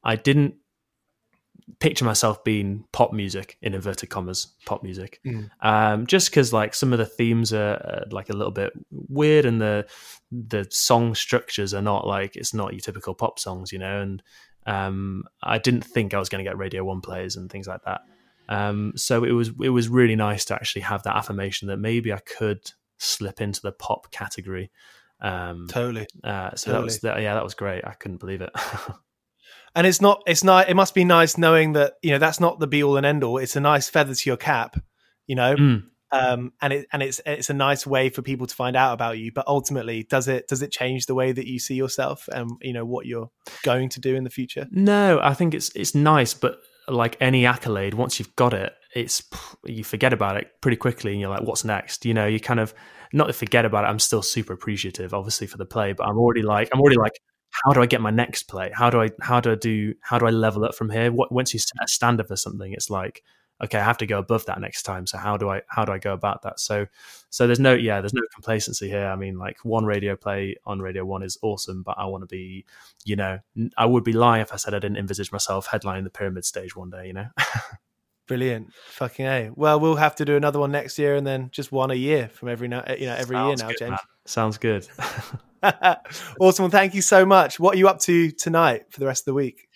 I 0.01 0.15
didn't 0.15 0.55
picture 1.79 2.05
myself 2.05 2.41
being 2.45 2.85
pop 2.93 3.11
music 3.11 3.57
in 3.61 3.73
inverted 3.73 4.09
commas, 4.09 4.47
pop 4.65 4.83
music. 4.83 5.19
Mm. 5.25 5.49
Um, 5.59 6.07
just 6.07 6.29
because 6.29 6.53
like 6.53 6.73
some 6.73 6.93
of 6.93 6.99
the 6.99 7.05
themes 7.05 7.51
are 7.51 7.73
uh, 7.73 8.05
like 8.11 8.29
a 8.29 8.33
little 8.33 8.53
bit 8.53 8.71
weird, 8.89 9.43
and 9.43 9.59
the 9.59 9.85
the 10.31 10.65
song 10.69 11.15
structures 11.15 11.73
are 11.73 11.81
not 11.81 12.07
like 12.07 12.37
it's 12.37 12.53
not 12.53 12.71
your 12.71 12.79
typical 12.79 13.13
pop 13.13 13.39
songs, 13.39 13.73
you 13.73 13.79
know. 13.79 14.01
And 14.01 14.23
um, 14.65 15.25
I 15.43 15.57
didn't 15.57 15.83
think 15.83 16.13
I 16.13 16.19
was 16.19 16.29
going 16.29 16.41
to 16.41 16.49
get 16.49 16.57
Radio 16.57 16.85
One 16.85 17.01
plays 17.01 17.35
and 17.35 17.51
things 17.51 17.67
like 17.67 17.83
that. 17.83 18.03
Um, 18.47 18.93
so 18.95 19.25
it 19.25 19.31
was 19.31 19.51
it 19.61 19.69
was 19.69 19.89
really 19.89 20.15
nice 20.15 20.45
to 20.45 20.55
actually 20.55 20.83
have 20.83 21.03
that 21.03 21.17
affirmation 21.17 21.67
that 21.67 21.75
maybe 21.75 22.13
I 22.13 22.19
could 22.19 22.71
slip 22.97 23.41
into 23.41 23.61
the 23.61 23.71
pop 23.71 24.11
category. 24.11 24.71
Um, 25.19 25.67
totally. 25.69 26.07
uh, 26.23 26.55
so 26.55 26.71
that 26.71 26.83
was 26.83 26.99
that, 26.99 27.21
yeah, 27.21 27.33
that 27.33 27.43
was 27.43 27.55
great. 27.55 27.85
I 27.85 27.93
couldn't 27.93 28.19
believe 28.19 28.41
it. 28.41 28.51
And 29.75 29.85
it's 29.85 30.01
not, 30.01 30.23
it's 30.25 30.43
not, 30.43 30.69
it 30.69 30.73
must 30.73 30.95
be 30.95 31.05
nice 31.05 31.37
knowing 31.37 31.73
that 31.73 31.93
you 32.01 32.09
know 32.09 32.17
that's 32.17 32.39
not 32.39 32.59
the 32.59 32.65
be 32.65 32.83
all 32.83 32.97
and 32.97 33.05
end 33.05 33.23
all. 33.23 33.37
It's 33.37 33.55
a 33.55 33.59
nice 33.59 33.87
feather 33.87 34.15
to 34.15 34.29
your 34.29 34.37
cap, 34.37 34.75
you 35.27 35.35
know. 35.35 35.55
Mm. 35.55 35.83
Um, 36.09 36.53
and 36.61 36.73
it 36.73 36.87
and 36.91 37.03
it's 37.03 37.21
it's 37.27 37.51
a 37.51 37.53
nice 37.53 37.85
way 37.85 38.09
for 38.09 38.23
people 38.23 38.47
to 38.47 38.55
find 38.55 38.75
out 38.75 38.93
about 38.93 39.19
you. 39.19 39.31
But 39.31 39.47
ultimately, 39.47 40.03
does 40.03 40.27
it 40.27 40.47
does 40.47 40.63
it 40.63 40.71
change 40.71 41.05
the 41.05 41.13
way 41.13 41.31
that 41.31 41.45
you 41.45 41.59
see 41.59 41.75
yourself 41.75 42.27
and 42.31 42.49
you 42.61 42.73
know 42.73 42.85
what 42.85 43.05
you're 43.05 43.29
going 43.63 43.89
to 43.89 43.99
do 43.99 44.15
in 44.15 44.23
the 44.23 44.31
future? 44.31 44.67
No, 44.71 45.19
I 45.21 45.35
think 45.35 45.53
it's 45.53 45.69
it's 45.75 45.93
nice, 45.93 46.33
but 46.33 46.59
like 46.87 47.15
any 47.19 47.45
accolade, 47.45 47.93
once 47.93 48.17
you've 48.17 48.35
got 48.35 48.55
it, 48.55 48.73
it's 48.95 49.23
you 49.65 49.83
forget 49.83 50.13
about 50.13 50.37
it 50.37 50.61
pretty 50.61 50.77
quickly, 50.77 51.11
and 51.11 51.21
you're 51.21 51.29
like, 51.29 51.43
"What's 51.43 51.63
next?" 51.65 52.05
You 52.05 52.13
know, 52.13 52.25
you 52.27 52.39
kind 52.39 52.59
of 52.59 52.73
not 53.13 53.33
forget 53.35 53.65
about 53.65 53.85
it. 53.85 53.87
I'm 53.87 53.99
still 53.99 54.21
super 54.21 54.53
appreciative, 54.53 55.13
obviously, 55.13 55.47
for 55.47 55.57
the 55.57 55.65
play, 55.65 55.93
but 55.93 56.07
I'm 56.07 56.17
already 56.17 56.41
like, 56.41 56.69
I'm 56.73 56.81
already 56.81 56.97
like, 56.97 57.19
how 57.49 57.73
do 57.73 57.81
I 57.81 57.85
get 57.85 58.01
my 58.01 58.11
next 58.11 58.43
play? 58.43 58.71
How 58.73 58.89
do 58.89 59.01
I 59.01 59.09
how 59.21 59.39
do 59.39 59.51
I 59.51 59.55
do 59.55 59.93
how 60.01 60.19
do 60.19 60.25
I 60.27 60.29
level 60.31 60.65
up 60.65 60.75
from 60.75 60.89
here? 60.89 61.11
What, 61.11 61.31
once 61.31 61.53
you 61.53 61.59
set 61.59 61.83
a 61.83 61.87
standard 61.87 62.27
for 62.27 62.35
something, 62.35 62.71
it's 62.73 62.89
like, 62.89 63.23
okay, 63.63 63.79
I 63.79 63.83
have 63.83 63.97
to 63.99 64.05
go 64.05 64.19
above 64.19 64.45
that 64.45 64.59
next 64.61 64.83
time. 64.83 65.07
So 65.07 65.17
how 65.17 65.37
do 65.37 65.49
I 65.49 65.61
how 65.67 65.85
do 65.85 65.91
I 65.91 65.97
go 65.97 66.13
about 66.13 66.43
that? 66.43 66.59
So 66.59 66.85
so 67.29 67.47
there's 67.47 67.59
no 67.59 67.73
yeah, 67.73 68.01
there's 68.01 68.13
no 68.13 68.21
complacency 68.33 68.89
here. 68.89 69.07
I 69.07 69.15
mean, 69.15 69.37
like 69.37 69.57
one 69.63 69.85
radio 69.85 70.15
play 70.15 70.55
on 70.65 70.79
Radio 70.79 71.05
One 71.05 71.23
is 71.23 71.37
awesome, 71.41 71.83
but 71.83 71.95
I 71.97 72.05
want 72.05 72.23
to 72.23 72.27
be, 72.27 72.65
you 73.05 73.15
know, 73.15 73.39
I 73.77 73.85
would 73.85 74.03
be 74.03 74.13
lying 74.13 74.41
if 74.41 74.53
I 74.53 74.57
said 74.57 74.73
I 74.73 74.79
didn't 74.79 74.97
envisage 74.97 75.31
myself 75.31 75.67
headlining 75.67 76.03
the 76.03 76.09
pyramid 76.09 76.45
stage 76.45 76.75
one 76.75 76.89
day. 76.89 77.07
You 77.07 77.13
know. 77.13 77.27
Brilliant, 78.27 78.73
fucking 78.89 79.25
a. 79.25 79.49
Well, 79.55 79.79
we'll 79.79 79.95
have 79.95 80.15
to 80.15 80.25
do 80.25 80.35
another 80.35 80.59
one 80.59 80.71
next 80.71 80.99
year, 80.99 81.15
and 81.15 81.25
then 81.25 81.49
just 81.51 81.71
one 81.71 81.91
a 81.91 81.95
year 81.95 82.27
from 82.27 82.49
every 82.49 82.67
now, 82.67 82.83
you 82.97 83.05
know, 83.05 83.15
every 83.15 83.35
Sounds 83.35 83.61
year 83.61 83.67
now, 83.67 83.71
good, 83.71 83.79
James. 83.79 83.89
man. 83.91 83.99
Sounds 84.25 84.57
good. 84.57 84.87
awesome. 86.39 86.63
Well, 86.63 86.69
thank 86.69 86.93
you 86.93 87.01
so 87.01 87.25
much. 87.25 87.59
What 87.59 87.75
are 87.75 87.77
you 87.77 87.87
up 87.87 87.99
to 88.01 88.31
tonight 88.31 88.85
for 88.89 88.99
the 88.99 89.05
rest 89.05 89.21
of 89.21 89.25
the 89.25 89.33
week? 89.33 89.67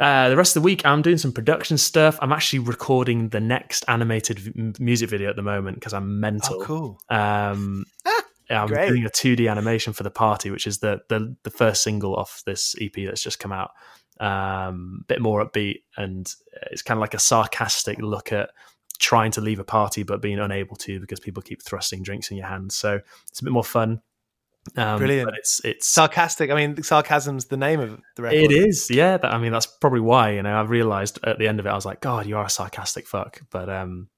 Uh, 0.00 0.28
the 0.28 0.36
rest 0.36 0.56
of 0.56 0.62
the 0.62 0.64
week, 0.64 0.84
I'm 0.84 1.02
doing 1.02 1.18
some 1.18 1.32
production 1.32 1.78
stuff. 1.78 2.18
I'm 2.20 2.32
actually 2.32 2.60
recording 2.60 3.28
the 3.28 3.40
next 3.40 3.84
animated 3.86 4.38
v- 4.38 4.72
music 4.80 5.08
video 5.10 5.30
at 5.30 5.36
the 5.36 5.42
moment 5.42 5.76
because 5.76 5.94
I'm 5.94 6.20
mental. 6.20 6.56
Oh, 6.62 6.64
cool. 6.64 7.00
Um, 7.10 7.84
I'm 8.50 8.68
Great. 8.68 8.88
doing 8.88 9.04
a 9.04 9.08
2D 9.08 9.50
animation 9.50 9.92
for 9.92 10.02
the 10.02 10.10
party, 10.10 10.50
which 10.50 10.66
is 10.66 10.78
the 10.78 11.00
the, 11.08 11.34
the 11.44 11.50
first 11.50 11.82
single 11.82 12.14
off 12.14 12.42
this 12.44 12.74
EP 12.80 12.92
that's 13.06 13.22
just 13.22 13.38
come 13.38 13.52
out. 13.52 13.70
Um, 14.24 15.04
bit 15.06 15.20
more 15.20 15.44
upbeat, 15.44 15.82
and 15.96 16.32
it's 16.70 16.82
kind 16.82 16.96
of 16.96 17.00
like 17.00 17.14
a 17.14 17.18
sarcastic 17.18 17.98
look 17.98 18.32
at 18.32 18.50
trying 18.98 19.30
to 19.32 19.40
leave 19.40 19.58
a 19.58 19.64
party 19.64 20.02
but 20.02 20.22
being 20.22 20.38
unable 20.38 20.76
to 20.76 21.00
because 21.00 21.20
people 21.20 21.42
keep 21.42 21.62
thrusting 21.62 22.02
drinks 22.02 22.30
in 22.30 22.36
your 22.36 22.46
hands. 22.46 22.74
So 22.74 23.00
it's 23.28 23.40
a 23.40 23.44
bit 23.44 23.52
more 23.52 23.64
fun. 23.64 24.00
Um, 24.76 24.98
Brilliant. 24.98 25.26
But 25.26 25.38
it's 25.38 25.60
it's 25.64 25.86
Sarcastic. 25.86 26.50
I 26.50 26.54
mean, 26.54 26.82
sarcasm's 26.82 27.46
the 27.46 27.56
name 27.56 27.80
of 27.80 28.00
the 28.16 28.22
record. 28.22 28.36
it 28.36 28.52
is, 28.52 28.90
yeah. 28.90 29.18
That, 29.18 29.32
I 29.32 29.38
mean, 29.38 29.52
that's 29.52 29.66
probably 29.66 30.00
why. 30.00 30.30
You 30.30 30.42
know, 30.42 30.54
I 30.54 30.62
realized 30.62 31.18
at 31.22 31.38
the 31.38 31.48
end 31.48 31.60
of 31.60 31.66
it, 31.66 31.68
I 31.68 31.74
was 31.74 31.84
like, 31.84 32.00
God, 32.00 32.26
you 32.26 32.36
are 32.38 32.46
a 32.46 32.50
sarcastic 32.50 33.06
fuck. 33.06 33.42
But 33.50 33.68
um, 33.68 34.08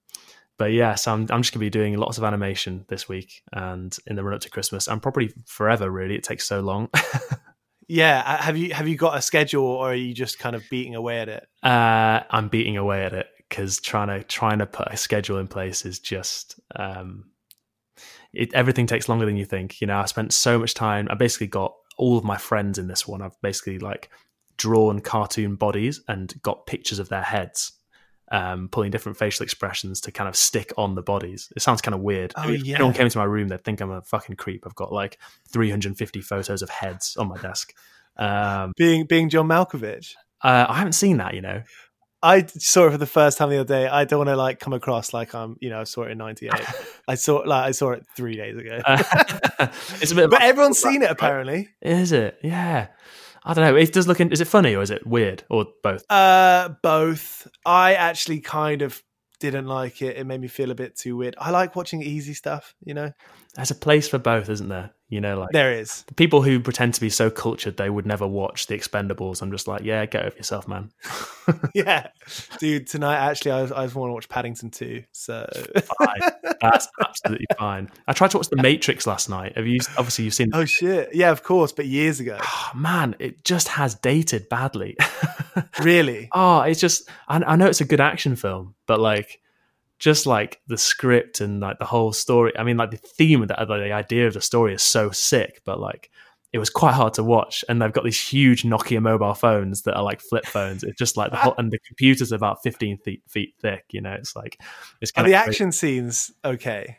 but 0.59 0.73
yeah, 0.73 0.95
so 0.95 1.13
I'm 1.13 1.27
I'm 1.31 1.43
just 1.43 1.53
gonna 1.53 1.61
be 1.65 1.71
doing 1.71 1.97
lots 1.97 2.19
of 2.19 2.25
animation 2.25 2.85
this 2.89 3.09
week 3.09 3.43
and 3.53 3.97
in 4.07 4.17
the 4.17 4.23
run 4.23 4.35
up 4.35 4.41
to 4.43 4.51
Christmas 4.51 4.87
and 4.87 5.03
probably 5.03 5.33
forever. 5.47 5.91
Really, 5.91 6.15
it 6.15 6.23
takes 6.23 6.47
so 6.47 6.61
long. 6.61 6.89
Yeah. 7.89 8.23
uh, 8.25 8.43
Have 8.43 8.57
you 8.57 8.75
have 8.75 8.89
you 8.89 8.97
got 8.97 9.17
a 9.17 9.23
schedule, 9.23 9.65
or 9.65 9.91
are 9.93 9.95
you 9.95 10.15
just 10.15 10.39
kind 10.39 10.57
of 10.57 10.63
beating 10.71 10.95
away 10.95 11.21
at 11.21 11.29
it? 11.29 11.47
uh, 11.63 12.21
I'm 12.31 12.49
beating 12.49 12.77
away 12.77 13.05
at 13.05 13.13
it 13.13 13.29
because 13.49 13.81
trying 13.81 14.09
to 14.09 14.25
trying 14.25 14.59
to 14.59 14.67
put 14.67 14.89
a 14.91 14.97
schedule 14.97 15.39
in 15.39 15.47
place 15.47 15.85
is 15.87 15.99
just 15.99 16.59
um, 16.75 17.27
it, 18.33 18.53
everything 18.55 18.87
takes 18.87 19.09
longer 19.09 19.27
than 19.27 19.37
you 19.37 19.45
think. 19.45 19.81
You 19.81 19.87
know, 19.87 19.99
I 19.99 20.05
spent 20.07 20.33
so 20.33 20.59
much 20.59 20.75
time. 20.75 21.07
I 21.11 21.15
basically 21.15 21.47
got 21.47 21.75
all 21.97 22.19
of 22.19 22.25
my 22.25 22.37
friends 22.37 22.79
in 22.79 22.89
this 22.89 23.07
one. 23.07 23.23
I've 23.23 23.41
basically 23.41 23.79
like 23.79 24.11
drawn 24.59 25.01
cartoon 25.01 25.55
bodies 25.55 26.03
and 26.09 26.35
got 26.43 26.67
pictures 26.67 26.99
of 26.99 27.09
their 27.09 27.23
heads, 27.23 27.73
um, 28.31 28.69
pulling 28.69 28.91
different 28.91 29.19
facial 29.19 29.45
expressions 29.45 30.01
to 30.03 30.13
kind 30.13 30.29
of 30.29 30.37
stick 30.37 30.73
on 30.77 30.95
the 30.95 31.03
bodies. 31.03 31.53
It 31.55 31.63
sounds 31.63 31.81
kind 31.81 31.95
of 31.95 32.01
weird. 32.01 32.33
Oh, 32.37 32.51
if 32.51 32.65
yeah. 32.65 32.77
anyone 32.77 32.95
came 32.95 33.07
into 33.07 33.19
my 33.19 33.25
room, 33.25 33.49
they'd 33.49 33.63
think 33.65 33.81
I'm 33.81 33.91
a 33.91 34.03
fucking 34.03 34.37
creep. 34.37 34.65
I've 34.67 34.75
got 34.75 34.93
like 34.93 35.19
350 35.51 36.21
photos 36.21 36.63
of 36.63 36.69
heads 36.71 37.17
on 37.17 37.29
my 37.29 37.39
desk. 37.39 37.73
Um, 38.17 38.73
Being 38.77 39.05
being 39.07 39.29
John 39.29 39.47
Malkovich. 39.47 40.15
uh, 40.43 40.67
I 40.69 40.75
haven't 40.79 40.95
seen 40.95 41.19
that, 41.19 41.35
you 41.35 41.43
know. 41.43 41.63
I 42.23 42.45
saw 42.47 42.87
it 42.89 42.93
for 42.93 42.99
the 42.99 43.07
first 43.07 43.39
time 43.39 43.51
the 43.51 43.59
other 43.59 43.69
day. 43.69 43.87
I 43.87 44.05
don't 44.05 44.19
want 44.19 44.31
to 44.31 44.37
like 44.37 44.59
come 44.59 44.73
across 44.73 45.13
like 45.13 45.35
I'm, 45.35 45.57
you 45.61 45.69
know, 45.69 45.81
I 45.81 45.85
saw 45.85 46.03
it 46.05 46.11
in 46.11 46.19
'98. 46.19 46.51
I 47.09 47.15
saw 47.15 47.37
like 47.45 47.65
I 47.69 47.71
saw 47.73 47.91
it 47.93 48.05
three 48.17 48.37
days 48.37 48.57
ago. 48.57 48.81
Uh, 48.85 49.03
it's 50.01 50.11
a 50.11 50.15
bit, 50.15 50.31
but 50.31 50.43
everyone's 50.43 50.79
seen 50.79 51.03
it 51.03 51.11
apparently. 51.11 51.69
Is 51.83 52.13
it? 52.13 52.39
Yeah. 52.43 52.89
I 53.47 53.55
don't 53.55 53.65
know. 53.65 53.77
It 53.77 53.93
does 53.93 54.09
look. 54.09 54.21
In, 54.21 54.33
is 54.33 54.41
it 54.41 54.49
funny 54.49 54.75
or 54.75 54.83
is 54.83 54.91
it 54.91 55.07
weird 55.07 55.45
or 55.49 55.67
both? 55.83 56.05
Uh, 56.11 56.71
both. 56.83 57.47
I 57.65 57.95
actually 57.95 58.41
kind 58.41 58.83
of 58.83 59.01
didn't 59.39 59.67
like 59.67 60.03
it. 60.03 60.17
It 60.17 60.27
made 60.27 60.41
me 60.41 60.49
feel 60.49 60.73
a 60.73 60.75
bit 60.75 60.97
too 60.97 61.17
weird. 61.17 61.37
I 61.39 61.51
like 61.51 61.77
watching 61.77 62.03
easy 62.03 62.35
stuff. 62.35 62.75
You 62.85 62.95
know, 62.95 63.13
There's 63.55 63.71
a 63.71 63.77
place 63.77 64.09
for 64.09 64.19
both, 64.19 64.49
isn't 64.49 64.69
there? 64.69 64.91
You 65.09 65.21
know, 65.21 65.39
like 65.39 65.51
there 65.53 65.73
is. 65.73 66.05
people 66.17 66.43
who 66.43 66.59
pretend 66.59 66.95
to 66.95 67.01
be 67.01 67.11
so 67.11 67.31
cultured 67.31 67.77
they 67.77 67.89
would 67.89 68.07
never 68.07 68.27
watch 68.27 68.67
The 68.67 68.77
Expendables. 68.77 69.41
I'm 69.41 69.53
just 69.53 69.69
like, 69.69 69.85
yeah, 69.85 70.05
get 70.05 70.25
over 70.25 70.37
yourself, 70.37 70.67
man. 70.67 70.91
yeah, 71.75 72.09
dude. 72.59 72.89
Tonight, 72.89 73.19
actually, 73.19 73.53
I, 73.53 73.63
was, 73.63 73.71
I 73.71 73.85
just 73.85 73.95
want 73.95 74.11
to 74.11 74.15
watch 74.15 74.29
Paddington 74.29 74.71
2. 74.71 75.05
So. 75.13 75.49
That's 76.61 76.89
absolutely 77.01 77.47
fine. 77.59 77.89
I 78.09 78.15
tried 78.15 78.33
to 78.33 78.39
watch 78.39 78.49
The 78.49 78.61
Matrix 78.61 79.07
last 79.07 79.31
night. 79.31 79.57
Have 79.57 79.69
you? 79.69 79.79
Obviously, 79.97 80.25
you've 80.25 80.35
seen. 80.35 80.51
oh 80.53 80.65
shit, 80.65 81.15
yeah, 81.15 81.31
of 81.31 81.45
course, 81.45 81.71
but 81.71 81.87
years 81.87 82.19
ago. 82.19 82.39
Oh, 82.43 82.71
man, 82.75 83.15
it 83.21 83.45
just 83.45 83.69
has 83.69 83.95
dated 83.95 84.49
badly. 84.49 84.97
really? 85.81 86.29
oh, 86.33 86.63
it's 86.63 86.81
just. 86.81 87.09
I, 87.29 87.37
I 87.45 87.55
know 87.55 87.67
it's 87.67 87.81
a 87.81 87.85
good 87.85 88.01
action 88.01 88.35
film, 88.35 88.75
but 88.89 88.99
like, 88.99 89.39
just 89.99 90.27
like 90.27 90.61
the 90.67 90.79
script 90.79 91.41
and 91.41 91.61
like 91.61 91.79
the 91.79 91.85
whole 91.85 92.13
story. 92.13 92.53
I 92.59 92.63
mean, 92.65 92.77
like 92.77 92.91
the 92.91 92.97
theme 92.97 93.43
of 93.43 93.49
the, 93.49 93.57
the 93.67 93.93
idea 93.93 94.27
of 94.27 94.35
the 94.35 94.41
story 94.41 94.75
is 94.75 94.83
so 94.83 95.11
sick, 95.11 95.63
but 95.65 95.81
like. 95.81 96.11
It 96.53 96.59
was 96.59 96.71
quite 96.71 96.95
hard 96.95 97.13
to 97.15 97.25
watch, 97.25 97.65
and 97.69 97.83
they've 97.83 97.93
got 97.93 98.05
these 98.05 98.19
huge 98.19 98.63
Nokia 98.63 99.03
mobile 99.03 99.35
phones 99.35 99.83
that 99.83 99.95
are 99.95 100.03
like 100.03 100.23
flip 100.23 100.47
phones. 100.47 100.85
It's 100.85 100.97
just 100.97 101.15
like 101.19 101.31
the 101.31 101.37
whole, 101.37 101.55
and 101.59 101.71
the 101.71 101.79
computers 101.81 102.33
are 102.33 102.37
about 102.37 102.63
fifteen 102.63 102.97
feet, 102.97 103.21
feet 103.29 103.55
thick. 103.61 103.85
You 103.91 104.01
know, 104.01 104.13
it's 104.13 104.35
like 104.35 104.59
it's 105.03 105.11
Are 105.11 105.15
kind 105.17 105.29
the 105.29 105.35
of 105.35 105.49
action 105.49 105.71
scenes 105.71 106.33
okay? 106.45 106.99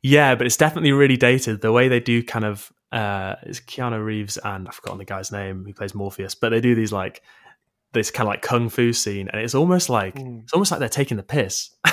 Yeah, 0.00 0.36
but 0.36 0.46
it's 0.46 0.56
definitely 0.56 0.92
really 0.92 1.18
dated. 1.18 1.60
The 1.60 1.72
way 1.72 1.88
they 1.88 2.00
do 2.00 2.22
kind 2.22 2.46
of 2.46 2.72
uh 2.92 3.34
it's 3.42 3.60
Keanu 3.60 4.02
Reeves 4.02 4.38
and 4.38 4.68
I've 4.68 4.76
forgotten 4.76 4.98
the 4.98 5.04
guy's 5.04 5.30
name 5.30 5.64
who 5.66 5.74
plays 5.74 5.94
Morpheus, 5.94 6.34
but 6.34 6.50
they 6.50 6.62
do 6.62 6.74
these 6.74 6.92
like 6.92 7.20
this 7.94 8.10
kind 8.10 8.26
of 8.26 8.32
like 8.32 8.42
kung 8.42 8.68
fu 8.68 8.92
scene, 8.92 9.28
and 9.32 9.40
it's 9.40 9.54
almost 9.54 9.88
like 9.88 10.14
Mm. 10.16 10.42
it's 10.42 10.52
almost 10.52 10.70
like 10.70 10.80
they're 10.80 10.88
taking 10.88 11.16
the 11.16 11.22
piss. 11.22 11.70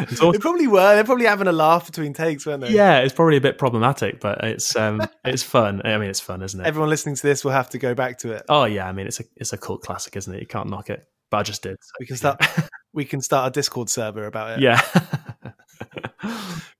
it's 0.00 0.20
they 0.20 0.38
probably 0.38 0.66
were. 0.68 0.94
They're 0.94 1.02
probably 1.04 1.26
having 1.26 1.48
a 1.48 1.52
laugh 1.52 1.86
between 1.86 2.12
takes, 2.12 2.46
weren't 2.46 2.60
they? 2.62 2.70
yeah, 2.70 2.98
it's 2.98 3.12
probably 3.14 3.36
a 3.36 3.40
bit 3.40 3.58
problematic, 3.58 4.20
but 4.20 4.44
it's 4.44 4.76
um 4.76 5.00
it's 5.24 5.42
fun. 5.42 5.82
I 5.84 5.96
mean, 5.98 6.08
it's 6.10 6.20
fun, 6.20 6.42
isn't 6.42 6.60
it? 6.60 6.66
Everyone 6.66 6.88
listening 6.90 7.16
to 7.16 7.22
this 7.22 7.44
will 7.44 7.52
have 7.52 7.70
to 7.70 7.78
go 7.78 7.94
back 7.94 8.18
to 8.18 8.32
it. 8.32 8.44
oh 8.48 8.64
yeah, 8.64 8.86
I 8.88 8.92
mean 8.92 9.06
it's 9.08 9.18
a 9.20 9.24
it's 9.36 9.52
a 9.52 9.58
cult 9.58 9.82
classic, 9.82 10.16
isn't 10.16 10.32
it? 10.34 10.40
You 10.40 10.46
can't 10.46 10.68
knock 10.70 10.88
it. 10.90 11.04
But 11.30 11.38
I 11.38 11.42
just 11.42 11.62
did. 11.62 11.76
so, 11.80 11.90
We 11.98 12.06
can 12.06 12.16
start. 12.16 12.40
know. 12.40 12.64
We 12.92 13.04
can 13.04 13.20
start 13.20 13.48
a 13.48 13.50
Discord 13.52 13.90
server 13.90 14.24
about 14.26 14.52
it. 14.58 14.60
yeah. 14.62 14.80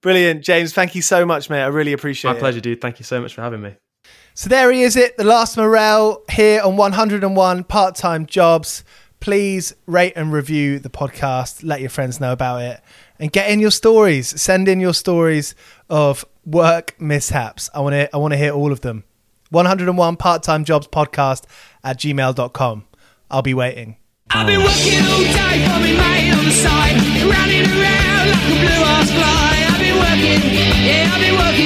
Brilliant, 0.01 0.43
James. 0.45 0.73
Thank 0.73 0.95
you 0.95 1.03
so 1.03 1.27
much, 1.27 1.51
mate. 1.51 1.61
I 1.63 1.67
really 1.67 1.93
appreciate 1.93 2.31
My 2.31 2.33
it. 2.33 2.35
My 2.37 2.41
pleasure, 2.41 2.61
dude. 2.61 2.81
Thank 2.81 2.99
you 3.01 3.05
so 3.05 3.21
much 3.21 3.35
for 3.35 3.43
having 3.43 3.61
me. 3.61 3.75
So 4.39 4.51
there 4.51 4.71
he 4.71 4.83
is, 4.83 4.97
it 4.97 5.17
the 5.17 5.25
last 5.25 5.57
Morrell 5.57 6.23
here 6.31 6.61
on 6.61 6.77
101 6.77 7.65
part 7.65 7.95
time 7.95 8.27
jobs. 8.27 8.85
please 9.19 9.75
rate 9.87 10.13
and 10.15 10.31
review 10.31 10.79
the 10.79 10.91
podcast. 10.91 11.65
Let 11.65 11.81
your 11.81 11.89
friends 11.89 12.21
know 12.21 12.33
about 12.33 12.61
it 12.61 12.83
and 13.19 13.33
get 13.33 13.51
in 13.51 13.61
your 13.61 13.71
stories. 13.71 14.39
Send 14.39 14.69
in 14.69 14.79
your 14.79 14.93
stories 14.93 15.55
of 15.89 16.23
work 16.45 17.01
mishaps. 17.01 17.71
I 17.73 17.81
want 17.81 17.95
to 17.95 18.15
I 18.15 18.19
want 18.19 18.33
to 18.33 18.39
hear 18.39 18.53
all 18.53 18.73
of 18.73 18.83
them. 18.83 19.05
101 19.53 20.17
part-time 20.17 20.67
jobs 20.67 20.87
podcast 20.89 21.45
at 21.83 21.99
gmail.com. 21.99 22.85
I'll 23.31 23.41
be 23.41 23.55
waiting. 23.55 23.97
I've 24.29 24.47
been 24.47 24.61
working 24.61 25.01
all 25.01 25.23
day 25.23 25.65
on 25.65 26.45
the 26.45 26.51
side, 26.51 26.97
running 27.25 27.65
around 27.65 28.29
like 28.29 28.53
a 28.53 28.59
blue 28.61 28.85
ass 28.85 29.11
fly. 29.11 29.65
I've 29.71 29.81
been 29.81 29.97
working, 29.97 30.53
yeah, 30.85 31.11
I've 31.11 31.21
been 31.23 31.39
working 31.39 31.66